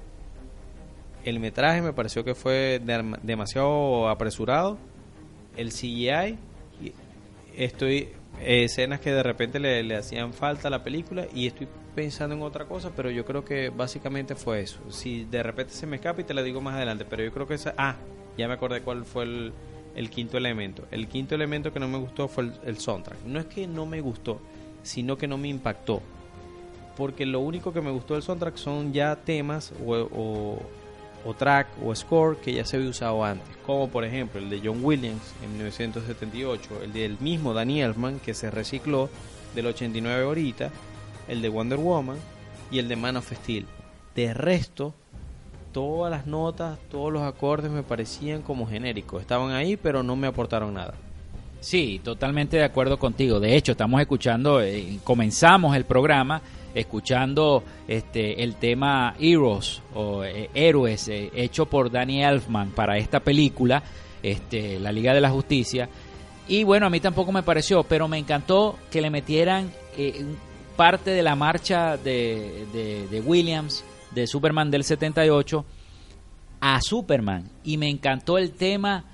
el 1.23 1.39
metraje 1.39 1.81
me 1.81 1.93
pareció 1.93 2.23
que 2.23 2.35
fue 2.35 2.81
demasiado 3.21 4.09
apresurado. 4.09 4.77
El 5.55 5.69
CGI, 5.69 6.37
estoy 7.55 8.09
escenas 8.41 8.99
que 8.99 9.11
de 9.11 9.23
repente 9.23 9.59
le, 9.59 9.95
hacían 9.95 10.33
falta 10.33 10.67
a 10.67 10.71
la 10.71 10.83
película 10.83 11.27
y 11.33 11.47
estoy 11.47 11.67
pensando 11.95 12.35
en 12.35 12.41
otra 12.41 12.65
cosa, 12.65 12.91
pero 12.95 13.09
yo 13.09 13.25
creo 13.25 13.45
que 13.45 13.69
básicamente 13.69 14.35
fue 14.35 14.61
eso. 14.61 14.79
Si 14.89 15.25
de 15.25 15.43
repente 15.43 15.73
se 15.73 15.85
me 15.85 15.97
escapa 15.97 16.21
y 16.21 16.23
te 16.23 16.33
lo 16.33 16.43
digo 16.43 16.61
más 16.61 16.75
adelante, 16.75 17.05
pero 17.05 17.23
yo 17.23 17.31
creo 17.31 17.47
que 17.47 17.53
esa... 17.55 17.73
Ah, 17.77 17.95
ya 18.37 18.47
me 18.47 18.55
acordé 18.55 18.81
cuál 18.81 19.05
fue 19.05 19.23
el, 19.95 20.09
quinto 20.09 20.37
elemento. 20.37 20.85
El 20.91 21.07
quinto 21.07 21.35
elemento 21.35 21.71
que 21.71 21.79
no 21.79 21.87
me 21.87 21.97
gustó 21.97 22.27
fue 22.27 22.51
el, 22.65 22.77
soundtrack. 22.77 23.23
No 23.25 23.39
es 23.39 23.45
que 23.45 23.67
no 23.67 23.85
me 23.85 24.01
gustó, 24.01 24.39
sino 24.81 25.17
que 25.17 25.27
no 25.27 25.37
me 25.37 25.49
impactó. 25.49 26.01
Porque 26.97 27.25
lo 27.25 27.39
único 27.39 27.73
que 27.73 27.81
me 27.81 27.91
gustó 27.91 28.15
del 28.15 28.23
soundtrack 28.23 28.55
son 28.55 28.93
ya 28.93 29.15
temas 29.15 29.73
o, 29.85 30.59
track 31.33 31.67
o 31.81 31.95
score 31.95 32.37
que 32.37 32.53
ya 32.53 32.65
se 32.65 32.75
había 32.75 32.89
usado 32.89 33.23
antes. 33.23 33.47
Como 33.65 33.87
por 33.87 34.03
ejemplo 34.03 34.41
el 34.41 34.49
de 34.49 34.59
John 34.61 34.83
Williams 34.83 35.33
en 35.41 35.53
1978, 35.53 36.83
el 36.83 36.91
del 36.91 37.17
mismo 37.19 37.53
Danny 37.53 37.81
Elfman 37.81 38.19
que 38.19 38.33
se 38.33 38.51
recicló 38.51 39.09
del 39.55 39.67
89 39.67 40.25
ahorita, 40.25 40.71
el 41.29 41.41
de 41.41 41.49
Wonder 41.49 41.79
Woman 41.79 42.17
y 42.69 42.79
el 42.79 42.89
de 42.89 42.95
Man 42.97 43.15
of 43.15 43.31
Steel. 43.31 43.65
De 44.15 44.33
resto, 44.33 44.93
todas 45.71 46.11
las 46.11 46.27
notas, 46.27 46.77
todos 46.91 47.13
los 47.13 47.23
acordes 47.23 47.71
me 47.71 47.83
parecían 47.83 48.41
como 48.41 48.67
genéricos. 48.67 49.21
Estaban 49.21 49.51
ahí, 49.51 49.77
pero 49.77 50.03
no 50.03 50.15
me 50.15 50.27
aportaron 50.27 50.73
nada. 50.73 50.93
Sí, 51.59 52.01
totalmente 52.03 52.57
de 52.57 52.65
acuerdo 52.65 52.99
contigo. 52.99 53.39
De 53.39 53.55
hecho, 53.55 53.71
estamos 53.71 54.01
escuchando, 54.01 54.61
eh, 54.61 54.99
comenzamos 55.05 55.75
el 55.77 55.85
programa 55.85 56.41
escuchando 56.73 57.63
este 57.87 58.43
el 58.43 58.55
tema 58.55 59.15
Heroes 59.19 59.81
o 59.93 60.23
eh, 60.23 60.49
Héroes 60.53 61.07
eh, 61.07 61.31
hecho 61.35 61.65
por 61.65 61.91
Danny 61.91 62.23
Elfman 62.23 62.71
para 62.71 62.97
esta 62.97 63.19
película, 63.19 63.83
este 64.21 64.79
La 64.79 64.91
Liga 64.91 65.13
de 65.13 65.21
la 65.21 65.29
Justicia. 65.29 65.89
Y 66.47 66.63
bueno, 66.63 66.87
a 66.87 66.89
mí 66.89 66.99
tampoco 66.99 67.31
me 67.31 67.43
pareció, 67.43 67.83
pero 67.83 68.07
me 68.07 68.17
encantó 68.17 68.77
que 68.91 69.01
le 69.01 69.09
metieran 69.09 69.71
parte 70.75 71.11
de 71.11 71.23
la 71.23 71.35
marcha 71.35 71.95
de, 71.97 72.65
de 73.09 73.21
Williams 73.21 73.85
de 74.11 74.27
Superman 74.27 74.69
del 74.69 74.83
78 74.83 75.65
a 76.59 76.81
Superman 76.81 77.49
y 77.63 77.77
me 77.77 77.89
encantó 77.89 78.37
el 78.37 78.51
tema 78.51 79.05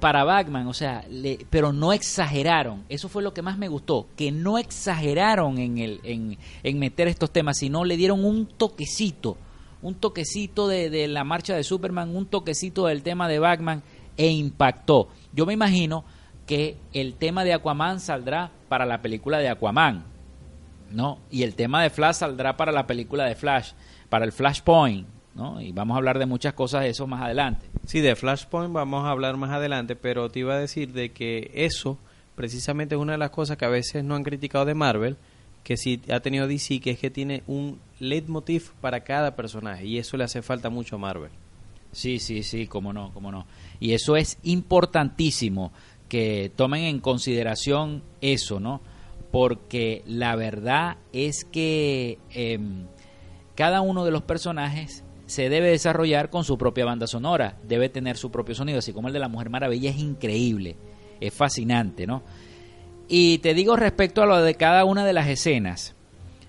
para 0.00 0.24
Batman, 0.24 0.66
o 0.66 0.74
sea, 0.74 1.04
pero 1.50 1.72
no 1.72 1.92
exageraron. 1.92 2.84
Eso 2.88 3.08
fue 3.08 3.22
lo 3.22 3.32
que 3.32 3.42
más 3.42 3.58
me 3.58 3.68
gustó, 3.68 4.08
que 4.16 4.32
no 4.32 4.58
exageraron 4.58 5.58
en, 5.58 5.78
el, 5.78 6.00
en, 6.02 6.78
meter 6.78 7.08
estos 7.08 7.30
temas, 7.30 7.58
sino 7.58 7.84
le 7.84 7.96
dieron 7.96 8.24
un 8.24 8.46
toquecito, 8.46 9.36
un 9.82 9.94
toquecito 9.94 10.66
de, 10.66 10.90
de, 10.90 11.06
la 11.06 11.24
marcha 11.24 11.54
de 11.54 11.62
Superman, 11.62 12.16
un 12.16 12.26
toquecito 12.26 12.86
del 12.86 13.02
tema 13.02 13.28
de 13.28 13.38
Batman 13.38 13.82
e 14.16 14.28
impactó. 14.28 15.08
Yo 15.32 15.46
me 15.46 15.52
imagino 15.52 16.04
que 16.46 16.76
el 16.92 17.14
tema 17.14 17.44
de 17.44 17.52
Aquaman 17.52 18.00
saldrá 18.00 18.50
para 18.68 18.86
la 18.86 19.02
película 19.02 19.38
de 19.38 19.48
Aquaman, 19.48 20.04
¿no? 20.90 21.18
Y 21.30 21.44
el 21.44 21.54
tema 21.54 21.82
de 21.82 21.90
Flash 21.90 22.16
saldrá 22.16 22.56
para 22.56 22.72
la 22.72 22.86
película 22.86 23.24
de 23.24 23.36
Flash 23.36 23.72
para 24.08 24.24
el 24.24 24.32
Flashpoint, 24.32 25.06
¿no? 25.34 25.60
Y 25.60 25.72
vamos 25.72 25.94
a 25.94 25.98
hablar 25.98 26.18
de 26.18 26.26
muchas 26.26 26.54
cosas 26.54 26.82
de 26.82 26.90
eso 26.90 27.06
más 27.06 27.22
adelante. 27.22 27.66
Sí, 27.86 28.00
de 28.00 28.16
Flashpoint 28.16 28.72
vamos 28.72 29.04
a 29.04 29.10
hablar 29.10 29.36
más 29.36 29.50
adelante, 29.50 29.96
pero 29.96 30.30
te 30.30 30.40
iba 30.40 30.54
a 30.54 30.58
decir 30.58 30.92
de 30.92 31.12
que 31.12 31.50
eso 31.54 31.98
precisamente 32.34 32.94
es 32.94 33.00
una 33.00 33.12
de 33.12 33.18
las 33.18 33.30
cosas 33.30 33.56
que 33.56 33.64
a 33.64 33.68
veces 33.68 34.04
no 34.04 34.14
han 34.14 34.24
criticado 34.24 34.64
de 34.64 34.74
Marvel, 34.74 35.16
que 35.62 35.76
sí 35.76 36.00
ha 36.10 36.20
tenido 36.20 36.48
DC, 36.48 36.80
que 36.80 36.92
es 36.92 36.98
que 36.98 37.10
tiene 37.10 37.42
un 37.46 37.78
leitmotiv 37.98 38.72
para 38.80 39.00
cada 39.00 39.36
personaje 39.36 39.86
y 39.86 39.98
eso 39.98 40.16
le 40.16 40.24
hace 40.24 40.42
falta 40.42 40.70
mucho 40.70 40.96
a 40.96 40.98
Marvel. 40.98 41.30
Sí, 41.92 42.18
sí, 42.18 42.42
sí, 42.42 42.66
cómo 42.66 42.92
no, 42.92 43.12
cómo 43.12 43.32
no. 43.32 43.46
Y 43.78 43.92
eso 43.92 44.16
es 44.16 44.38
importantísimo 44.42 45.72
que 46.08 46.50
tomen 46.54 46.84
en 46.84 47.00
consideración 47.00 48.02
eso, 48.20 48.60
¿no? 48.60 48.80
Porque 49.30 50.02
la 50.06 50.34
verdad 50.34 50.96
es 51.12 51.44
que 51.44 52.18
em, 52.30 52.86
cada 53.54 53.80
uno 53.80 54.04
de 54.04 54.10
los 54.10 54.22
personajes 54.22 55.04
se 55.30 55.48
debe 55.48 55.70
desarrollar 55.70 56.28
con 56.28 56.42
su 56.42 56.58
propia 56.58 56.84
banda 56.84 57.06
sonora, 57.06 57.56
debe 57.62 57.88
tener 57.88 58.16
su 58.16 58.32
propio 58.32 58.56
sonido, 58.56 58.80
así 58.80 58.92
como 58.92 59.06
el 59.06 59.14
de 59.14 59.20
la 59.20 59.28
Mujer 59.28 59.48
Maravilla 59.48 59.90
es 59.90 59.98
increíble, 59.98 60.76
es 61.20 61.32
fascinante, 61.32 62.04
¿no? 62.04 62.24
Y 63.08 63.38
te 63.38 63.54
digo 63.54 63.76
respecto 63.76 64.22
a 64.22 64.26
lo 64.26 64.42
de 64.42 64.56
cada 64.56 64.84
una 64.84 65.04
de 65.04 65.12
las 65.12 65.28
escenas. 65.28 65.94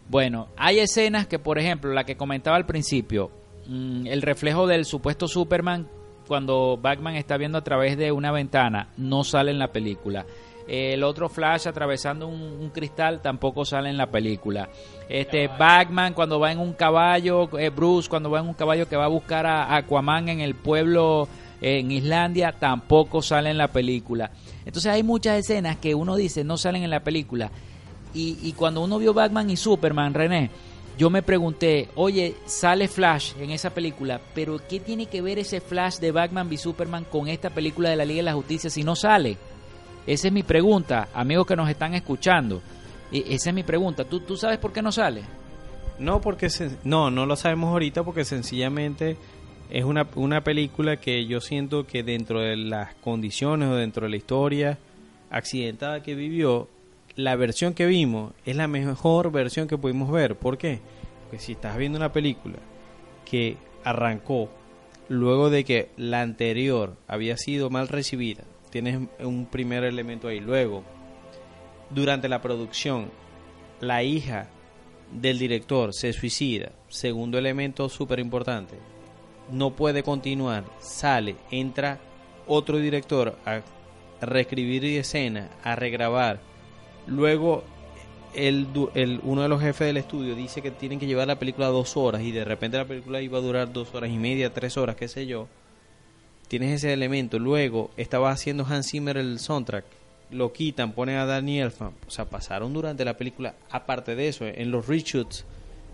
Bueno, 0.09 0.47
hay 0.57 0.79
escenas 0.79 1.27
que, 1.27 1.37
por 1.37 1.59
ejemplo, 1.59 1.93
la 1.93 2.05
que 2.05 2.17
comentaba 2.17 2.57
al 2.57 2.65
principio, 2.65 3.29
mm, 3.67 4.07
el 4.07 4.23
reflejo 4.23 4.65
del 4.65 4.85
supuesto 4.85 5.27
Superman 5.27 5.87
cuando 6.27 6.79
Batman 6.81 7.17
está 7.17 7.37
viendo 7.37 7.59
a 7.59 7.63
través 7.63 7.97
de 7.97 8.11
una 8.11 8.31
ventana 8.31 8.89
no 8.97 9.23
sale 9.23 9.51
en 9.51 9.59
la 9.59 9.71
película. 9.71 10.25
El 10.73 11.03
otro 11.03 11.27
Flash 11.27 11.67
atravesando 11.67 12.29
un, 12.29 12.69
cristal 12.69 13.21
tampoco 13.21 13.65
sale 13.65 13.89
en 13.89 13.97
la 13.97 14.09
película. 14.09 14.69
Este 15.09 15.49
Batman 15.49 16.13
cuando 16.13 16.39
va 16.39 16.49
en 16.49 16.59
un 16.59 16.71
caballo, 16.71 17.49
eh, 17.59 17.69
Bruce 17.69 18.07
cuando 18.07 18.29
va 18.29 18.39
en 18.39 18.47
un 18.47 18.53
caballo 18.53 18.87
que 18.87 18.95
va 18.95 19.03
a 19.03 19.09
buscar 19.09 19.45
a 19.45 19.75
Aquaman 19.75 20.29
en 20.29 20.39
el 20.39 20.55
pueblo 20.55 21.27
en 21.59 21.91
Islandia 21.91 22.53
tampoco 22.53 23.21
sale 23.21 23.49
en 23.49 23.57
la 23.57 23.67
película. 23.67 24.31
Entonces 24.65 24.93
hay 24.93 25.03
muchas 25.03 25.39
escenas 25.39 25.75
que 25.75 25.93
uno 25.93 26.15
dice 26.15 26.45
no 26.45 26.55
salen 26.55 26.83
en 26.83 26.89
la 26.89 27.03
película. 27.03 27.51
Y, 28.13 28.37
y 28.41 28.53
cuando 28.53 28.81
uno 28.81 28.97
vio 28.97 29.13
Batman 29.13 29.49
y 29.49 29.57
Superman, 29.57 30.13
René, 30.13 30.51
yo 30.97 31.09
me 31.09 31.21
pregunté, 31.21 31.89
oye, 31.95 32.37
sale 32.45 32.87
Flash 32.87 33.33
en 33.41 33.51
esa 33.51 33.71
película, 33.71 34.21
pero 34.33 34.57
¿qué 34.69 34.79
tiene 34.79 35.07
que 35.07 35.21
ver 35.21 35.37
ese 35.37 35.59
Flash 35.59 35.97
de 35.97 36.13
Batman 36.13 36.47
y 36.49 36.55
Superman 36.55 37.03
con 37.03 37.27
esta 37.27 37.49
película 37.49 37.89
de 37.89 37.97
la 37.97 38.05
Liga 38.05 38.19
de 38.19 38.23
la 38.23 38.35
Justicia 38.35 38.69
si 38.69 38.83
no 38.83 38.95
sale? 38.95 39.37
Esa 40.07 40.27
es 40.27 40.33
mi 40.33 40.43
pregunta, 40.43 41.09
amigos 41.13 41.45
que 41.45 41.55
nos 41.55 41.69
están 41.69 41.93
escuchando. 41.93 42.61
E, 43.11 43.23
esa 43.29 43.49
es 43.49 43.55
mi 43.55 43.63
pregunta. 43.63 44.03
¿Tú, 44.03 44.21
tú 44.21 44.35
sabes 44.35 44.57
por 44.57 44.73
qué 44.73 44.81
no 44.81 44.91
sale? 44.91 45.23
No, 45.99 46.19
porque 46.19 46.47
no, 46.83 47.11
no 47.11 47.25
lo 47.25 47.35
sabemos 47.35 47.69
ahorita 47.71 48.03
porque 48.03 48.25
sencillamente 48.25 49.17
es 49.69 49.85
una, 49.85 50.07
una 50.15 50.43
película 50.43 50.97
que 50.97 51.25
yo 51.25 51.39
siento 51.39 51.85
que 51.85 52.03
dentro 52.03 52.41
de 52.41 52.57
las 52.57 52.95
condiciones 52.95 53.69
o 53.69 53.75
dentro 53.75 54.05
de 54.05 54.09
la 54.09 54.17
historia 54.17 54.77
accidentada 55.29 56.03
que 56.03 56.15
vivió, 56.15 56.67
la 57.15 57.35
versión 57.35 57.73
que 57.73 57.85
vimos 57.85 58.33
es 58.45 58.55
la 58.55 58.67
mejor 58.67 59.31
versión 59.31 59.67
que 59.67 59.77
pudimos 59.77 60.11
ver. 60.11 60.35
¿Por 60.35 60.57
qué? 60.57 60.79
Porque 61.23 61.39
si 61.39 61.53
estás 61.53 61.77
viendo 61.77 61.97
una 61.97 62.11
película 62.11 62.57
que 63.29 63.57
arrancó 63.83 64.49
luego 65.07 65.49
de 65.49 65.63
que 65.63 65.89
la 65.97 66.21
anterior 66.21 66.95
había 67.07 67.37
sido 67.37 67.69
mal 67.69 67.87
recibida, 67.87 68.43
tienes 68.71 68.99
un 69.19 69.45
primer 69.45 69.83
elemento 69.83 70.27
ahí. 70.27 70.39
Luego, 70.39 70.83
durante 71.89 72.27
la 72.29 72.41
producción, 72.41 73.11
la 73.79 74.03
hija 74.03 74.47
del 75.11 75.37
director 75.37 75.93
se 75.93 76.13
suicida. 76.13 76.71
Segundo 76.89 77.37
elemento 77.37 77.87
súper 77.89 78.19
importante 78.19 78.77
no 79.51 79.71
puede 79.71 80.03
continuar, 80.03 80.63
sale, 80.79 81.35
entra 81.51 81.99
otro 82.47 82.77
director 82.77 83.37
a 83.45 83.61
reescribir 84.21 84.83
escena, 84.85 85.49
a 85.63 85.75
regrabar. 85.75 86.39
Luego 87.07 87.63
el, 88.33 88.67
el, 88.93 89.19
uno 89.23 89.41
de 89.41 89.49
los 89.49 89.61
jefes 89.61 89.87
del 89.87 89.97
estudio 89.97 90.35
dice 90.35 90.61
que 90.61 90.71
tienen 90.71 90.99
que 90.99 91.07
llevar 91.07 91.27
la 91.27 91.39
película 91.39 91.67
dos 91.67 91.97
horas 91.97 92.21
y 92.21 92.31
de 92.31 92.45
repente 92.45 92.77
la 92.77 92.85
película 92.85 93.21
iba 93.21 93.37
a 93.37 93.41
durar 93.41 93.73
dos 93.73 93.93
horas 93.93 94.09
y 94.09 94.17
media, 94.17 94.53
tres 94.53 94.77
horas, 94.77 94.95
qué 94.95 95.07
sé 95.07 95.27
yo. 95.27 95.47
Tienes 96.51 96.73
ese 96.73 96.91
elemento. 96.91 97.39
Luego 97.39 97.91
estaba 97.95 98.29
haciendo 98.29 98.65
Hans 98.65 98.91
Zimmer 98.91 99.15
el 99.15 99.39
soundtrack. 99.39 99.85
Lo 100.31 100.51
quitan, 100.51 100.91
ponen 100.91 101.15
a 101.15 101.25
Danny 101.25 101.61
Elfman. 101.61 101.93
O 102.05 102.11
sea, 102.11 102.25
pasaron 102.25 102.73
durante 102.73 103.05
la 103.05 103.15
película. 103.15 103.55
Aparte 103.69 104.17
de 104.17 104.27
eso, 104.27 104.45
en 104.45 104.69
los 104.69 104.85
reshoots 104.85 105.45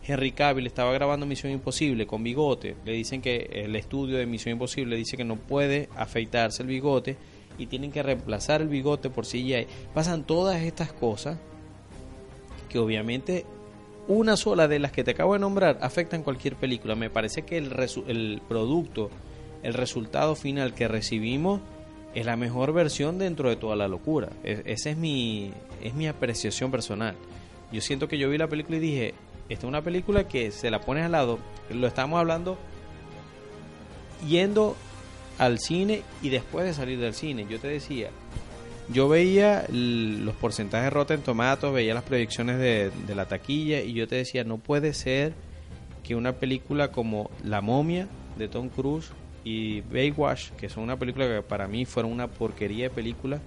Henry 0.04 0.32
Cavill 0.32 0.66
estaba 0.66 0.92
grabando 0.94 1.28
Misión 1.28 1.54
Imposible 1.54 2.08
con 2.08 2.24
bigote. 2.24 2.76
Le 2.86 2.94
dicen 2.94 3.22
que 3.22 3.48
el 3.52 3.76
estudio 3.76 4.18
de 4.18 4.26
Misión 4.26 4.54
Imposible 4.54 4.96
dice 4.96 5.16
que 5.16 5.24
no 5.24 5.36
puede 5.36 5.90
afeitarse 5.96 6.64
el 6.64 6.70
bigote 6.70 7.18
y 7.60 7.68
tienen 7.68 7.92
que 7.92 8.02
reemplazar 8.02 8.64
el 8.64 8.68
bigote 8.68 9.12
por 9.12 9.28
CGI. 9.28 9.68
Pasan 9.94 10.24
todas 10.24 10.64
estas 10.64 10.92
cosas 10.92 11.38
que 12.68 12.80
obviamente 12.80 13.46
una 14.08 14.36
sola 14.36 14.68
de 14.68 14.80
las 14.80 14.92
que 14.92 15.04
te 15.04 15.12
acabo 15.12 15.34
de 15.34 15.40
nombrar 15.40 15.78
afectan 15.82 16.24
cualquier 16.24 16.56
película. 16.56 16.96
Me 16.96 17.12
parece 17.12 17.44
que 17.44 17.60
el, 17.60 17.72
el 18.08 18.42
producto, 18.50 19.12
el 19.64 19.74
resultado 19.74 20.36
final 20.36 20.74
que 20.74 20.88
recibimos 20.88 21.62
es 22.14 22.26
la 22.26 22.36
mejor 22.36 22.74
versión 22.74 23.18
dentro 23.20 23.50
de 23.50 23.56
toda 23.56 23.76
la 23.76 23.88
locura. 23.88 24.30
E-, 24.44 24.64
esa 24.66 24.90
es 24.90 24.98
mi, 24.98 25.52
es 25.82 25.94
mi 25.94 26.08
apreciación 26.08 26.72
personal. 26.72 27.16
Yo 27.72 27.82
siento 27.82 28.08
que 28.08 28.18
yo 28.18 28.30
vi 28.30 28.38
la 28.38 28.48
película 28.48 28.78
y 28.78 28.82
dije, 28.82 29.14
esta 29.50 29.66
es 29.66 29.70
una 29.70 29.82
película 29.82 30.28
que 30.28 30.52
se 30.52 30.70
la 30.72 30.82
pones 30.82 31.06
al 31.06 31.12
lado, 31.12 31.40
lo 31.70 31.88
estamos 31.88 32.20
hablando 32.20 32.58
yendo 34.28 34.76
al 35.38 35.60
cine 35.60 36.02
y 36.22 36.30
después 36.30 36.66
de 36.66 36.74
salir 36.74 37.00
del 37.00 37.14
cine. 37.14 37.46
Yo 37.50 37.60
te 37.60 37.68
decía, 37.68 38.10
yo 38.90 39.10
veía 39.10 39.66
los 39.70 40.36
porcentajes 40.36 40.86
de 40.86 40.90
Rotten 40.90 41.22
Tomatoes, 41.22 41.74
veía 41.74 41.94
las 41.94 42.04
proyecciones 42.04 42.58
de, 42.58 42.92
la 43.16 43.26
taquilla 43.26 43.82
y 43.82 43.94
yo 43.94 44.08
te 44.08 44.16
decía, 44.16 44.44
no 44.44 44.58
puede 44.58 44.94
ser 44.94 45.34
que 46.04 46.16
una 46.16 46.34
película 46.34 46.92
como 46.92 47.30
La 47.44 47.62
momia 47.62 48.08
de 48.38 48.48
Tom 48.48 48.70
Cruise 48.70 49.12
y 49.48 49.82
Baywatch, 49.82 50.50
que 50.52 50.68
son 50.68 50.84
una 50.84 51.00
película 51.00 51.26
que 51.26 51.42
para 51.42 51.70
mí 51.70 51.86
fueron 51.86 52.12
una 52.12 52.28
porquería 52.28 52.86
de 52.86 52.90
película, 52.90 53.40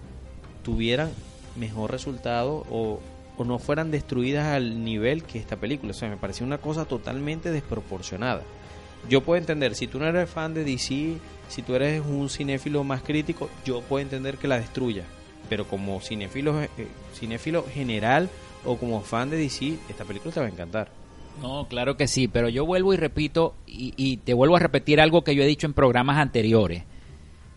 tuvieran 0.63 1.11
mejor 1.57 1.91
resultado 1.91 2.65
o, 2.71 3.01
no 3.45 3.59
fueran 3.59 3.91
destruidas 3.91 4.47
al 4.49 4.85
nivel 4.85 5.25
que 5.25 5.39
esta 5.39 5.57
película. 5.57 5.93
O 5.93 5.95
sea, 5.95 6.11
me 6.11 6.19
parecía 6.19 6.47
una 6.47 6.59
cosa 6.59 6.85
totalmente 6.85 7.51
desproporcionada. 7.51 8.43
Yo 9.09 9.23
puedo 9.23 9.39
entender, 9.39 9.75
si 9.75 9.87
tú 9.87 9.99
no 9.99 10.07
eres 10.07 10.29
fan 10.29 10.53
de 10.53 10.63
DC, 10.63 11.17
si 11.49 11.63
tú 11.63 11.75
eres 11.75 12.03
un 12.05 12.29
cinéfilo 12.29 12.85
más 12.85 13.03
crítico, 13.03 13.49
yo 13.65 13.81
puedo 13.81 14.03
entender 14.03 14.37
que 14.37 14.47
la 14.47 14.59
destruya. 14.59 15.05
Pero 15.49 15.67
como 15.67 16.03
cinéfilo, 16.03 16.61
eh, 16.61 16.69
cinéfilo 17.15 17.65
general 17.65 18.29
o 18.67 18.77
como 18.77 19.01
fan 19.01 19.31
de 19.31 19.39
DC, 19.39 19.79
esta 19.89 20.05
película 20.05 20.35
te 20.35 20.41
va 20.41 20.47
a 20.47 20.51
encantar. 20.51 21.00
No, 21.41 21.67
claro 21.69 21.97
que 21.97 22.07
sí, 22.07 22.29
pero 22.29 22.49
yo 22.49 22.67
vuelvo 22.67 22.93
y 22.93 22.97
repito, 22.97 23.55
y, 23.67 23.95
y 23.97 24.19
te 24.19 24.35
vuelvo 24.35 24.57
a 24.57 24.61
repetir 24.61 25.01
algo 25.01 25.23
que 25.23 25.35
yo 25.35 25.43
he 25.43 25.47
dicho 25.47 25.67
en 25.67 25.73
programas 25.73 26.19
anteriores. 26.19 26.85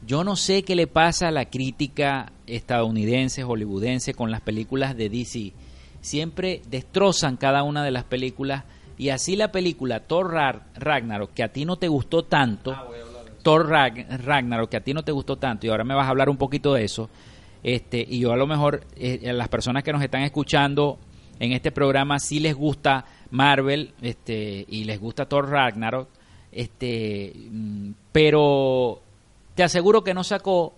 Yo 0.05 0.23
no 0.23 0.35
sé 0.35 0.63
qué 0.63 0.75
le 0.75 0.87
pasa 0.87 1.29
a 1.29 1.31
la 1.31 1.45
crítica 1.45 2.31
estadounidense, 2.47 3.43
hollywoodense 3.43 4.13
con 4.13 4.31
las 4.31 4.41
películas 4.41 4.97
de 4.97 5.09
DC 5.09 5.53
siempre 6.03 6.61
destrozan 6.69 7.37
cada 7.37 7.63
una 7.63 7.83
de 7.83 7.91
las 7.91 8.03
películas 8.03 8.65
y 8.97 9.09
así 9.09 9.35
la 9.35 9.51
película 9.51 10.01
Thor 10.01 10.33
Ragnarok, 10.75 11.33
que 11.33 11.43
a 11.43 11.51
ti 11.51 11.65
no 11.65 11.77
te 11.77 11.87
gustó 11.87 12.25
tanto, 12.25 12.71
ah, 12.73 12.87
Thor 13.41 13.67
Ragnarok, 13.67 14.69
que 14.69 14.77
a 14.77 14.83
ti 14.83 14.93
no 14.93 15.03
te 15.03 15.11
gustó 15.11 15.37
tanto, 15.37 15.65
y 15.65 15.69
ahora 15.69 15.83
me 15.83 15.95
vas 15.95 16.05
a 16.05 16.09
hablar 16.09 16.29
un 16.29 16.37
poquito 16.37 16.73
de 16.73 16.83
eso, 16.83 17.09
este, 17.63 18.05
y 18.07 18.19
yo 18.19 18.31
a 18.31 18.37
lo 18.37 18.45
mejor 18.45 18.81
eh, 18.95 19.29
a 19.29 19.33
las 19.33 19.47
personas 19.47 19.83
que 19.83 19.91
nos 19.91 20.03
están 20.03 20.21
escuchando 20.21 20.99
en 21.39 21.53
este 21.53 21.71
programa 21.71 22.19
sí 22.19 22.39
les 22.39 22.53
gusta 22.53 23.05
Marvel 23.33 23.93
este, 24.01 24.65
y 24.67 24.83
les 24.83 24.99
gusta 24.99 25.25
Thor 25.25 25.49
Ragnarok, 25.49 26.07
este, 26.51 27.33
mm, 27.35 27.91
pero 28.11 29.01
te 29.55 29.63
aseguro 29.63 30.03
que 30.03 30.13
no 30.13 30.23
sacó 30.23 30.73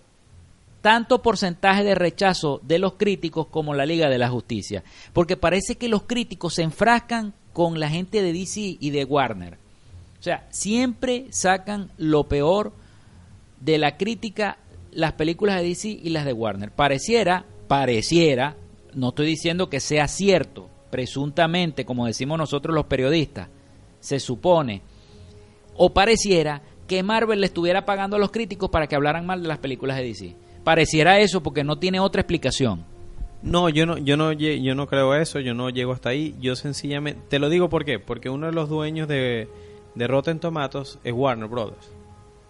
tanto 0.80 1.20
porcentaje 1.20 1.84
de 1.84 1.94
rechazo 1.94 2.60
de 2.62 2.78
los 2.78 2.94
críticos 2.94 3.48
como 3.48 3.74
la 3.74 3.84
Liga 3.86 4.08
de 4.08 4.18
la 4.18 4.30
Justicia. 4.30 4.82
Porque 5.12 5.36
parece 5.36 5.76
que 5.76 5.88
los 5.88 6.04
críticos 6.04 6.54
se 6.54 6.62
enfrascan 6.62 7.34
con 7.52 7.78
la 7.78 7.90
gente 7.90 8.22
de 8.22 8.32
DC 8.32 8.78
y 8.80 8.90
de 8.90 9.04
Warner. 9.04 9.58
O 10.18 10.22
sea, 10.22 10.46
siempre 10.50 11.26
sacan 11.30 11.90
lo 11.98 12.24
peor 12.24 12.72
de 13.60 13.78
la 13.78 13.96
crítica 13.96 14.58
las 14.92 15.12
películas 15.12 15.56
de 15.56 15.68
DC 15.68 15.88
y 15.88 16.08
las 16.08 16.24
de 16.24 16.32
Warner. 16.32 16.70
Pareciera, 16.70 17.44
pareciera, 17.68 18.56
no 18.94 19.10
estoy 19.10 19.26
diciendo 19.26 19.68
que 19.68 19.80
sea 19.80 20.08
cierto, 20.08 20.70
presuntamente, 20.96 21.84
como 21.84 22.06
decimos 22.06 22.38
nosotros 22.38 22.74
los 22.74 22.86
periodistas, 22.86 23.50
se 24.00 24.18
supone, 24.18 24.80
o 25.76 25.92
pareciera 25.92 26.62
que 26.88 27.02
Marvel 27.02 27.38
le 27.38 27.48
estuviera 27.48 27.84
pagando 27.84 28.16
a 28.16 28.18
los 28.18 28.30
críticos 28.30 28.70
para 28.70 28.86
que 28.86 28.96
hablaran 28.96 29.26
mal 29.26 29.42
de 29.42 29.48
las 29.48 29.58
películas 29.58 29.98
de 29.98 30.04
DC. 30.04 30.36
Pareciera 30.64 31.18
eso 31.20 31.42
porque 31.42 31.64
no 31.64 31.76
tiene 31.78 32.00
otra 32.00 32.22
explicación. 32.22 32.86
No, 33.42 33.68
yo 33.68 33.84
no, 33.84 33.98
yo 33.98 34.16
no, 34.16 34.32
yo 34.32 34.74
no 34.74 34.86
creo 34.86 35.14
eso, 35.14 35.38
yo 35.38 35.52
no 35.52 35.68
llego 35.68 35.92
hasta 35.92 36.08
ahí. 36.08 36.34
Yo 36.40 36.56
sencillamente, 36.56 37.20
te 37.28 37.38
lo 37.40 37.50
digo 37.50 37.68
por 37.68 37.84
qué, 37.84 37.98
porque 37.98 38.30
uno 38.30 38.46
de 38.46 38.52
los 38.52 38.70
dueños 38.70 39.06
de, 39.06 39.50
de 39.94 40.06
Rotten 40.06 40.40
Tomatoes 40.40 40.98
es 41.04 41.12
Warner 41.12 41.46
Brothers. 41.46 41.92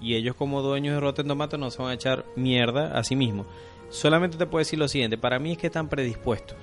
Y 0.00 0.14
ellos 0.14 0.36
como 0.36 0.62
dueños 0.62 0.94
de 0.94 1.00
Rotten 1.00 1.26
Tomatoes 1.26 1.58
no 1.58 1.72
se 1.72 1.82
van 1.82 1.90
a 1.90 1.94
echar 1.94 2.24
mierda 2.36 2.96
a 2.96 3.02
sí 3.02 3.16
mismos. 3.16 3.48
Solamente 3.88 4.36
te 4.36 4.46
puedo 4.46 4.60
decir 4.60 4.78
lo 4.78 4.86
siguiente, 4.86 5.18
para 5.18 5.40
mí 5.40 5.50
es 5.50 5.58
que 5.58 5.66
están 5.66 5.88
predispuestos. 5.88 6.56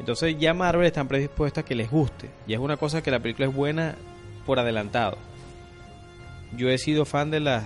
Entonces 0.00 0.36
ya 0.38 0.54
Marvel 0.54 0.86
están 0.86 1.06
predispuestos 1.06 1.62
a 1.62 1.64
que 1.64 1.74
les 1.74 1.90
guste. 1.90 2.30
Y 2.46 2.54
es 2.54 2.58
una 2.58 2.78
cosa 2.78 3.02
que 3.02 3.10
la 3.10 3.20
película 3.20 3.46
es 3.46 3.54
buena 3.54 3.94
por 4.46 4.58
adelantado. 4.58 5.18
Yo 6.56 6.68
he 6.70 6.78
sido 6.78 7.04
fan 7.04 7.30
de 7.30 7.40
las 7.40 7.64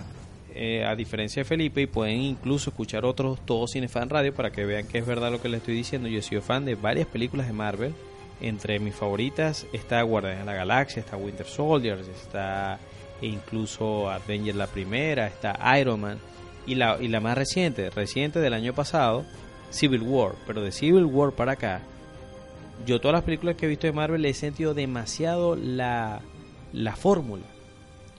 eh, 0.56 0.84
a 0.84 0.94
diferencia 0.94 1.40
de 1.40 1.44
Felipe, 1.44 1.82
y 1.82 1.86
pueden 1.86 2.20
incluso 2.20 2.70
escuchar 2.70 3.04
otros 3.04 3.40
Todos 3.44 3.72
Cinefan 3.72 4.08
Radio 4.08 4.32
para 4.32 4.52
que 4.52 4.64
vean 4.64 4.86
que 4.86 4.98
es 4.98 5.06
verdad 5.06 5.32
lo 5.32 5.40
que 5.40 5.48
les 5.48 5.58
estoy 5.58 5.74
diciendo. 5.74 6.08
Yo 6.08 6.18
he 6.18 6.22
sido 6.22 6.42
fan 6.42 6.64
de 6.64 6.76
varias 6.76 7.08
películas 7.08 7.46
de 7.46 7.52
Marvel. 7.52 7.94
Entre 8.40 8.78
mis 8.78 8.94
favoritas 8.94 9.66
está 9.72 10.02
Guardianes 10.02 10.40
de 10.40 10.46
la 10.46 10.54
Galaxia, 10.54 11.00
está 11.00 11.16
Winter 11.16 11.46
Soldiers, 11.46 12.06
está 12.08 12.78
incluso 13.20 14.10
Avengers 14.10 14.56
la 14.56 14.66
primera, 14.66 15.26
está 15.26 15.58
Iron 15.78 16.00
Man. 16.00 16.18
Y 16.66 16.74
la, 16.76 16.98
y 17.00 17.08
la 17.08 17.20
más 17.20 17.36
reciente, 17.36 17.90
reciente 17.90 18.40
del 18.40 18.54
año 18.54 18.74
pasado, 18.74 19.24
Civil 19.70 20.02
War. 20.02 20.34
Pero 20.46 20.62
de 20.62 20.70
Civil 20.70 21.04
War 21.04 21.32
para 21.32 21.52
acá, 21.52 21.80
yo 22.86 23.00
todas 23.00 23.14
las 23.14 23.24
películas 23.24 23.56
que 23.56 23.66
he 23.66 23.68
visto 23.68 23.86
de 23.86 23.92
Marvel 23.92 24.24
he 24.24 24.34
sentido 24.34 24.74
demasiado 24.74 25.56
la, 25.56 26.20
la 26.72 26.96
fórmula 26.96 27.44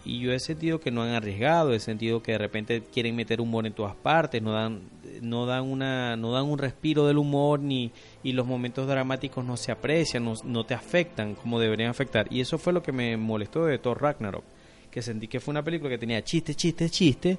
Y 0.06 0.20
yo 0.20 0.32
he 0.34 0.40
sentido 0.40 0.80
que 0.80 0.92
no 0.92 1.04
han 1.04 1.10
arriesgado, 1.10 1.74
he 1.74 1.80
sentido 1.80 2.24
que 2.24 2.34
de 2.34 2.38
repente 2.38 2.82
quieren 2.82 3.16
meter 3.16 3.42
humor 3.42 3.68
en 3.68 3.74
todas 3.74 3.96
partes, 3.96 4.42
no 4.42 4.54
dan, 4.54 4.82
no 5.22 5.46
dan, 5.46 5.64
una, 5.64 6.16
no 6.16 6.32
dan 6.32 6.46
un 6.46 6.58
respiro 6.58 7.08
del 7.08 7.18
humor 7.18 7.60
ni, 7.60 7.92
y 8.24 8.32
los 8.34 8.46
momentos 8.46 8.88
dramáticos 8.88 9.44
no 9.44 9.58
se 9.58 9.72
aprecian, 9.72 10.24
no, 10.24 10.34
no 10.44 10.66
te 10.66 10.74
afectan 10.74 11.36
como 11.36 11.60
deberían 11.60 11.90
afectar. 11.90 12.28
Y 12.32 12.40
eso 12.40 12.58
fue 12.58 12.74
lo 12.74 12.82
que 12.84 12.92
me 12.92 13.18
molestó 13.18 13.66
de 13.66 13.78
Thor 13.80 14.02
Ragnarok, 14.02 14.44
que 14.92 15.02
sentí 15.02 15.28
que 15.28 15.40
fue 15.40 15.52
una 15.52 15.64
película 15.64 15.90
que 15.90 15.98
tenía 15.98 16.24
chiste, 16.24 16.56
chiste, 16.56 16.90
chiste, 16.90 17.38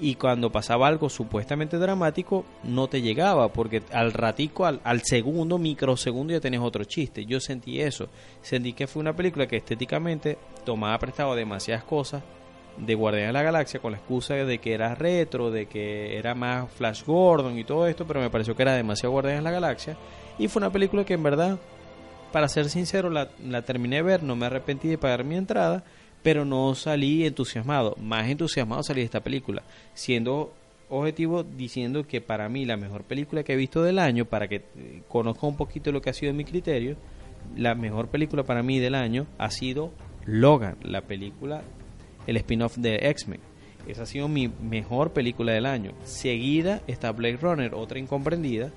y 0.00 0.14
cuando 0.14 0.50
pasaba 0.50 0.88
algo 0.88 1.08
supuestamente 1.10 1.76
dramático 1.76 2.44
no 2.64 2.88
te 2.88 3.02
llegaba 3.02 3.52
porque 3.52 3.82
al 3.92 4.12
ratico, 4.12 4.64
al, 4.64 4.80
al, 4.82 5.02
segundo, 5.02 5.58
microsegundo 5.58 6.32
ya 6.32 6.40
tenés 6.40 6.60
otro 6.60 6.84
chiste. 6.84 7.26
Yo 7.26 7.38
sentí 7.38 7.80
eso, 7.80 8.08
sentí 8.40 8.72
que 8.72 8.86
fue 8.86 9.00
una 9.00 9.14
película 9.14 9.46
que 9.46 9.56
estéticamente 9.56 10.38
tomaba 10.64 10.98
prestado 10.98 11.34
demasiadas 11.34 11.84
cosas 11.84 12.22
de 12.76 12.94
Guardianes 12.94 13.28
de 13.28 13.32
la 13.34 13.42
Galaxia 13.42 13.80
con 13.80 13.92
la 13.92 13.98
excusa 13.98 14.34
de 14.34 14.58
que 14.58 14.72
era 14.72 14.94
retro, 14.94 15.50
de 15.50 15.66
que 15.66 16.16
era 16.16 16.34
más 16.34 16.70
Flash 16.72 17.04
Gordon 17.04 17.58
y 17.58 17.64
todo 17.64 17.86
esto, 17.86 18.06
pero 18.06 18.20
me 18.20 18.30
pareció 18.30 18.56
que 18.56 18.62
era 18.62 18.74
demasiado 18.74 19.12
Guardianes 19.12 19.40
de 19.40 19.50
la 19.50 19.50
Galaxia 19.50 19.96
y 20.38 20.48
fue 20.48 20.60
una 20.60 20.70
película 20.70 21.04
que 21.04 21.14
en 21.14 21.22
verdad, 21.22 21.58
para 22.32 22.48
ser 22.48 22.70
sincero, 22.70 23.10
la, 23.10 23.28
la 23.44 23.62
terminé 23.62 23.96
de 23.96 24.02
ver, 24.02 24.22
no 24.22 24.34
me 24.36 24.46
arrepentí 24.46 24.88
de 24.88 24.98
pagar 24.98 25.24
mi 25.24 25.36
entrada 25.36 25.84
pero 26.22 26.44
no 26.44 26.74
salí 26.74 27.26
entusiasmado. 27.26 27.96
Más 28.00 28.28
entusiasmado 28.28 28.82
salí 28.82 29.00
de 29.00 29.06
esta 29.06 29.20
película, 29.20 29.62
siendo 29.94 30.52
objetivo 30.88 31.44
diciendo 31.44 32.06
que 32.06 32.20
para 32.20 32.48
mí 32.48 32.64
la 32.64 32.76
mejor 32.76 33.04
película 33.04 33.44
que 33.44 33.52
he 33.52 33.56
visto 33.56 33.82
del 33.82 33.98
año, 33.98 34.24
para 34.24 34.48
que 34.48 34.56
eh, 34.56 35.02
conozca 35.08 35.46
un 35.46 35.56
poquito 35.56 35.92
lo 35.92 36.02
que 36.02 36.10
ha 36.10 36.14
sido 36.14 36.34
mi 36.34 36.44
criterio, 36.44 36.96
la 37.56 37.74
mejor 37.74 38.08
película 38.08 38.42
para 38.42 38.62
mí 38.62 38.78
del 38.78 38.94
año 38.94 39.26
ha 39.38 39.50
sido 39.50 39.92
Logan, 40.26 40.76
la 40.82 41.02
película, 41.02 41.62
el 42.26 42.36
spin-off 42.36 42.76
de 42.76 42.96
X-Men. 43.10 43.40
Esa 43.86 44.02
ha 44.02 44.06
sido 44.06 44.28
mi 44.28 44.48
mejor 44.48 45.12
película 45.12 45.52
del 45.52 45.64
año. 45.64 45.92
Seguida 46.04 46.82
está 46.86 47.12
Blade 47.12 47.38
Runner, 47.38 47.74
otra 47.74 47.98
incomprendida. 47.98 48.70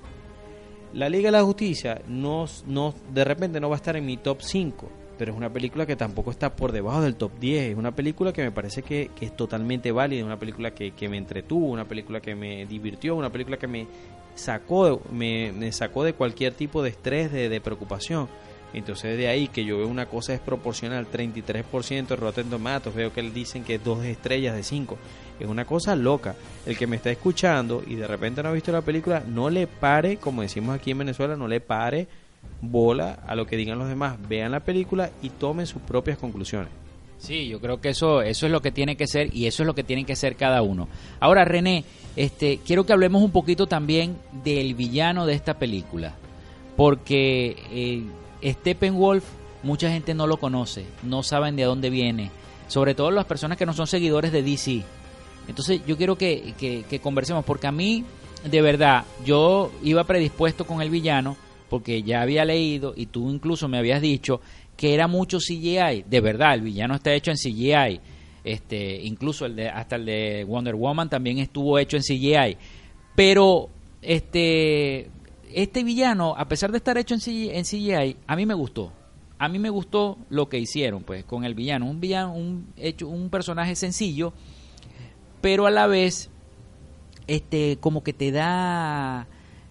La 0.94 1.08
Liga 1.08 1.26
de 1.26 1.32
la 1.32 1.42
Justicia 1.42 2.00
no, 2.08 2.46
no, 2.66 2.94
de 3.12 3.24
repente 3.24 3.60
no 3.60 3.68
va 3.68 3.74
a 3.74 3.78
estar 3.78 3.96
en 3.96 4.06
mi 4.06 4.16
top 4.16 4.40
5 4.40 5.03
pero 5.18 5.32
es 5.32 5.36
una 5.36 5.52
película 5.52 5.86
que 5.86 5.96
tampoco 5.96 6.30
está 6.30 6.54
por 6.54 6.72
debajo 6.72 7.02
del 7.02 7.16
top 7.16 7.38
10. 7.38 7.72
Es 7.72 7.76
una 7.76 7.94
película 7.94 8.32
que 8.32 8.42
me 8.42 8.50
parece 8.50 8.82
que, 8.82 9.10
es 9.20 9.36
totalmente 9.36 9.92
válida, 9.92 10.24
una 10.24 10.38
película 10.38 10.72
que, 10.72 11.08
me 11.08 11.16
entretuvo, 11.16 11.66
una 11.66 11.86
película 11.86 12.20
que 12.20 12.34
me 12.34 12.66
divirtió, 12.66 13.14
una 13.14 13.30
película 13.30 13.56
que 13.56 13.66
me 13.66 13.86
sacó, 14.34 15.00
me, 15.12 15.72
sacó 15.72 16.04
de 16.04 16.14
cualquier 16.14 16.54
tipo 16.54 16.82
de 16.82 16.90
estrés, 16.90 17.32
de, 17.32 17.48
de, 17.48 17.60
preocupación. 17.60 18.28
Entonces 18.72 19.16
de 19.16 19.28
ahí 19.28 19.46
que 19.46 19.64
yo 19.64 19.78
veo 19.78 19.86
una 19.86 20.06
cosa 20.06 20.32
desproporcional, 20.32 21.06
33% 21.08 22.08
de 22.08 22.16
Rotten 22.16 22.50
Tomatoes, 22.50 22.96
veo 22.96 23.12
que 23.12 23.22
dicen 23.22 23.62
que 23.62 23.76
es 23.76 23.84
dos 23.84 24.04
estrellas 24.04 24.56
de 24.56 24.64
5. 24.64 24.98
Es 25.38 25.46
una 25.46 25.64
cosa 25.64 25.94
loca. 25.94 26.34
El 26.66 26.76
que 26.76 26.88
me 26.88 26.96
está 26.96 27.10
escuchando 27.10 27.84
y 27.86 27.94
de 27.94 28.08
repente 28.08 28.42
no 28.42 28.48
ha 28.48 28.52
visto 28.52 28.72
la 28.72 28.82
película, 28.82 29.22
no 29.24 29.48
le 29.48 29.68
pare, 29.68 30.16
como 30.16 30.42
decimos 30.42 30.74
aquí 30.74 30.90
en 30.90 30.98
Venezuela, 30.98 31.36
no 31.36 31.46
le 31.46 31.60
pare 31.60 32.08
bola 32.60 33.18
a 33.26 33.34
lo 33.34 33.46
que 33.46 33.56
digan 33.56 33.78
los 33.78 33.88
demás, 33.88 34.16
vean 34.28 34.52
la 34.52 34.60
película 34.60 35.10
y 35.22 35.30
tomen 35.30 35.66
sus 35.66 35.82
propias 35.82 36.18
conclusiones. 36.18 36.70
Sí, 37.18 37.48
yo 37.48 37.60
creo 37.60 37.80
que 37.80 37.90
eso, 37.90 38.20
eso 38.22 38.46
es 38.46 38.52
lo 38.52 38.60
que 38.60 38.70
tiene 38.70 38.96
que 38.96 39.06
ser 39.06 39.34
y 39.34 39.46
eso 39.46 39.62
es 39.62 39.66
lo 39.66 39.74
que 39.74 39.84
tiene 39.84 40.04
que 40.04 40.16
ser 40.16 40.36
cada 40.36 40.62
uno. 40.62 40.88
Ahora, 41.20 41.44
René, 41.44 41.84
este, 42.16 42.58
quiero 42.58 42.84
que 42.84 42.92
hablemos 42.92 43.22
un 43.22 43.30
poquito 43.30 43.66
también 43.66 44.16
del 44.44 44.74
villano 44.74 45.24
de 45.24 45.34
esta 45.34 45.54
película, 45.54 46.14
porque 46.76 47.56
eh, 47.72 48.52
Steppenwolf 48.52 49.24
mucha 49.62 49.90
gente 49.90 50.12
no 50.12 50.26
lo 50.26 50.36
conoce, 50.36 50.84
no 51.02 51.22
saben 51.22 51.56
de 51.56 51.64
dónde 51.64 51.88
viene, 51.88 52.30
sobre 52.68 52.94
todo 52.94 53.10
las 53.10 53.24
personas 53.24 53.56
que 53.56 53.66
no 53.66 53.72
son 53.72 53.86
seguidores 53.86 54.30
de 54.30 54.42
DC. 54.42 54.82
Entonces 55.48 55.80
yo 55.86 55.96
quiero 55.96 56.16
que, 56.16 56.54
que, 56.58 56.84
que 56.88 57.00
conversemos, 57.00 57.44
porque 57.44 57.66
a 57.66 57.72
mí, 57.72 58.04
de 58.44 58.60
verdad, 58.60 59.04
yo 59.24 59.72
iba 59.82 60.04
predispuesto 60.04 60.66
con 60.66 60.82
el 60.82 60.90
villano, 60.90 61.36
porque 61.74 62.04
ya 62.04 62.22
había 62.22 62.44
leído 62.44 62.94
y 62.96 63.06
tú 63.06 63.28
incluso 63.32 63.66
me 63.66 63.78
habías 63.78 64.00
dicho 64.00 64.40
que 64.76 64.94
era 64.94 65.08
mucho 65.08 65.38
CGI. 65.38 66.04
De 66.08 66.20
verdad, 66.20 66.54
el 66.54 66.60
villano 66.60 66.94
está 66.94 67.12
hecho 67.12 67.32
en 67.32 67.36
CGI. 67.36 68.00
Este, 68.44 69.02
incluso 69.02 69.44
el 69.44 69.56
de, 69.56 69.68
hasta 69.68 69.96
el 69.96 70.06
de 70.06 70.44
Wonder 70.44 70.76
Woman 70.76 71.10
también 71.10 71.38
estuvo 71.38 71.76
hecho 71.80 71.96
en 71.96 72.04
CGI. 72.04 72.56
Pero 73.16 73.70
este, 74.02 75.10
este 75.52 75.82
villano, 75.82 76.36
a 76.38 76.46
pesar 76.46 76.70
de 76.70 76.76
estar 76.76 76.96
hecho 76.96 77.14
en 77.14 77.20
CGI, 77.20 77.50
en 77.50 77.64
CGI, 77.64 78.18
a 78.24 78.36
mí 78.36 78.46
me 78.46 78.54
gustó. 78.54 78.92
A 79.36 79.48
mí 79.48 79.58
me 79.58 79.70
gustó 79.70 80.16
lo 80.30 80.48
que 80.48 80.60
hicieron, 80.60 81.02
pues, 81.02 81.24
con 81.24 81.44
el 81.44 81.56
villano. 81.56 81.90
Un 81.90 81.98
villano, 81.98 82.34
un 82.34 82.68
hecho, 82.76 83.08
un 83.08 83.30
personaje 83.30 83.74
sencillo, 83.74 84.32
pero 85.40 85.66
a 85.66 85.72
la 85.72 85.88
vez, 85.88 86.30
este, 87.26 87.78
como 87.80 88.04
que 88.04 88.12
te 88.12 88.30
da 88.30 89.26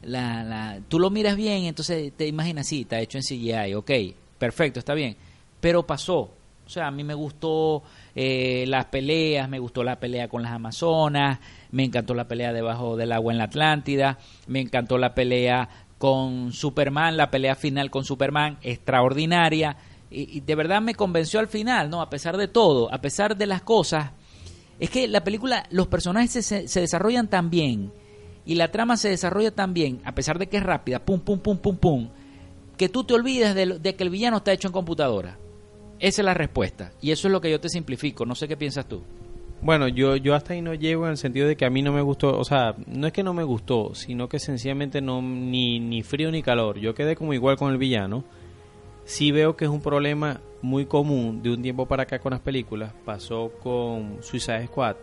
la, 0.06 0.44
la, 0.44 0.80
tú 0.88 1.00
lo 1.00 1.10
miras 1.10 1.36
bien, 1.36 1.66
entonces 1.66 2.14
te 2.16 2.28
imaginas, 2.28 2.68
sí, 2.68 2.82
está 2.82 3.00
hecho 3.00 3.18
en 3.18 3.24
CGI, 3.24 3.74
ok, 3.76 3.92
perfecto, 4.38 4.80
está 4.80 4.94
bien, 4.94 5.16
pero 5.60 5.86
pasó. 5.86 6.32
O 6.66 6.70
sea, 6.70 6.88
a 6.88 6.92
mí 6.92 7.04
me 7.04 7.14
gustó 7.14 7.84
eh, 8.16 8.64
las 8.68 8.86
peleas, 8.86 9.50
me 9.50 9.60
gustó 9.60 9.84
la 9.84 10.00
pelea 10.00 10.30
con 10.30 10.42
las 10.44 10.54
Amazonas, 10.54 11.40
me 11.72 11.84
encantó 11.84 12.14
la 12.14 12.28
pelea 12.28 12.54
debajo 12.54 12.96
del 12.96 13.12
agua 13.12 13.34
en 13.34 13.38
la 13.38 13.46
Atlántida, 13.46 14.18
me 14.48 14.62
encantó 14.62 14.98
la 14.98 15.14
pelea 15.14 15.68
con 15.98 16.54
Superman, 16.54 17.18
la 17.18 17.30
pelea 17.30 17.56
final 17.56 17.92
con 17.92 18.06
Superman, 18.06 18.58
extraordinaria, 18.62 19.76
y, 20.10 20.38
y 20.38 20.40
de 20.40 20.56
verdad 20.56 20.82
me 20.82 20.96
convenció 20.96 21.40
al 21.40 21.48
final, 21.48 21.90
¿no? 21.90 22.02
A 22.02 22.10
pesar 22.10 22.38
de 22.38 22.48
todo, 22.48 22.94
a 22.94 23.02
pesar 23.02 23.36
de 23.36 23.46
las 23.46 23.62
cosas, 23.62 24.12
es 24.80 24.90
que 24.90 25.08
la 25.08 25.24
película, 25.24 25.66
los 25.70 25.88
personajes 25.88 26.46
se, 26.46 26.68
se 26.68 26.80
desarrollan 26.80 27.30
tan 27.30 27.50
bien, 27.50 27.92
y 28.46 28.56
la 28.56 28.72
trama 28.72 28.98
se 28.98 29.10
desarrolla 29.10 29.52
tan 29.52 29.74
bien, 29.74 30.02
a 30.04 30.16
pesar 30.16 30.40
de 30.40 30.48
que 30.48 30.58
es 30.58 30.64
rápida, 30.64 31.00
pum, 31.00 31.20
pum, 31.20 31.40
pum, 31.40 31.58
pum, 31.58 31.78
pum, 31.78 32.10
que 32.78 32.90
tú 32.90 33.04
te 33.04 33.14
olvides 33.14 33.56
de, 33.56 33.96
que 33.96 34.04
el 34.04 34.10
villano 34.10 34.38
está 34.38 34.52
hecho 34.52 34.68
en 34.68 34.74
computadora. 34.74 35.38
Esa 36.00 36.22
es 36.22 36.26
la 36.26 36.34
respuesta. 36.34 36.92
Y 37.02 37.12
eso 37.12 37.28
es 37.28 37.32
lo 37.32 37.40
que 37.40 37.50
yo 37.50 37.62
te 37.62 37.70
simplifico. 37.70 38.26
No 38.26 38.36
sé 38.36 38.48
qué 38.48 38.58
piensas 38.58 38.88
tú. 38.88 39.04
Bueno, 39.62 39.88
yo, 39.88 40.18
yo 40.18 40.36
hasta 40.36 40.54
ahí 40.54 40.62
no 40.62 40.74
llego 40.74 41.06
en 41.06 41.12
el 41.12 41.18
sentido 41.18 41.48
de 41.48 41.56
que 41.56 41.66
a 41.66 41.70
mí 41.70 41.82
no 41.82 41.94
me 41.94 42.02
gustó, 42.02 42.38
o 42.38 42.44
sea, 42.44 42.76
no 42.86 43.08
es 43.08 43.14
que 43.14 43.24
no 43.24 43.34
me 43.34 43.44
gustó, 43.44 43.96
sino 43.96 44.28
que 44.28 44.38
sencillamente 44.38 45.00
no, 45.00 45.22
ni, 45.22 45.80
ni 45.80 46.04
frío 46.04 46.32
ni 46.32 46.44
calor. 46.44 46.80
Yo 46.80 46.94
quedé 46.94 47.16
como 47.16 47.34
igual 47.34 47.56
con 47.56 47.72
el 47.72 47.78
villano. 47.78 48.26
Sí 49.06 49.32
veo 49.32 49.56
que 49.56 49.64
es 49.64 49.72
un 49.72 49.82
problema 49.82 50.42
muy 50.62 50.86
común 50.86 51.42
de 51.42 51.52
un 51.54 51.62
tiempo 51.62 51.86
para 51.86 52.04
acá 52.04 52.20
con 52.20 52.32
las 52.32 52.42
películas. 52.42 52.94
Pasó 53.06 53.54
con 53.62 54.18
Suicide 54.22 54.68
Squad 54.68 54.98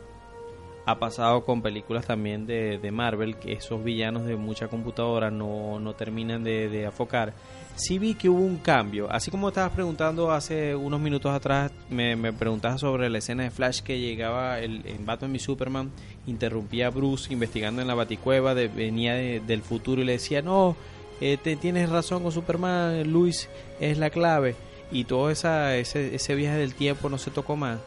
ha 0.87 0.99
pasado 0.99 1.45
con 1.45 1.63
películas 1.63 2.07
también 2.07 2.47
de, 2.47 2.79
de, 2.79 2.91
Marvel, 2.91 3.37
que 3.37 3.53
esos 3.53 3.83
villanos 3.83 4.25
de 4.25 4.37
mucha 4.37 4.69
computadora 4.69 5.31
no, 5.31 5.79
no 5.79 5.95
terminan 5.95 6.43
de, 6.43 6.69
de, 6.69 6.87
afocar. 6.87 7.33
Sí 7.77 7.99
vi 7.99 8.15
que 8.15 8.29
hubo 8.29 8.41
un 8.41 8.59
cambio, 8.59 9.11
así 9.11 9.31
como 9.31 9.49
estabas 9.49 9.73
preguntando 9.73 10.33
hace 10.33 10.75
unos 10.75 11.01
minutos 11.01 11.33
atrás, 11.33 11.71
me, 11.89 12.17
me 12.17 12.33
preguntabas 12.33 12.81
sobre 12.81 13.09
la 13.09 13.19
escena 13.19 13.45
de 13.45 13.51
Flash 13.51 13.81
que 13.81 14.01
llegaba 14.01 14.59
el, 14.59 14.87
en 14.87 15.07
Batman 15.07 15.37
y 15.37 15.39
Superman, 15.39 15.91
interrumpía 16.27 16.89
a 16.89 16.91
Bruce 16.91 17.33
investigando 17.33 17.81
en 17.81 17.89
la 17.89 17.95
baticueva, 17.95 18.55
de, 18.55 18.69
venía 18.69 19.15
del 19.15 19.63
futuro 19.63 20.03
y 20.03 20.05
le 20.05 20.13
decía, 20.13 20.43
no, 20.43 20.77
eh, 21.21 21.39
te, 21.43 21.57
tienes 21.57 21.89
razón 21.89 22.23
con 22.23 22.33
Superman, 22.33 23.11
Luis 23.11 23.49
es 23.79 23.99
la 23.99 24.11
clave, 24.11 24.57
y 24.91 25.05
todo 25.05 25.31
esa, 25.31 25.77
ese, 25.77 26.15
ese 26.15 26.35
viaje 26.35 26.59
del 26.59 26.75
tiempo 26.75 27.09
no 27.09 27.19
se 27.19 27.31
tocó 27.31 27.57
más 27.57 27.79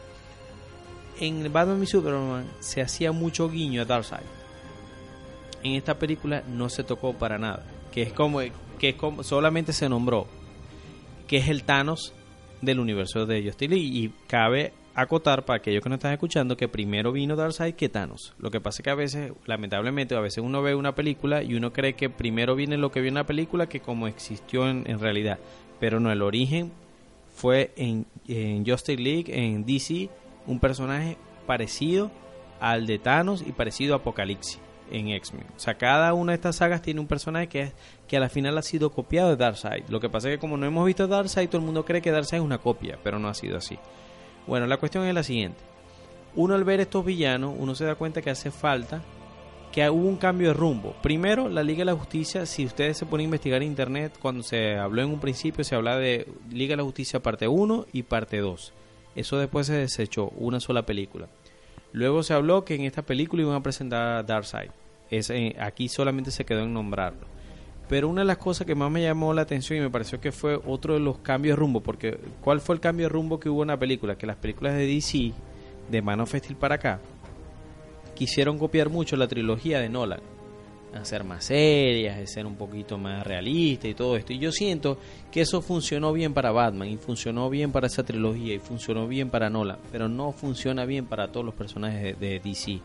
en 1.20 1.52
Batman 1.52 1.82
y 1.82 1.86
Superman 1.86 2.46
se 2.60 2.82
hacía 2.82 3.12
mucho 3.12 3.48
guiño 3.48 3.82
a 3.82 3.84
Darkseid. 3.84 4.26
En 5.62 5.72
esta 5.72 5.98
película 5.98 6.42
no 6.48 6.68
se 6.68 6.84
tocó 6.84 7.14
para 7.14 7.38
nada, 7.38 7.64
que 7.92 8.02
es 8.02 8.12
como 8.12 8.40
que 8.78 8.90
es 8.90 8.94
como 8.96 9.22
solamente 9.22 9.72
se 9.72 9.88
nombró 9.88 10.26
que 11.26 11.38
es 11.38 11.48
el 11.48 11.64
Thanos 11.64 12.12
del 12.60 12.80
universo 12.80 13.26
de 13.26 13.42
Justice 13.42 13.68
League 13.68 13.86
y 13.86 14.12
cabe 14.26 14.72
acotar 14.94 15.44
para 15.44 15.58
aquellos 15.58 15.82
que 15.82 15.88
no 15.88 15.96
están 15.96 16.12
escuchando 16.12 16.56
que 16.56 16.68
primero 16.68 17.12
vino 17.12 17.34
Darkseid 17.34 17.74
que 17.74 17.88
Thanos. 17.88 18.34
Lo 18.38 18.50
que 18.50 18.60
pasa 18.60 18.80
es 18.80 18.84
que 18.84 18.90
a 18.90 18.94
veces, 18.94 19.32
lamentablemente, 19.46 20.14
a 20.14 20.20
veces 20.20 20.38
uno 20.44 20.62
ve 20.62 20.74
una 20.74 20.94
película 20.94 21.42
y 21.42 21.54
uno 21.54 21.72
cree 21.72 21.94
que 21.94 22.10
primero 22.10 22.54
viene 22.54 22.76
lo 22.76 22.92
que 22.92 23.00
vio 23.00 23.08
en 23.08 23.14
la 23.14 23.24
película 23.24 23.68
que 23.68 23.80
como 23.80 24.06
existió 24.06 24.68
en, 24.68 24.84
en 24.88 25.00
realidad. 25.00 25.38
Pero 25.80 25.98
no, 25.98 26.12
el 26.12 26.22
origen 26.22 26.72
fue 27.34 27.72
en, 27.76 28.06
en 28.28 28.64
Justice 28.64 29.02
League, 29.02 29.26
en 29.28 29.64
DC 29.64 30.08
un 30.46 30.60
personaje 30.60 31.16
parecido 31.46 32.10
al 32.60 32.86
de 32.86 32.98
Thanos 32.98 33.44
y 33.46 33.52
parecido 33.52 33.94
a 33.94 33.98
Apocalipsis 33.98 34.60
en 34.90 35.08
X-Men. 35.08 35.46
O 35.56 35.58
sea, 35.58 35.74
cada 35.74 36.14
una 36.14 36.32
de 36.32 36.36
estas 36.36 36.56
sagas 36.56 36.82
tiene 36.82 37.00
un 37.00 37.06
personaje 37.06 37.48
que, 37.48 37.60
es, 37.62 37.72
que 38.06 38.16
a 38.16 38.20
la 38.20 38.28
final 38.28 38.56
ha 38.58 38.62
sido 38.62 38.90
copiado 38.90 39.30
de 39.30 39.36
Darkseid. 39.36 39.84
Lo 39.88 40.00
que 40.00 40.08
pasa 40.08 40.28
es 40.28 40.36
que 40.36 40.40
como 40.40 40.56
no 40.56 40.66
hemos 40.66 40.86
visto 40.86 41.06
Darkseid, 41.06 41.48
todo 41.48 41.58
el 41.58 41.64
mundo 41.64 41.84
cree 41.84 42.02
que 42.02 42.10
Darkseid 42.10 42.40
es 42.40 42.44
una 42.44 42.58
copia, 42.58 42.98
pero 43.02 43.18
no 43.18 43.28
ha 43.28 43.34
sido 43.34 43.56
así. 43.56 43.78
Bueno, 44.46 44.66
la 44.66 44.76
cuestión 44.76 45.06
es 45.06 45.14
la 45.14 45.22
siguiente. 45.22 45.58
Uno 46.36 46.54
al 46.54 46.64
ver 46.64 46.80
estos 46.80 47.04
villanos, 47.04 47.54
uno 47.58 47.74
se 47.74 47.84
da 47.84 47.94
cuenta 47.94 48.20
que 48.20 48.30
hace 48.30 48.50
falta 48.50 49.02
que 49.72 49.88
hubo 49.90 50.06
un 50.06 50.16
cambio 50.16 50.48
de 50.48 50.54
rumbo. 50.54 50.94
Primero, 51.02 51.48
la 51.48 51.62
Liga 51.62 51.78
de 51.78 51.86
la 51.86 51.94
Justicia, 51.94 52.46
si 52.46 52.64
ustedes 52.64 52.96
se 52.96 53.06
ponen 53.06 53.24
a 53.24 53.26
investigar 53.26 53.62
en 53.62 53.68
internet, 53.68 54.16
cuando 54.20 54.42
se 54.42 54.76
habló 54.76 55.02
en 55.02 55.08
un 55.08 55.20
principio, 55.20 55.64
se 55.64 55.74
hablaba 55.74 55.98
de 55.98 56.28
Liga 56.50 56.72
de 56.72 56.76
la 56.78 56.84
Justicia 56.84 57.20
parte 57.20 57.48
1 57.48 57.86
y 57.92 58.04
parte 58.04 58.38
2 58.38 58.72
Eso 59.14 59.38
después 59.38 59.66
se 59.66 59.74
desechó, 59.74 60.28
una 60.36 60.60
sola 60.60 60.84
película. 60.86 61.28
Luego 61.92 62.22
se 62.22 62.34
habló 62.34 62.64
que 62.64 62.74
en 62.74 62.82
esta 62.82 63.02
película 63.02 63.42
iban 63.42 63.54
a 63.54 63.62
presentar 63.62 64.26
Darkseid. 64.26 64.70
Es, 65.10 65.32
aquí 65.60 65.88
solamente 65.88 66.30
se 66.30 66.44
quedó 66.44 66.60
en 66.60 66.74
nombrarlo. 66.74 67.26
Pero 67.88 68.08
una 68.08 68.22
de 68.22 68.26
las 68.26 68.38
cosas 68.38 68.66
que 68.66 68.74
más 68.74 68.90
me 68.90 69.02
llamó 69.02 69.34
la 69.34 69.42
atención 69.42 69.78
y 69.78 69.82
me 69.82 69.90
pareció 69.90 70.20
que 70.20 70.32
fue 70.32 70.58
otro 70.66 70.94
de 70.94 71.00
los 71.00 71.18
cambios 71.18 71.56
de 71.56 71.60
rumbo, 71.60 71.80
porque 71.80 72.18
¿cuál 72.40 72.60
fue 72.60 72.74
el 72.74 72.80
cambio 72.80 73.06
de 73.06 73.10
rumbo 73.10 73.38
que 73.38 73.50
hubo 73.50 73.62
en 73.62 73.68
la 73.68 73.78
película? 73.78 74.16
Que 74.16 74.26
las 74.26 74.36
películas 74.36 74.74
de 74.74 74.86
DC, 74.86 75.32
de 75.90 76.02
Man 76.02 76.20
of 76.20 76.34
Steel 76.34 76.56
para 76.56 76.76
acá, 76.76 77.00
quisieron 78.14 78.58
copiar 78.58 78.88
mucho 78.88 79.16
la 79.16 79.28
trilogía 79.28 79.80
de 79.80 79.88
Nolan. 79.88 80.20
Hacer 80.94 81.24
más 81.24 81.46
serias, 81.46 82.18
de 82.18 82.26
ser 82.26 82.46
un 82.46 82.54
poquito 82.54 82.98
más 82.98 83.26
realista 83.26 83.88
y 83.88 83.94
todo 83.94 84.16
esto. 84.16 84.32
Y 84.32 84.38
yo 84.38 84.52
siento 84.52 84.98
que 85.30 85.40
eso 85.40 85.60
funcionó 85.60 86.12
bien 86.12 86.32
para 86.32 86.52
Batman 86.52 86.88
y 86.88 86.96
funcionó 86.96 87.50
bien 87.50 87.72
para 87.72 87.88
esa 87.88 88.04
trilogía 88.04 88.54
y 88.54 88.58
funcionó 88.58 89.08
bien 89.08 89.28
para 89.28 89.50
Nolan, 89.50 89.78
pero 89.90 90.08
no 90.08 90.32
funciona 90.32 90.84
bien 90.84 91.06
para 91.06 91.28
todos 91.28 91.44
los 91.44 91.54
personajes 91.54 92.18
de, 92.18 92.26
de 92.28 92.40
DC. 92.40 92.80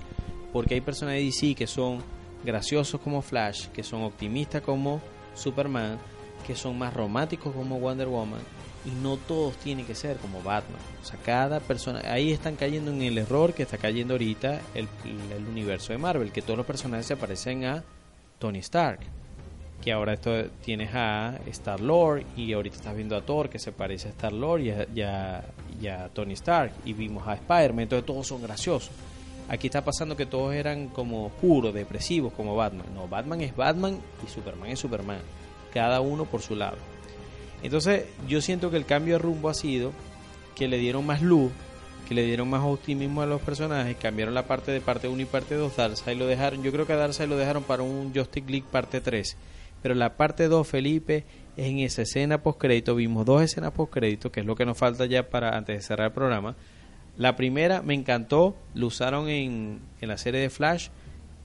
Porque 0.51 0.73
hay 0.73 0.81
personajes 0.81 1.21
de 1.21 1.25
DC 1.25 1.55
que 1.55 1.67
son 1.67 1.99
graciosos 2.43 2.99
como 3.01 3.21
Flash, 3.21 3.67
que 3.67 3.83
son 3.83 4.03
optimistas 4.03 4.61
como 4.61 5.01
Superman, 5.35 5.97
que 6.45 6.55
son 6.55 6.77
más 6.77 6.93
románticos 6.93 7.53
como 7.53 7.79
Wonder 7.79 8.07
Woman, 8.07 8.41
y 8.85 8.91
no 9.01 9.17
todos 9.17 9.57
tienen 9.57 9.85
que 9.85 9.95
ser 9.95 10.17
como 10.17 10.41
Batman. 10.41 10.79
O 11.01 11.05
sea, 11.05 11.19
cada 11.19 11.59
persona, 11.59 12.01
ahí 12.05 12.31
están 12.31 12.55
cayendo 12.55 12.91
en 12.91 13.01
el 13.01 13.17
error 13.17 13.53
que 13.53 13.63
está 13.63 13.77
cayendo 13.77 14.13
ahorita 14.13 14.61
el, 14.73 14.87
el 15.35 15.45
universo 15.47 15.93
de 15.93 15.99
Marvel, 15.99 16.31
que 16.31 16.41
todos 16.41 16.57
los 16.57 16.65
personajes 16.65 17.05
se 17.05 17.17
parecen 17.17 17.65
a 17.65 17.83
Tony 18.39 18.59
Stark. 18.59 19.01
Que 19.81 19.93
ahora 19.93 20.13
esto 20.13 20.45
tienes 20.63 20.89
a 20.93 21.37
Star 21.47 21.79
Lord 21.79 22.23
y 22.35 22.51
ahorita 22.51 22.75
estás 22.75 22.95
viendo 22.95 23.15
a 23.15 23.21
Thor 23.21 23.49
que 23.49 23.59
se 23.59 23.71
parece 23.71 24.07
a 24.07 24.11
Star 24.11 24.33
Lord 24.33 24.61
y 24.61 24.71
a, 24.71 25.45
y 25.79 25.87
a, 25.87 26.09
Tony 26.13 26.33
Stark. 26.33 26.71
Y 26.83 26.93
vimos 26.93 27.27
a 27.27 27.35
Spider-Man, 27.35 27.83
entonces 27.83 28.05
todos 28.05 28.27
son 28.27 28.41
graciosos. 28.41 28.91
Aquí 29.47 29.67
está 29.67 29.83
pasando 29.83 30.15
que 30.15 30.25
todos 30.25 30.53
eran 30.53 30.89
como 30.89 31.27
oscuros, 31.27 31.73
depresivos, 31.73 32.33
como 32.33 32.55
Batman. 32.55 32.87
No, 32.93 33.07
Batman 33.07 33.41
es 33.41 33.55
Batman 33.55 33.99
y 34.25 34.29
Superman 34.29 34.69
es 34.69 34.79
Superman. 34.79 35.19
Cada 35.73 36.01
uno 36.01 36.25
por 36.25 36.41
su 36.41 36.55
lado. 36.55 36.77
Entonces, 37.63 38.05
yo 38.27 38.41
siento 38.41 38.69
que 38.69 38.77
el 38.77 38.85
cambio 38.85 39.15
de 39.15 39.19
rumbo 39.19 39.49
ha 39.49 39.53
sido 39.53 39.91
que 40.55 40.67
le 40.67 40.77
dieron 40.77 41.05
más 41.05 41.21
luz, 41.21 41.51
que 42.09 42.15
le 42.15 42.25
dieron 42.25 42.49
más 42.49 42.63
optimismo 42.63 43.21
a 43.21 43.25
los 43.25 43.39
personajes, 43.39 43.95
cambiaron 43.95 44.33
la 44.33 44.47
parte 44.47 44.71
de 44.71 44.81
parte 44.81 45.07
1 45.07 45.21
y 45.21 45.25
parte 45.25 45.55
2. 45.55 45.77
Darkseid 45.77 46.17
lo 46.17 46.27
dejaron, 46.27 46.63
yo 46.63 46.71
creo 46.73 46.85
que 46.85 46.93
a 46.93 47.07
lo 47.07 47.37
dejaron 47.37 47.63
para 47.63 47.83
un 47.83 48.13
Justice 48.13 48.49
League 48.49 48.65
parte 48.69 48.99
3. 48.99 49.37
Pero 49.81 49.95
la 49.95 50.17
parte 50.17 50.49
2, 50.49 50.67
Felipe, 50.67 51.23
en 51.55 51.79
esa 51.79 52.01
escena 52.01 52.41
post 52.41 52.59
crédito, 52.59 52.95
vimos 52.95 53.25
dos 53.25 53.41
escenas 53.41 53.71
post 53.71 53.93
crédito, 53.93 54.31
que 54.31 54.41
es 54.41 54.45
lo 54.45 54.55
que 54.55 54.65
nos 54.65 54.77
falta 54.77 55.05
ya 55.05 55.29
para 55.29 55.55
antes 55.55 55.77
de 55.77 55.81
cerrar 55.81 56.07
el 56.07 56.13
programa 56.13 56.55
la 57.19 57.35
primera 57.35 57.81
me 57.81 57.95
encantó, 57.95 58.55
lo 58.73 58.87
usaron 58.87 59.27
en, 59.27 59.81
en 59.99 60.07
la 60.07 60.17
serie 60.17 60.39
de 60.39 60.49
Flash, 60.49 60.87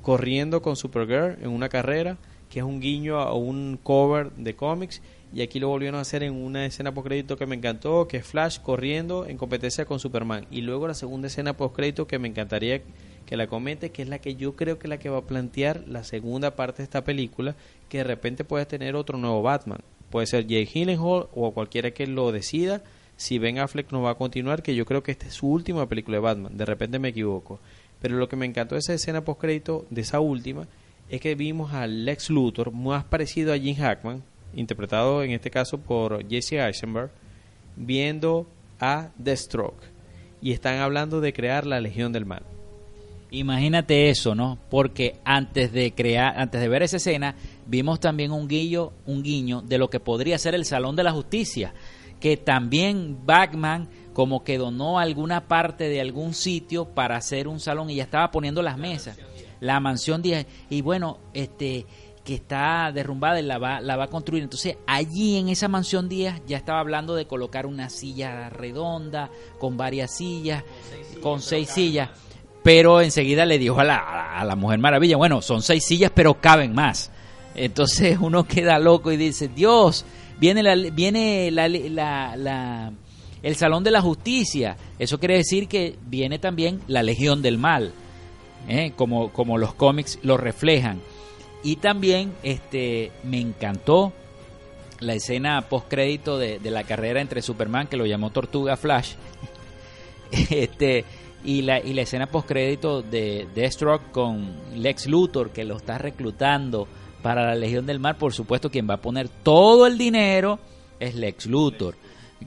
corriendo 0.02 0.62
con 0.62 0.76
Supergirl 0.76 1.42
en 1.42 1.50
una 1.50 1.68
carrera, 1.68 2.16
que 2.48 2.60
es 2.60 2.64
un 2.64 2.80
guiño 2.80 3.18
a 3.18 3.34
un 3.34 3.76
cover 3.82 4.30
de 4.36 4.54
cómics, 4.54 5.02
y 5.34 5.42
aquí 5.42 5.58
lo 5.58 5.68
volvieron 5.68 5.98
a 5.98 6.02
hacer 6.02 6.22
en 6.22 6.32
una 6.32 6.64
escena 6.64 6.94
post 6.94 7.08
crédito 7.08 7.36
que 7.36 7.46
me 7.46 7.56
encantó, 7.56 8.06
que 8.06 8.18
es 8.18 8.26
Flash 8.26 8.60
corriendo 8.60 9.26
en 9.26 9.36
competencia 9.36 9.84
con 9.84 9.98
Superman. 9.98 10.46
Y 10.48 10.60
luego 10.60 10.86
la 10.86 10.94
segunda 10.94 11.26
escena 11.26 11.56
post 11.56 11.74
crédito 11.74 12.06
que 12.06 12.20
me 12.20 12.28
encantaría 12.28 12.82
que 13.26 13.36
la 13.36 13.48
comente, 13.48 13.90
que 13.90 14.02
es 14.02 14.08
la 14.08 14.20
que 14.20 14.36
yo 14.36 14.54
creo 14.54 14.78
que 14.78 14.86
es 14.86 14.90
la 14.90 14.98
que 14.98 15.08
va 15.08 15.18
a 15.18 15.26
plantear 15.26 15.82
la 15.88 16.04
segunda 16.04 16.54
parte 16.54 16.78
de 16.78 16.84
esta 16.84 17.02
película, 17.02 17.56
que 17.88 17.98
de 17.98 18.04
repente 18.04 18.44
puede 18.44 18.64
tener 18.64 18.94
otro 18.94 19.18
nuevo 19.18 19.42
Batman. 19.42 19.80
Puede 20.08 20.28
ser 20.28 20.46
Jay 20.46 20.66
Gyllenhaal 20.66 21.26
o 21.34 21.50
cualquiera 21.52 21.90
que 21.90 22.06
lo 22.06 22.30
decida 22.30 22.84
si 23.16 23.38
Ben 23.38 23.58
Affleck 23.58 23.90
no 23.90 24.02
va 24.02 24.10
a 24.10 24.16
continuar, 24.16 24.62
que 24.62 24.76
yo 24.76 24.86
creo 24.86 25.02
que 25.02 25.10
esta 25.10 25.26
es 25.26 25.34
su 25.34 25.48
última 25.48 25.88
película 25.88 26.18
de 26.18 26.22
Batman, 26.22 26.56
de 26.56 26.64
repente 26.64 27.00
me 27.00 27.08
equivoco. 27.08 27.58
Pero 28.00 28.16
lo 28.16 28.28
que 28.28 28.36
me 28.36 28.46
encantó 28.46 28.76
de 28.76 28.80
esa 28.80 28.94
escena 28.94 29.24
post 29.24 29.40
crédito 29.40 29.84
de 29.90 30.02
esa 30.02 30.20
última 30.20 30.68
es 31.08 31.20
que 31.20 31.34
vimos 31.34 31.72
al 31.72 32.04
Lex 32.04 32.30
Luthor 32.30 32.72
más 32.72 33.04
parecido 33.04 33.52
a 33.52 33.58
Jim 33.58 33.76
Hackman, 33.76 34.22
interpretado 34.56 35.22
en 35.22 35.32
este 35.32 35.50
caso 35.50 35.78
por 35.78 36.28
Jesse 36.28 36.52
Eisenberg, 36.52 37.10
viendo 37.76 38.46
a 38.80 39.10
Deathstroke 39.16 39.82
y 40.40 40.52
están 40.52 40.78
hablando 40.80 41.20
de 41.20 41.32
crear 41.32 41.66
la 41.66 41.80
Legión 41.80 42.12
del 42.12 42.26
Mal. 42.26 42.42
Imagínate 43.30 44.10
eso, 44.10 44.34
¿no? 44.34 44.58
Porque 44.70 45.16
antes 45.24 45.72
de 45.72 45.92
crear, 45.92 46.38
antes 46.38 46.60
de 46.60 46.68
ver 46.68 46.82
esa 46.82 46.98
escena, 46.98 47.34
vimos 47.66 47.98
también 47.98 48.30
un 48.30 48.46
guiño, 48.46 48.92
un 49.06 49.22
guiño 49.22 49.62
de 49.62 49.78
lo 49.78 49.90
que 49.90 49.98
podría 49.98 50.38
ser 50.38 50.54
el 50.54 50.64
Salón 50.64 50.94
de 50.94 51.02
la 51.02 51.12
Justicia 51.12 51.74
que 52.24 52.38
también 52.38 53.18
Batman 53.26 53.86
como 54.14 54.44
que 54.44 54.56
donó 54.56 54.98
alguna 54.98 55.46
parte 55.46 55.90
de 55.90 56.00
algún 56.00 56.32
sitio 56.32 56.86
para 56.86 57.18
hacer 57.18 57.48
un 57.48 57.60
salón 57.60 57.90
y 57.90 57.96
ya 57.96 58.04
estaba 58.04 58.30
poniendo 58.30 58.62
las 58.62 58.78
mesas. 58.78 59.18
La 59.60 59.78
mansión 59.78 60.22
10 60.22 60.46
y 60.70 60.80
bueno, 60.80 61.18
este 61.34 61.84
que 62.24 62.34
está 62.34 62.90
derrumbada 62.92 63.38
y 63.38 63.42
la 63.42 63.58
va, 63.58 63.80
la 63.80 63.96
va 63.96 64.04
a 64.04 64.08
construir. 64.08 64.42
Entonces, 64.42 64.76
allí 64.86 65.36
en 65.36 65.48
esa 65.48 65.68
mansión 65.68 66.08
10 66.08 66.42
ya 66.46 66.56
estaba 66.56 66.80
hablando 66.80 67.14
de 67.14 67.26
colocar 67.26 67.66
una 67.66 67.90
silla 67.90 68.48
redonda, 68.48 69.30
con 69.58 69.76
varias 69.76 70.16
sillas, 70.16 70.64
con 71.22 71.40
seis 71.40 71.68
sillas. 71.68 72.08
Pero 72.62 73.02
enseguida 73.02 73.44
le 73.44 73.58
dijo 73.58 73.78
a 73.78 73.84
la, 73.84 74.38
a 74.38 74.44
la 74.44 74.56
Mujer 74.56 74.78
Maravilla, 74.78 75.18
bueno, 75.18 75.42
son 75.42 75.60
seis 75.60 75.84
sillas, 75.84 76.10
pero 76.14 76.40
caben 76.40 76.74
más. 76.74 77.10
Entonces 77.54 78.18
uno 78.20 78.44
queda 78.44 78.78
loco 78.78 79.12
y 79.12 79.18
dice, 79.18 79.48
Dios, 79.48 80.06
viene 80.38 80.62
la, 80.62 80.74
viene 80.74 81.50
la, 81.50 81.68
la, 81.68 82.92
el 83.42 83.56
Salón 83.56 83.84
de 83.84 83.90
la 83.90 84.00
Justicia. 84.00 84.78
Eso 84.98 85.18
quiere 85.18 85.36
decir 85.36 85.68
que 85.68 85.96
viene 86.06 86.38
también 86.38 86.80
la 86.88 87.02
Legión 87.02 87.42
del 87.42 87.58
Mal, 87.58 87.92
¿eh? 88.66 88.92
como, 88.96 89.30
como 89.30 89.58
los 89.58 89.74
cómics 89.74 90.18
lo 90.22 90.38
reflejan. 90.38 91.02
Y 91.64 91.76
también 91.76 92.34
este, 92.42 93.10
me 93.24 93.40
encantó 93.40 94.12
la 95.00 95.14
escena 95.14 95.62
post 95.62 95.88
crédito 95.88 96.38
de, 96.38 96.60
de, 96.60 96.70
la 96.70 96.84
carrera 96.84 97.20
entre 97.20 97.42
Superman, 97.42 97.88
que 97.88 97.96
lo 97.96 98.06
llamó 98.06 98.30
Tortuga 98.30 98.76
Flash, 98.76 99.14
este, 100.50 101.04
y, 101.44 101.62
la, 101.62 101.80
y 101.80 101.94
la 101.94 102.02
escena 102.02 102.26
post 102.26 102.46
crédito 102.46 103.02
de 103.02 103.48
Deathstroke 103.54 104.10
con 104.12 104.52
Lex 104.76 105.06
Luthor, 105.06 105.50
que 105.50 105.64
lo 105.64 105.76
está 105.76 105.98
reclutando 105.98 106.86
para 107.22 107.46
la 107.46 107.54
Legión 107.54 107.86
del 107.86 107.98
Mar, 107.98 108.18
por 108.18 108.32
supuesto, 108.32 108.70
quien 108.70 108.88
va 108.88 108.94
a 108.94 109.00
poner 109.00 109.28
todo 109.28 109.86
el 109.86 109.96
dinero 109.96 110.58
es 111.00 111.14
Lex 111.14 111.46
Luthor. 111.46 111.96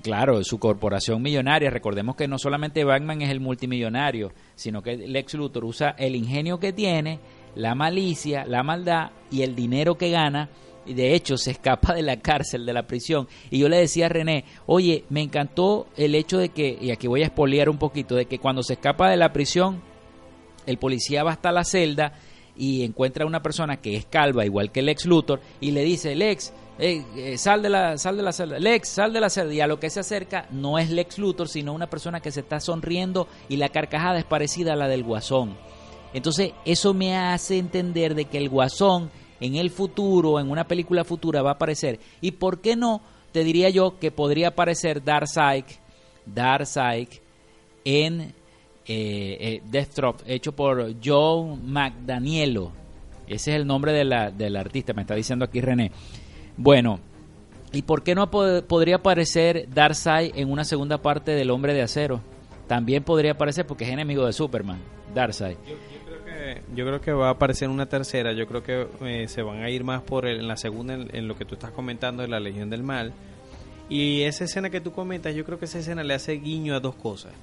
Claro, 0.03 0.43
su 0.43 0.59
corporación 0.59 1.21
millonaria. 1.21 1.71
Recordemos 1.71 2.15
que 2.15 2.27
no 2.27 2.37
solamente 2.37 2.83
Batman 2.83 3.21
es 3.23 3.31
el 3.31 3.39
multimillonario, 3.39 4.31
sino 4.55 4.83
que 4.83 4.95
Lex 4.95 5.33
Luthor 5.33 5.65
usa 5.65 5.95
el 5.97 6.15
ingenio 6.15 6.59
que 6.59 6.73
tiene, 6.73 7.19
la 7.55 7.75
malicia, 7.75 8.45
la 8.45 8.63
maldad 8.63 9.11
y 9.31 9.41
el 9.41 9.55
dinero 9.55 9.97
que 9.97 10.11
gana. 10.11 10.49
Y 10.85 10.93
de 10.93 11.15
hecho, 11.15 11.37
se 11.37 11.51
escapa 11.51 11.93
de 11.93 12.01
la 12.01 12.17
cárcel, 12.17 12.65
de 12.65 12.73
la 12.73 12.87
prisión. 12.87 13.27
Y 13.51 13.59
yo 13.59 13.67
le 13.67 13.77
decía 13.77 14.05
a 14.05 14.09
René, 14.09 14.45
oye, 14.65 15.03
me 15.09 15.21
encantó 15.21 15.87
el 15.97 16.15
hecho 16.15 16.37
de 16.37 16.49
que, 16.49 16.77
y 16.79 16.91
aquí 16.91 17.07
voy 17.07 17.23
a 17.23 17.25
espolear 17.25 17.69
un 17.69 17.77
poquito, 17.77 18.15
de 18.15 18.25
que 18.25 18.39
cuando 18.39 18.63
se 18.63 18.73
escapa 18.73 19.09
de 19.09 19.17
la 19.17 19.33
prisión, 19.33 19.81
el 20.65 20.77
policía 20.77 21.23
va 21.23 21.31
hasta 21.31 21.51
la 21.51 21.63
celda 21.63 22.13
y 22.55 22.83
encuentra 22.83 23.23
a 23.23 23.27
una 23.27 23.41
persona 23.41 23.77
que 23.77 23.95
es 23.95 24.05
calva, 24.05 24.45
igual 24.45 24.71
que 24.71 24.81
Lex 24.81 25.05
Luthor, 25.05 25.41
y 25.59 25.71
le 25.71 25.83
dice, 25.83 26.15
Lex, 26.15 26.53
eh, 26.79 27.03
eh, 27.15 27.37
sal 27.37 27.61
de 27.61 27.69
la 27.69 27.97
sal 27.97 28.17
de 28.17 28.23
la 28.23 28.31
celda, 28.31 28.59
Lex, 28.59 28.89
sal 28.89 29.13
de 29.13 29.19
la 29.19 29.29
celda, 29.29 29.53
y 29.53 29.61
a 29.61 29.67
lo 29.67 29.79
que 29.79 29.89
se 29.89 29.99
acerca 29.99 30.47
no 30.51 30.79
es 30.79 30.89
Lex 30.89 31.17
Luthor, 31.19 31.47
sino 31.47 31.73
una 31.73 31.89
persona 31.89 32.19
que 32.19 32.31
se 32.31 32.41
está 32.41 32.59
sonriendo 32.59 33.27
y 33.49 33.57
la 33.57 33.69
carcajada 33.69 34.19
es 34.19 34.25
parecida 34.25 34.73
a 34.73 34.75
la 34.75 34.87
del 34.87 35.03
Guasón. 35.03 35.55
Entonces, 36.17 36.51
eso 36.65 36.93
me 36.93 37.15
hace 37.15 37.57
entender 37.57 38.15
de 38.15 38.25
que 38.25 38.39
el 38.39 38.49
Guasón 38.49 39.11
en 39.39 39.55
el 39.55 39.69
futuro, 39.69 40.39
en 40.39 40.49
una 40.49 40.67
película 40.67 41.03
futura 41.03 41.43
va 41.43 41.51
a 41.51 41.53
aparecer. 41.53 41.99
¿Y 42.21 42.31
por 42.31 42.59
qué 42.59 42.75
no? 42.75 43.01
Te 43.31 43.43
diría 43.43 43.69
yo 43.69 43.99
que 43.99 44.09
podría 44.09 44.47
aparecer 44.49 45.03
Darkseid, 45.03 45.65
Darkseid 46.25 47.07
en 47.85 48.33
eh, 48.87 49.61
eh, 49.71 50.11
hecho 50.25 50.53
por 50.53 50.95
Joe 51.03 51.55
McDanielo. 51.63 52.71
Ese 53.27 53.51
es 53.51 53.57
el 53.57 53.67
nombre 53.67 53.91
de 53.91 54.05
la, 54.05 54.31
del 54.31 54.55
artista, 54.55 54.93
me 54.93 55.01
está 55.01 55.13
diciendo 55.13 55.45
aquí 55.45 55.61
René. 55.61 55.91
Bueno, 56.55 56.99
¿y 57.73 57.83
por 57.83 58.01
qué 58.01 58.15
no 58.15 58.31
podría 58.31 58.95
aparecer 58.95 59.67
Darkseid 59.71 60.31
en 60.35 60.49
una 60.49 60.63
segunda 60.63 60.99
parte 60.99 61.31
del 61.33 61.51
Hombre 61.51 61.75
de 61.75 61.83
Acero? 61.83 62.21
También 62.65 63.03
podría 63.03 63.33
aparecer 63.33 63.67
porque 63.67 63.83
es 63.83 63.91
enemigo 63.91 64.25
de 64.25 64.33
Superman, 64.33 64.79
Darkseid. 65.13 65.57
Yo, 65.67 65.96
creo, 66.73 67.01
que, 67.01 67.11
va 67.11 67.27
a 67.27 67.31
aparecer 67.31 67.69
una 67.69 67.87
tercera. 67.87 68.33
Yo 68.33 68.47
creo 68.47 68.63
que 68.63 68.87
eh, 69.01 69.27
se 69.27 69.41
van 69.41 69.63
a 69.63 69.69
ir 69.69 69.83
más 69.83 70.01
por 70.01 70.27
en 70.27 70.47
la 70.47 70.57
segunda, 70.57 70.93
en, 70.93 71.27
lo 71.27 71.37
que 71.37 71.45
tú 71.45 71.55
estás 71.55 71.71
comentando 71.71 72.21
de 72.21 72.27
la 72.27 72.39
Legión 72.39 72.69
del 72.69 72.83
Mal. 72.83 73.13
Y 73.89 74.23
esa 74.23 74.43
escena 74.43 74.69
que 74.69 74.81
tú 74.81 74.91
comentas, 74.91 75.33
yo 75.35 75.45
creo 75.45 75.59
que 75.59 75.65
esa 75.65 75.79
escena 75.79 76.03
le 76.03 76.13
hace 76.13 76.33
guiño 76.33 76.75
a 76.75 76.79
dos 76.79 76.95
cosas. 76.95 77.33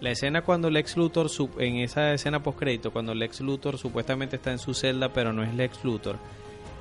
La 0.00 0.10
escena 0.10 0.42
cuando 0.42 0.70
Lex 0.70 0.96
Luthor, 0.96 1.28
en 1.58 1.76
esa 1.76 2.14
escena 2.14 2.42
post 2.42 2.58
crédito, 2.58 2.90
cuando 2.90 3.14
Lex 3.14 3.40
Luthor 3.42 3.76
supuestamente 3.76 4.36
está 4.36 4.50
en 4.50 4.58
su 4.58 4.72
celda, 4.72 5.10
pero 5.12 5.32
no 5.32 5.42
es 5.42 5.54
Lex 5.54 5.84
Luthor, 5.84 6.16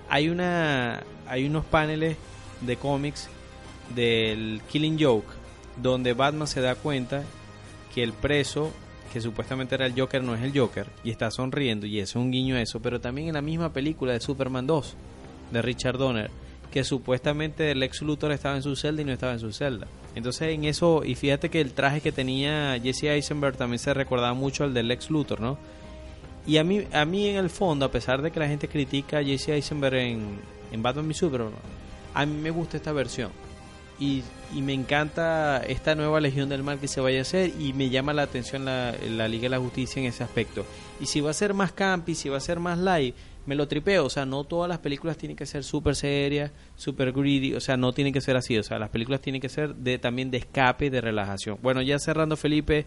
hay 0.08 0.30
una, 0.30 1.04
hay 1.28 1.46
unos 1.46 1.66
paneles 1.66 2.16
de 2.62 2.78
cómics 2.78 3.30
del 3.94 4.62
Killing 4.70 4.98
Joke 5.00 5.28
donde 5.82 6.14
Batman 6.14 6.48
se 6.48 6.62
da 6.62 6.76
cuenta 6.76 7.24
que 7.94 8.04
el 8.04 8.14
preso, 8.14 8.72
que 9.12 9.22
supuestamente 9.22 9.76
era 9.76 9.86
el 9.86 10.00
Joker, 10.00 10.24
no 10.24 10.36
es 10.36 10.42
el 10.42 10.58
Joker, 10.58 10.88
y 11.04 11.12
está 11.12 11.32
sonriendo, 11.32 11.86
y 11.86 12.00
es 12.00 12.16
un 12.16 12.32
guiño 12.32 12.56
a 12.56 12.62
eso, 12.62 12.80
pero 12.82 13.02
también 13.02 13.28
en 13.30 13.34
la 13.34 13.42
misma 13.42 13.74
película 13.74 14.14
de 14.14 14.20
Superman 14.20 14.68
2, 14.68 14.96
de 15.52 15.62
Richard 15.62 15.98
Donner, 15.98 16.32
que 16.72 16.84
supuestamente 16.84 17.72
el 17.72 17.82
ex 17.84 18.02
Luthor 18.02 18.32
estaba 18.32 18.56
en 18.56 18.64
su 18.64 18.76
celda 18.76 19.02
y 19.02 19.06
no 19.06 19.12
estaba 19.12 19.34
en 19.34 19.40
su 19.40 19.52
celda. 19.52 19.88
Entonces 20.16 20.50
en 20.50 20.66
eso, 20.66 21.04
y 21.04 21.16
fíjate 21.16 21.50
que 21.50 21.62
el 21.62 21.74
traje 21.74 22.02
que 22.02 22.12
tenía 22.12 22.80
Jesse 22.82 23.06
Eisenberg 23.06 23.58
también 23.58 23.80
se 23.80 23.94
recordaba 23.94 24.34
mucho 24.34 24.64
al 24.64 24.74
del 24.74 24.92
ex 24.92 25.10
Luthor, 25.10 25.42
¿no? 25.42 25.58
Y 26.46 26.58
a 26.58 26.64
mí, 26.64 26.84
a 26.94 27.06
mí 27.06 27.28
en 27.28 27.38
el 27.38 27.50
fondo, 27.50 27.86
a 27.86 27.92
pesar 27.92 28.22
de 28.22 28.32
que 28.32 28.40
la 28.40 28.48
gente 28.48 28.68
critica 28.68 29.20
a 29.20 29.24
Jesse 29.24 29.50
Eisenberg 29.50 29.96
en, 29.96 30.40
en 30.72 30.82
Batman 30.84 31.08
v 31.08 31.14
Superman, 31.14 31.54
a 32.14 32.26
mí 32.26 32.42
me 32.42 32.50
gusta 32.50 32.78
esta 32.78 32.92
versión. 32.92 33.32
Y, 34.00 34.24
y, 34.56 34.62
me 34.62 34.74
encanta 34.74 35.58
esta 35.58 35.94
nueva 35.94 36.22
Legión 36.22 36.48
del 36.48 36.64
Mal 36.64 36.80
que 36.80 36.88
se 36.88 37.02
vaya 37.02 37.20
a 37.20 37.22
hacer 37.24 37.52
y 37.60 37.74
me 37.74 37.90
llama 37.90 38.14
la 38.14 38.22
atención 38.22 38.64
la, 38.64 38.94
Liga 39.28 39.44
de 39.44 39.50
la 39.50 39.60
Justicia 39.60 40.00
en 40.00 40.08
ese 40.08 40.24
aspecto. 40.24 40.66
Y 41.02 41.06
si 41.06 41.20
va 41.20 41.32
a 41.32 41.34
ser 41.34 41.54
más 41.54 41.74
campi, 41.74 42.16
si 42.16 42.30
va 42.30 42.38
a 42.38 42.42
ser 42.42 42.60
más 42.60 42.80
live, 42.80 43.14
me 43.46 43.56
lo 43.56 43.68
tripeo. 43.68 44.06
O 44.06 44.10
sea, 44.10 44.26
no 44.26 44.46
todas 44.46 44.70
las 44.70 44.80
películas 44.80 45.18
tienen 45.18 45.36
que 45.36 45.46
ser 45.46 45.66
súper 45.66 45.96
serias, 45.96 46.52
súper 46.76 47.12
greedy. 47.12 47.56
O 47.56 47.60
sea, 47.60 47.76
no 47.76 47.92
tienen 47.92 48.14
que 48.14 48.22
ser 48.22 48.38
así. 48.38 48.58
O 48.58 48.64
sea, 48.64 48.80
las 48.80 48.90
películas 48.90 49.20
tienen 49.20 49.42
que 49.42 49.50
ser 49.50 49.76
de 49.76 50.00
también 50.00 50.32
de 50.32 50.38
escape, 50.38 50.90
de 50.90 51.02
relajación. 51.02 51.58
Bueno, 51.62 51.82
ya 51.82 52.00
cerrando, 52.00 52.38
Felipe, 52.38 52.86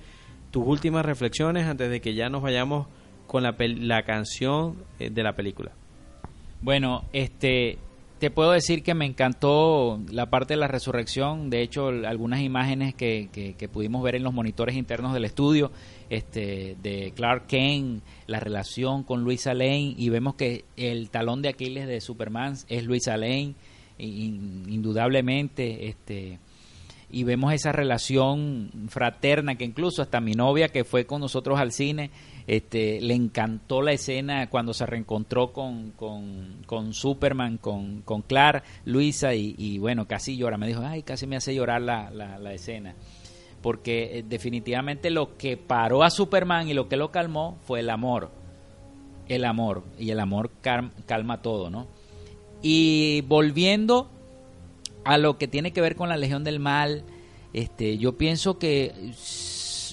tus 0.50 0.66
últimas 0.66 1.04
reflexiones 1.04 1.66
antes 1.66 1.90
de 1.90 2.00
que 2.00 2.14
ya 2.14 2.30
nos 2.30 2.42
vayamos 2.42 2.86
con 3.26 3.42
la, 3.42 3.54
la 3.58 4.02
canción 4.04 4.84
eh, 4.98 5.10
de 5.10 5.22
la 5.22 5.34
película. 5.34 5.72
Bueno, 6.62 7.04
este 7.12 7.78
te 8.22 8.30
puedo 8.30 8.52
decir 8.52 8.84
que 8.84 8.94
me 8.94 9.04
encantó 9.04 10.00
la 10.08 10.30
parte 10.30 10.54
de 10.54 10.60
la 10.60 10.68
resurrección. 10.68 11.50
De 11.50 11.60
hecho, 11.60 11.88
algunas 11.88 12.40
imágenes 12.40 12.94
que, 12.94 13.28
que, 13.32 13.68
pudimos 13.68 14.00
ver 14.00 14.14
en 14.14 14.22
los 14.22 14.32
monitores 14.32 14.76
internos 14.76 15.12
del 15.12 15.24
estudio, 15.24 15.72
este, 16.08 16.76
de 16.80 17.12
Clark 17.16 17.48
Kent, 17.48 18.04
la 18.28 18.38
relación 18.38 19.02
con 19.02 19.24
Luisa 19.24 19.54
Lane, 19.54 19.96
y 19.98 20.08
vemos 20.08 20.36
que 20.36 20.66
el 20.76 21.10
talón 21.10 21.42
de 21.42 21.48
Aquiles 21.48 21.88
de 21.88 22.00
Superman 22.00 22.54
es 22.68 22.84
Luisa 22.84 23.16
Lane, 23.16 23.56
indudablemente. 23.98 25.88
Este, 25.88 26.38
y 27.10 27.24
vemos 27.24 27.52
esa 27.52 27.72
relación 27.72 28.70
fraterna 28.86 29.56
que 29.56 29.64
incluso 29.64 30.00
hasta 30.00 30.20
mi 30.20 30.34
novia 30.34 30.68
que 30.68 30.84
fue 30.84 31.06
con 31.06 31.20
nosotros 31.20 31.58
al 31.58 31.72
cine 31.72 32.12
este, 32.46 33.00
le 33.00 33.14
encantó 33.14 33.82
la 33.82 33.92
escena 33.92 34.48
cuando 34.50 34.74
se 34.74 34.86
reencontró 34.86 35.52
con, 35.52 35.92
con, 35.92 36.94
Superman, 36.94 37.58
con, 37.58 38.02
con 38.02 38.22
Clark, 38.22 38.64
Luisa, 38.84 39.34
y, 39.34 39.78
bueno, 39.78 40.06
casi 40.06 40.36
llora. 40.36 40.58
Me 40.58 40.66
dijo, 40.66 40.82
ay, 40.84 41.02
casi 41.02 41.26
me 41.26 41.36
hace 41.36 41.54
llorar 41.54 41.82
la, 41.82 42.10
la, 42.10 42.52
escena. 42.52 42.94
Porque 43.60 44.18
eh, 44.18 44.24
definitivamente 44.28 45.10
lo 45.10 45.36
que 45.36 45.56
paró 45.56 46.02
a 46.02 46.10
Superman 46.10 46.68
y 46.68 46.74
lo 46.74 46.88
que 46.88 46.96
lo 46.96 47.10
calmó 47.12 47.58
fue 47.62 47.80
el 47.80 47.90
amor. 47.90 48.30
El 49.28 49.44
amor. 49.44 49.84
Y 49.98 50.10
el 50.10 50.20
amor 50.20 50.50
calma 50.60 51.42
todo, 51.42 51.70
¿no? 51.70 51.86
Y 52.60 53.22
volviendo 53.22 54.10
a 55.04 55.18
lo 55.18 55.38
que 55.38 55.48
tiene 55.48 55.72
que 55.72 55.80
ver 55.80 55.96
con 55.96 56.08
la 56.08 56.16
Legión 56.16 56.44
del 56.44 56.60
Mal, 56.60 57.04
este, 57.52 57.98
yo 57.98 58.16
pienso 58.16 58.58
que 58.58 59.12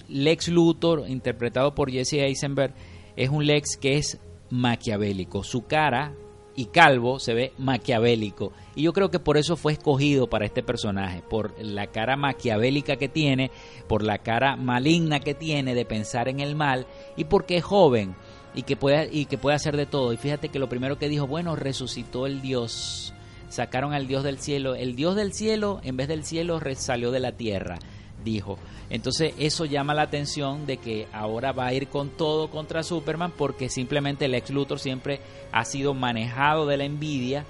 Lex 0.09 0.49
Luthor, 0.49 1.05
interpretado 1.07 1.75
por 1.75 1.91
Jesse 1.91 2.13
Eisenberg, 2.13 2.73
es 3.15 3.29
un 3.29 3.45
Lex 3.45 3.77
que 3.77 3.97
es 3.97 4.19
maquiavélico. 4.49 5.43
Su 5.43 5.65
cara 5.65 6.13
y 6.55 6.65
calvo 6.65 7.19
se 7.19 7.33
ve 7.33 7.53
maquiavélico. 7.57 8.51
Y 8.75 8.83
yo 8.83 8.93
creo 8.93 9.09
que 9.09 9.19
por 9.19 9.37
eso 9.37 9.55
fue 9.55 9.73
escogido 9.73 10.29
para 10.29 10.45
este 10.45 10.63
personaje, 10.63 11.21
por 11.21 11.53
la 11.63 11.87
cara 11.87 12.17
maquiavélica 12.17 12.97
que 12.97 13.07
tiene, 13.07 13.51
por 13.87 14.03
la 14.03 14.17
cara 14.17 14.55
maligna 14.55 15.19
que 15.19 15.33
tiene 15.33 15.73
de 15.73 15.85
pensar 15.85 16.27
en 16.27 16.39
el 16.39 16.55
mal 16.55 16.85
y 17.15 17.25
porque 17.25 17.57
es 17.57 17.63
joven 17.63 18.15
y 18.53 18.63
que 18.63 18.75
puede, 18.75 19.09
y 19.11 19.25
que 19.25 19.37
puede 19.37 19.55
hacer 19.55 19.77
de 19.77 19.85
todo. 19.85 20.11
Y 20.11 20.17
fíjate 20.17 20.49
que 20.49 20.59
lo 20.59 20.69
primero 20.69 20.97
que 20.97 21.07
dijo, 21.07 21.27
bueno, 21.27 21.55
resucitó 21.55 22.25
el 22.25 22.41
Dios. 22.41 23.13
Sacaron 23.47 23.93
al 23.93 24.07
Dios 24.07 24.23
del 24.23 24.39
cielo. 24.39 24.75
El 24.75 24.95
Dios 24.95 25.15
del 25.15 25.33
cielo, 25.33 25.79
en 25.83 25.97
vez 25.97 26.07
del 26.07 26.23
cielo, 26.23 26.59
salió 26.75 27.11
de 27.11 27.19
la 27.19 27.31
tierra 27.31 27.79
dijo. 28.23 28.57
Entonces 28.89 29.33
eso 29.37 29.65
llama 29.65 29.93
la 29.93 30.03
atención 30.03 30.65
de 30.65 30.77
que 30.77 31.07
ahora 31.13 31.51
va 31.51 31.67
a 31.67 31.73
ir 31.73 31.87
con 31.87 32.09
todo 32.09 32.49
contra 32.49 32.83
Superman 32.83 33.31
porque 33.35 33.69
simplemente 33.69 34.25
el 34.25 34.35
ex 34.35 34.49
Luthor 34.49 34.79
siempre 34.79 35.21
ha 35.51 35.65
sido 35.65 35.93
manejado 35.93 36.65
de 36.65 36.77
la 36.77 36.85
envidia 36.85 37.45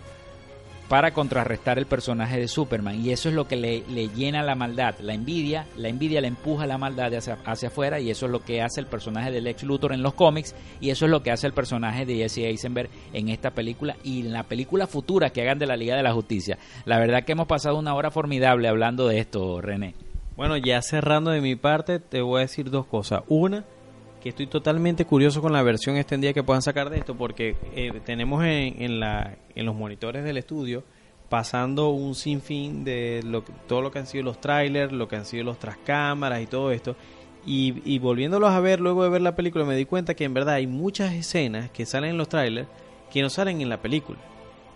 para 0.89 1.13
contrarrestar 1.13 1.77
el 1.77 1.85
personaje 1.85 2.39
de 2.39 2.47
Superman 2.47 2.99
y 3.05 3.11
eso 3.11 3.29
es 3.29 3.35
lo 3.35 3.47
que 3.47 3.55
le, 3.55 3.83
llena 4.09 4.41
la 4.41 4.55
maldad, 4.55 4.95
la 4.99 5.13
envidia, 5.13 5.67
la 5.77 5.87
envidia 5.87 6.19
le 6.19 6.27
empuja 6.27 6.65
la 6.65 6.79
maldad 6.79 7.13
hacia, 7.13 7.37
hacia 7.45 7.67
afuera 7.67 7.99
y 7.99 8.09
eso 8.09 8.25
es 8.25 8.31
lo 8.31 8.43
que 8.43 8.63
hace 8.63 8.81
el 8.81 8.87
personaje 8.87 9.31
del 9.31 9.45
ex 9.45 9.61
Luthor 9.63 9.93
en 9.93 10.01
los 10.01 10.15
cómics 10.15 10.55
y 10.81 10.89
eso 10.89 11.05
es 11.05 11.11
lo 11.11 11.21
que 11.21 11.29
hace 11.29 11.45
el 11.45 11.53
personaje 11.53 12.07
de 12.07 12.15
Jesse 12.15 12.39
Eisenberg 12.39 12.89
en 13.13 13.29
esta 13.29 13.51
película 13.51 13.97
y 14.03 14.21
en 14.21 14.33
la 14.33 14.43
película 14.43 14.87
futura 14.87 15.29
que 15.29 15.43
hagan 15.43 15.59
de 15.59 15.67
la 15.67 15.77
Liga 15.77 15.95
de 15.95 16.03
la 16.03 16.13
Justicia. 16.13 16.57
La 16.85 16.97
verdad 16.97 17.23
que 17.23 17.33
hemos 17.33 17.47
pasado 17.47 17.77
una 17.77 17.93
hora 17.93 18.09
formidable 18.09 18.67
hablando 18.67 19.07
de 19.07 19.19
esto, 19.19 19.61
René. 19.61 20.08
Bueno, 20.39 20.55
ya 20.55 20.81
cerrando 20.81 21.31
de 21.31 21.41
mi 21.41 21.57
parte, 21.57 21.99
te 21.99 22.21
voy 22.21 22.37
a 22.37 22.41
decir 22.43 22.69
dos 22.69 22.85
cosas. 22.85 23.23
Una, 23.27 23.65
que 24.23 24.29
estoy 24.29 24.47
totalmente 24.47 25.03
curioso 25.03 25.41
con 25.41 25.51
la 25.51 25.61
versión 25.63 25.97
extendida 25.97 26.31
que 26.31 26.43
puedan 26.43 26.61
sacar 26.61 26.89
de 26.89 26.97
esto, 26.97 27.13
porque 27.13 27.57
eh, 27.75 27.99
tenemos 28.05 28.45
en, 28.45 29.01
la, 29.01 29.35
en 29.53 29.65
los 29.65 29.75
monitores 29.75 30.23
del 30.23 30.37
estudio 30.37 30.85
pasando 31.27 31.89
un 31.89 32.15
sinfín 32.15 32.85
de 32.85 33.19
lo, 33.25 33.41
todo 33.67 33.81
lo 33.81 33.91
que 33.91 33.99
han 33.99 34.07
sido 34.07 34.23
los 34.23 34.39
trailers, 34.39 34.93
lo 34.93 35.09
que 35.09 35.17
han 35.17 35.25
sido 35.25 35.43
los 35.43 35.59
trascámaras 35.59 36.41
y 36.41 36.45
todo 36.45 36.71
esto. 36.71 36.95
Y, 37.45 37.81
y 37.83 37.99
volviéndolos 37.99 38.51
a 38.51 38.61
ver 38.61 38.79
luego 38.79 39.03
de 39.03 39.09
ver 39.09 39.21
la 39.21 39.35
película 39.35 39.65
me 39.65 39.75
di 39.75 39.83
cuenta 39.83 40.13
que 40.13 40.23
en 40.23 40.33
verdad 40.33 40.53
hay 40.53 40.67
muchas 40.67 41.11
escenas 41.11 41.69
que 41.69 41.85
salen 41.85 42.11
en 42.11 42.17
los 42.17 42.29
trailers 42.29 42.69
que 43.11 43.21
no 43.21 43.29
salen 43.29 43.59
en 43.59 43.67
la 43.67 43.81
película. 43.81 44.19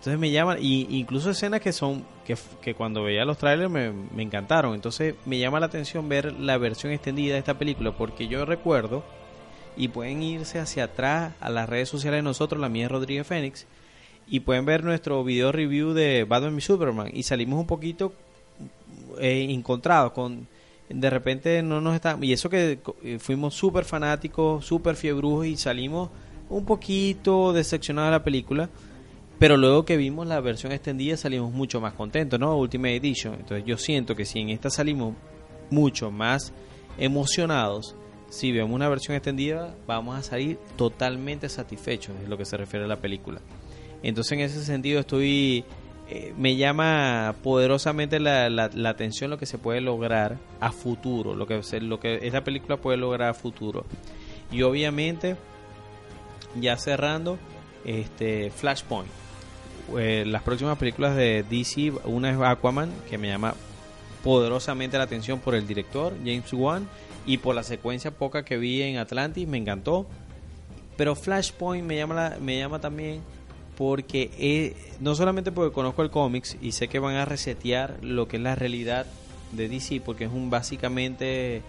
Entonces 0.03 0.19
me 0.19 0.31
llaman, 0.31 0.57
y 0.59 0.99
incluso 0.99 1.29
escenas 1.29 1.61
que 1.61 1.71
son, 1.71 2.03
que, 2.25 2.35
que 2.61 2.75
cuando 2.75 3.03
veía 3.03 3.23
los 3.23 3.37
trailers 3.37 3.71
me, 3.71 3.93
me, 3.93 4.21
encantaron. 4.21 4.75
Entonces 4.75 5.15
me 5.25 5.39
llama 5.39 5.61
la 5.61 5.67
atención 5.67 6.09
ver 6.09 6.33
la 6.33 6.57
versión 6.57 6.91
extendida 6.91 7.35
de 7.35 7.39
esta 7.39 7.57
película, 7.57 7.95
porque 7.95 8.27
yo 8.27 8.43
recuerdo, 8.43 9.05
y 9.77 9.87
pueden 9.87 10.21
irse 10.21 10.59
hacia 10.59 10.83
atrás 10.83 11.31
a 11.39 11.49
las 11.49 11.69
redes 11.69 11.87
sociales 11.87 12.17
de 12.17 12.21
nosotros, 12.23 12.59
la 12.59 12.67
mía 12.67 12.87
es 12.87 12.91
Rodríguez 12.91 13.25
Fénix, 13.25 13.65
y 14.27 14.41
pueden 14.41 14.65
ver 14.65 14.83
nuestro 14.83 15.23
video 15.23 15.53
review 15.53 15.93
de 15.93 16.25
Batman 16.25 16.57
y 16.57 16.61
Superman, 16.61 17.09
y 17.13 17.23
salimos 17.23 17.57
un 17.61 17.67
poquito 17.67 18.11
eh, 19.19 19.47
encontrados 19.51 20.11
con... 20.11 20.49
De 20.89 21.09
repente 21.09 21.63
no 21.63 21.79
nos 21.79 21.95
está... 21.95 22.17
Y 22.21 22.33
eso 22.33 22.49
que 22.49 22.79
eh, 23.03 23.19
fuimos 23.19 23.53
súper 23.53 23.85
fanáticos, 23.85 24.65
súper 24.65 24.97
fiebrujos, 24.97 25.45
y 25.45 25.55
salimos 25.55 26.09
un 26.49 26.65
poquito 26.65 27.53
decepcionados 27.53 28.09
de 28.09 28.17
la 28.17 28.23
película 28.25 28.69
pero 29.39 29.57
luego 29.57 29.83
que 29.85 29.97
vimos 29.97 30.27
la 30.27 30.39
versión 30.39 30.71
extendida 30.71 31.17
salimos 31.17 31.51
mucho 31.51 31.81
más 31.81 31.93
contentos, 31.93 32.39
¿no? 32.39 32.57
Ultimate 32.57 32.95
Edition. 32.95 33.35
Entonces 33.35 33.65
yo 33.65 33.77
siento 33.77 34.15
que 34.15 34.25
si 34.25 34.39
en 34.39 34.49
esta 34.49 34.69
salimos 34.69 35.15
mucho 35.69 36.11
más 36.11 36.53
emocionados, 36.97 37.95
si 38.29 38.51
vemos 38.51 38.73
una 38.73 38.89
versión 38.89 39.15
extendida 39.15 39.75
vamos 39.85 40.17
a 40.17 40.23
salir 40.23 40.57
totalmente 40.75 41.49
satisfechos 41.49 42.15
en 42.23 42.29
lo 42.29 42.37
que 42.37 42.45
se 42.45 42.57
refiere 42.57 42.85
a 42.85 42.87
la 42.87 43.01
película. 43.01 43.41
Entonces 44.01 44.33
en 44.33 44.39
ese 44.41 44.63
sentido 44.63 44.99
estoy... 44.99 45.63
Eh, 46.09 46.33
me 46.37 46.57
llama 46.57 47.33
poderosamente 47.41 48.19
la, 48.19 48.49
la, 48.49 48.69
la, 48.73 48.89
atención 48.89 49.29
lo 49.29 49.37
que 49.37 49.45
se 49.45 49.57
puede 49.57 49.79
lograr 49.79 50.37
a 50.59 50.73
futuro, 50.73 51.33
lo 51.33 51.47
que, 51.47 51.61
lo 51.79 51.99
que 52.01 52.19
esta 52.23 52.43
película 52.43 52.75
puede 52.75 52.97
lograr 52.97 53.29
a 53.29 53.33
futuro. 53.33 53.85
Y 54.51 54.63
obviamente, 54.63 55.37
ya 56.59 56.75
cerrando, 56.75 57.39
este 57.85 58.51
Flashpoint 58.51 59.09
eh, 59.97 60.23
las 60.25 60.41
próximas 60.43 60.77
películas 60.77 61.15
de 61.15 61.43
DC, 61.43 61.91
una 62.05 62.31
es 62.31 62.37
Aquaman, 62.39 62.91
que 63.09 63.17
me 63.17 63.27
llama 63.27 63.53
poderosamente 64.23 64.97
la 64.97 65.03
atención 65.03 65.39
por 65.39 65.55
el 65.55 65.67
director, 65.67 66.13
James 66.23 66.51
Wan, 66.53 66.87
y 67.25 67.37
por 67.37 67.53
la 67.53 67.63
secuencia 67.63 68.11
poca 68.11 68.43
que 68.43 68.57
vi 68.57 68.81
en 68.81 68.97
Atlantis, 68.97 69.47
me 69.47 69.57
encantó. 69.57 70.07
Pero 70.95 71.15
Flashpoint 71.15 71.85
me 71.85 71.97
llama, 71.97 72.35
me 72.39 72.57
llama 72.57 72.79
también 72.79 73.21
porque 73.77 74.29
eh, 74.37 74.75
no 74.99 75.15
solamente 75.15 75.51
porque 75.51 75.73
conozco 75.73 76.03
el 76.03 76.11
cómics 76.11 76.57
y 76.61 76.73
sé 76.73 76.87
que 76.87 76.99
van 76.99 77.15
a 77.15 77.25
resetear 77.25 77.97
lo 78.01 78.27
que 78.27 78.37
es 78.37 78.43
la 78.43 78.55
realidad 78.55 79.07
de 79.51 79.67
DC, 79.67 80.01
porque 80.01 80.25
es 80.25 80.31
un 80.31 80.49
básicamente 80.49 81.61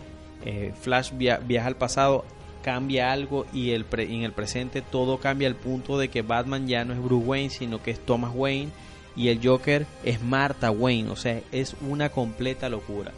eh, 0.45 0.73
Flash 0.81 1.13
viaja 1.17 1.67
al 1.67 1.77
pasado 1.77 2.25
cambia 2.65 3.13
algo 3.13 3.45
y 3.53 3.73
el 3.73 3.85
en 3.93 4.23
el 4.23 4.33
presente 4.33 4.81
todo 4.81 5.19
cambia 5.19 5.49
al 5.49 5.55
punto 5.55 5.99
de 5.99 6.09
que 6.09 6.23
Batman 6.23 6.67
ya 6.67 6.87
no 6.87 6.95
es 6.95 7.03
Bruce 7.03 7.27
Wayne, 7.27 7.51
sino 7.51 7.83
que 7.83 7.91
es 7.91 8.01
Thomas 8.01 8.33
Wayne 8.35 8.71
y 9.15 9.29
el 9.29 9.47
Joker 9.47 9.87
es 10.03 10.23
Martha 10.23 10.71
Wayne, 10.71 11.11
o 11.11 11.17
sea, 11.17 11.43
es 11.53 11.77
una 11.87 12.09
completa 12.09 12.71
locura. 12.71 13.13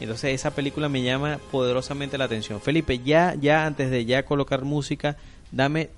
Entonces 0.00 0.34
esa 0.34 0.50
película 0.50 0.88
me 0.88 1.02
llama 1.02 1.38
poderosamente 1.52 2.18
la 2.18 2.24
atención. 2.24 2.60
Felipe, 2.60 2.98
ya 2.98 3.36
ya 3.40 3.64
antes 3.64 3.92
de 3.92 4.04
ya 4.06 4.24
colocar 4.24 4.64
música, 4.64 5.16
dame 5.52 5.90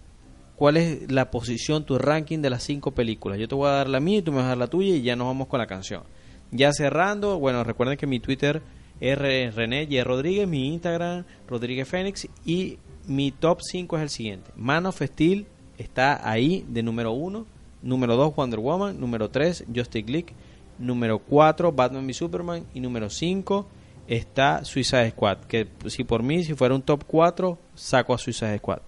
cuál 0.56 0.76
es 0.76 1.10
la 1.10 1.30
posición, 1.30 1.86
tu 1.86 1.96
ranking 1.98 2.40
de 2.40 2.50
las 2.50 2.62
cinco 2.62 2.90
películas. 2.90 3.38
Yo 3.38 3.48
te 3.48 3.54
voy 3.54 3.68
a 3.68 3.72
dar 3.72 3.88
la 3.88 4.00
mía 4.00 4.18
y 4.18 4.22
tú 4.22 4.32
me 4.32 4.38
vas 4.38 4.46
a 4.46 4.48
dar 4.48 4.58
la 4.58 4.66
tuya 4.66 4.94
y 4.94 5.02
ya 5.02 5.16
nos 5.16 5.28
vamos 5.28 5.48
con 5.48 5.60
la 5.60 5.66
canción. 5.66 6.02
Ya 6.50 6.74
cerrando, 6.74 7.38
bueno, 7.38 7.64
recuerden 7.64 7.96
que 7.96 8.06
mi 8.06 8.20
Twitter 8.20 8.60
R 9.02 9.50
René 9.50 9.88
Y 9.90 10.00
Rodríguez, 10.02 10.46
mi 10.46 10.68
Instagram 10.68 11.24
Rodríguez 11.48 11.88
Fénix 11.88 12.28
y 12.46 12.78
mi 13.06 13.32
top 13.32 13.58
5 13.60 13.96
es 13.96 14.02
el 14.02 14.08
siguiente. 14.08 14.50
Man 14.56 14.86
of 14.86 15.02
Steel 15.02 15.46
está 15.76 16.28
ahí 16.28 16.64
de 16.68 16.84
número 16.84 17.10
1, 17.10 17.44
número 17.82 18.16
2 18.16 18.36
Wonder 18.36 18.60
Woman, 18.60 19.00
número 19.00 19.28
3 19.28 19.66
Justice 19.74 20.10
League, 20.10 20.34
número 20.78 21.18
4 21.18 21.72
Batman 21.72 22.04
v 22.04 22.14
Superman 22.14 22.64
y 22.74 22.80
número 22.80 23.10
5 23.10 23.66
está 24.06 24.64
Suicide 24.64 25.10
Squad, 25.10 25.38
que 25.48 25.66
si 25.86 26.04
por 26.04 26.22
mí 26.22 26.44
si 26.44 26.54
fuera 26.54 26.74
un 26.74 26.82
top 26.82 27.02
4 27.04 27.58
saco 27.74 28.14
a 28.14 28.18
Suicide 28.18 28.58
Squad. 28.58 28.82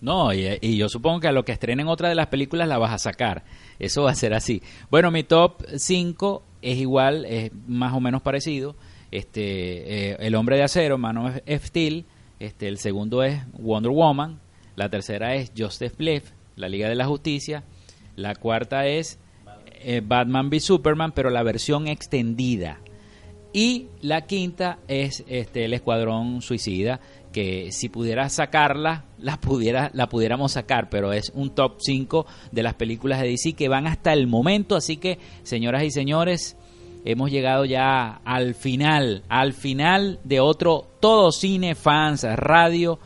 No, 0.00 0.32
y, 0.32 0.58
y, 0.60 0.76
yo 0.76 0.88
supongo 0.88 1.20
que 1.20 1.28
a 1.28 1.32
lo 1.32 1.44
que 1.44 1.52
estrenen 1.52 1.86
otra 1.86 2.08
de 2.08 2.16
las 2.16 2.26
películas 2.26 2.66
la 2.66 2.76
vas 2.76 2.92
a 2.92 2.98
sacar. 2.98 3.44
Eso 3.78 4.02
va 4.02 4.10
a 4.10 4.16
ser 4.16 4.34
así. 4.34 4.60
Bueno, 4.90 5.12
mi 5.12 5.22
top 5.22 5.62
5 5.76 6.42
es 6.60 6.78
igual, 6.78 7.24
es 7.24 7.52
más 7.68 7.92
o 7.92 8.00
menos 8.00 8.20
parecido. 8.20 8.74
Este, 9.12 10.10
eh, 10.10 10.16
El 10.20 10.34
Hombre 10.34 10.56
de 10.56 10.64
Acero, 10.64 10.98
Man 10.98 11.18
of 11.18 11.36
Steel. 11.46 12.06
Este, 12.40 12.66
el 12.66 12.78
segundo 12.78 13.22
es 13.22 13.40
Wonder 13.52 13.92
Woman. 13.92 14.40
La 14.74 14.88
tercera 14.88 15.36
es 15.36 15.52
Justice 15.56 15.94
League, 15.98 16.24
la 16.56 16.68
Liga 16.68 16.88
de 16.88 16.96
la 16.96 17.06
Justicia. 17.06 17.62
La 18.16 18.34
cuarta 18.34 18.86
es 18.86 19.18
eh, 19.84 20.00
Batman 20.04 20.48
v 20.48 20.60
Superman, 20.60 21.12
pero 21.12 21.30
la 21.30 21.42
versión 21.42 21.86
extendida. 21.88 22.80
Y 23.52 23.88
la 24.00 24.22
quinta 24.22 24.78
es 24.88 25.24
este, 25.28 25.66
el 25.66 25.74
Escuadrón 25.74 26.40
Suicida, 26.40 27.00
que 27.32 27.70
si 27.70 27.90
pudiera 27.90 28.30
sacarla, 28.30 29.04
la, 29.18 29.38
pudiera, 29.38 29.90
la 29.92 30.08
pudiéramos 30.08 30.52
sacar, 30.52 30.88
pero 30.88 31.12
es 31.12 31.30
un 31.34 31.54
top 31.54 31.76
5 31.80 32.26
de 32.50 32.62
las 32.62 32.74
películas 32.74 33.20
de 33.20 33.28
DC 33.28 33.52
que 33.52 33.68
van 33.68 33.86
hasta 33.86 34.14
el 34.14 34.26
momento. 34.26 34.74
Así 34.74 34.96
que, 34.96 35.18
señoras 35.42 35.84
y 35.84 35.90
señores, 35.90 36.56
hemos 37.04 37.30
llegado 37.30 37.64
ya 37.64 38.20
al 38.24 38.54
final, 38.54 39.22
al 39.28 39.52
final 39.52 40.20
de 40.24 40.40
otro 40.40 40.86
Todo 41.00 41.32
Cine 41.32 41.74
Fans 41.74 42.24
Radio, 42.24 42.98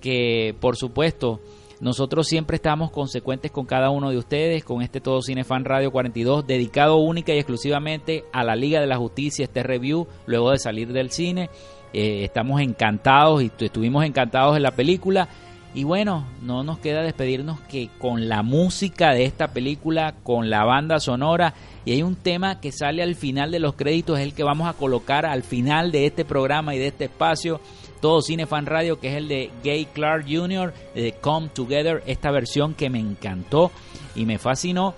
que 0.00 0.54
por 0.60 0.76
supuesto 0.76 1.40
nosotros 1.80 2.26
siempre 2.26 2.56
estamos 2.56 2.90
consecuentes 2.90 3.50
con 3.50 3.66
cada 3.66 3.90
uno 3.90 4.10
de 4.10 4.16
ustedes, 4.16 4.64
con 4.64 4.80
este 4.80 5.00
Todo 5.00 5.20
Cine 5.20 5.44
Fan 5.44 5.64
Radio 5.64 5.90
42, 5.90 6.46
dedicado 6.46 6.96
única 6.96 7.34
y 7.34 7.38
exclusivamente 7.38 8.24
a 8.32 8.44
la 8.44 8.56
Liga 8.56 8.80
de 8.80 8.86
la 8.86 8.96
Justicia, 8.96 9.44
este 9.44 9.62
review, 9.62 10.06
luego 10.26 10.52
de 10.52 10.58
salir 10.58 10.92
del 10.92 11.10
cine. 11.10 11.50
Eh, 11.92 12.24
estamos 12.24 12.60
encantados 12.60 13.42
y 13.42 13.50
estuvimos 13.58 14.04
encantados 14.04 14.56
en 14.56 14.62
la 14.62 14.70
película. 14.70 15.28
Y 15.76 15.84
bueno, 15.84 16.24
no 16.40 16.64
nos 16.64 16.78
queda 16.78 17.02
despedirnos 17.02 17.60
que 17.60 17.90
con 17.98 18.30
la 18.30 18.42
música 18.42 19.12
de 19.12 19.26
esta 19.26 19.48
película, 19.48 20.14
con 20.22 20.48
la 20.48 20.64
banda 20.64 21.00
sonora, 21.00 21.52
y 21.84 21.92
hay 21.92 22.02
un 22.02 22.16
tema 22.16 22.62
que 22.62 22.72
sale 22.72 23.02
al 23.02 23.14
final 23.14 23.50
de 23.50 23.58
los 23.58 23.74
créditos, 23.74 24.18
es 24.18 24.24
el 24.24 24.32
que 24.32 24.42
vamos 24.42 24.70
a 24.70 24.72
colocar 24.72 25.26
al 25.26 25.42
final 25.42 25.92
de 25.92 26.06
este 26.06 26.24
programa 26.24 26.74
y 26.74 26.78
de 26.78 26.86
este 26.86 27.04
espacio 27.04 27.60
todo 28.00 28.22
Cine 28.22 28.46
Fan 28.46 28.64
Radio, 28.64 28.98
que 28.98 29.08
es 29.08 29.16
el 29.16 29.28
de 29.28 29.50
Gay 29.62 29.84
Clark 29.92 30.24
Jr., 30.26 30.72
de 30.94 31.12
Come 31.20 31.50
Together, 31.50 32.02
esta 32.06 32.30
versión 32.30 32.72
que 32.72 32.88
me 32.88 32.98
encantó 32.98 33.70
y 34.14 34.24
me 34.24 34.38
fascinó, 34.38 34.94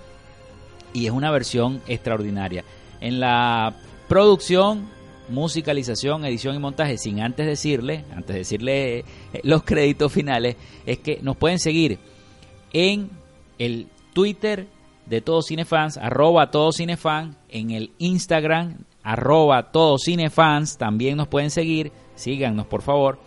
y 0.93 1.07
es 1.07 1.11
una 1.11 1.29
versión 1.29 1.81
extraordinaria. 1.87 2.63
En 3.01 3.19
la 3.19 3.75
producción, 4.07 4.87
musicalización, 5.29 6.25
edición 6.25 6.55
y 6.55 6.59
montaje, 6.59 6.97
sin 6.97 7.21
antes 7.21 7.45
decirle, 7.45 8.03
antes 8.11 8.33
de 8.33 8.39
decirle 8.39 8.99
eh, 8.99 9.05
los 9.43 9.63
créditos 9.63 10.11
finales, 10.11 10.57
es 10.85 10.99
que 10.99 11.19
nos 11.21 11.37
pueden 11.37 11.59
seguir 11.59 11.99
en 12.73 13.09
el 13.57 13.87
Twitter 14.13 14.67
de 15.05 15.21
Todo 15.21 15.41
Cinefans, 15.41 15.97
arroba 15.97 16.51
Todo 16.51 16.71
Cinefan, 16.71 17.35
en 17.49 17.71
el 17.71 17.91
Instagram, 17.97 18.77
arroba 19.03 19.71
Todo 19.71 19.97
Cinefans, 19.97 20.77
también 20.77 21.17
nos 21.17 21.27
pueden 21.27 21.51
seguir, 21.51 21.91
síganos 22.15 22.65
por 22.67 22.81
favor, 22.81 23.19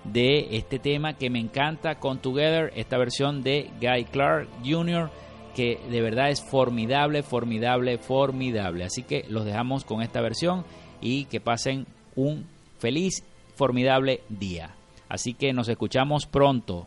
de 0.03 0.57
este 0.57 0.81
tema 0.81 1.12
que 1.12 1.31
me 1.31 1.39
encanta, 1.39 2.01
Con 2.01 2.18
Together, 2.18 2.73
esta 2.75 2.99
versión 2.99 3.45
de 3.45 3.71
Guy 3.81 4.07
Clark 4.07 4.49
Jr., 4.64 5.09
que 5.55 5.79
de 5.89 6.01
verdad 6.01 6.31
es 6.31 6.43
formidable, 6.43 7.23
formidable, 7.23 7.99
formidable. 7.99 8.85
Así 8.85 9.05
que 9.05 9.25
los 9.29 9.45
dejamos 9.45 9.85
con 9.85 10.03
esta 10.03 10.21
versión 10.21 10.64
y 11.01 11.27
que 11.27 11.41
pasen 11.41 11.87
un 12.16 12.47
feliz, 12.79 13.25
formidable 13.57 14.23
día. 14.29 14.75
Así 15.11 15.35
que 15.35 15.53
nos 15.53 15.69
escuchamos 15.69 16.25
pronto. 16.25 16.87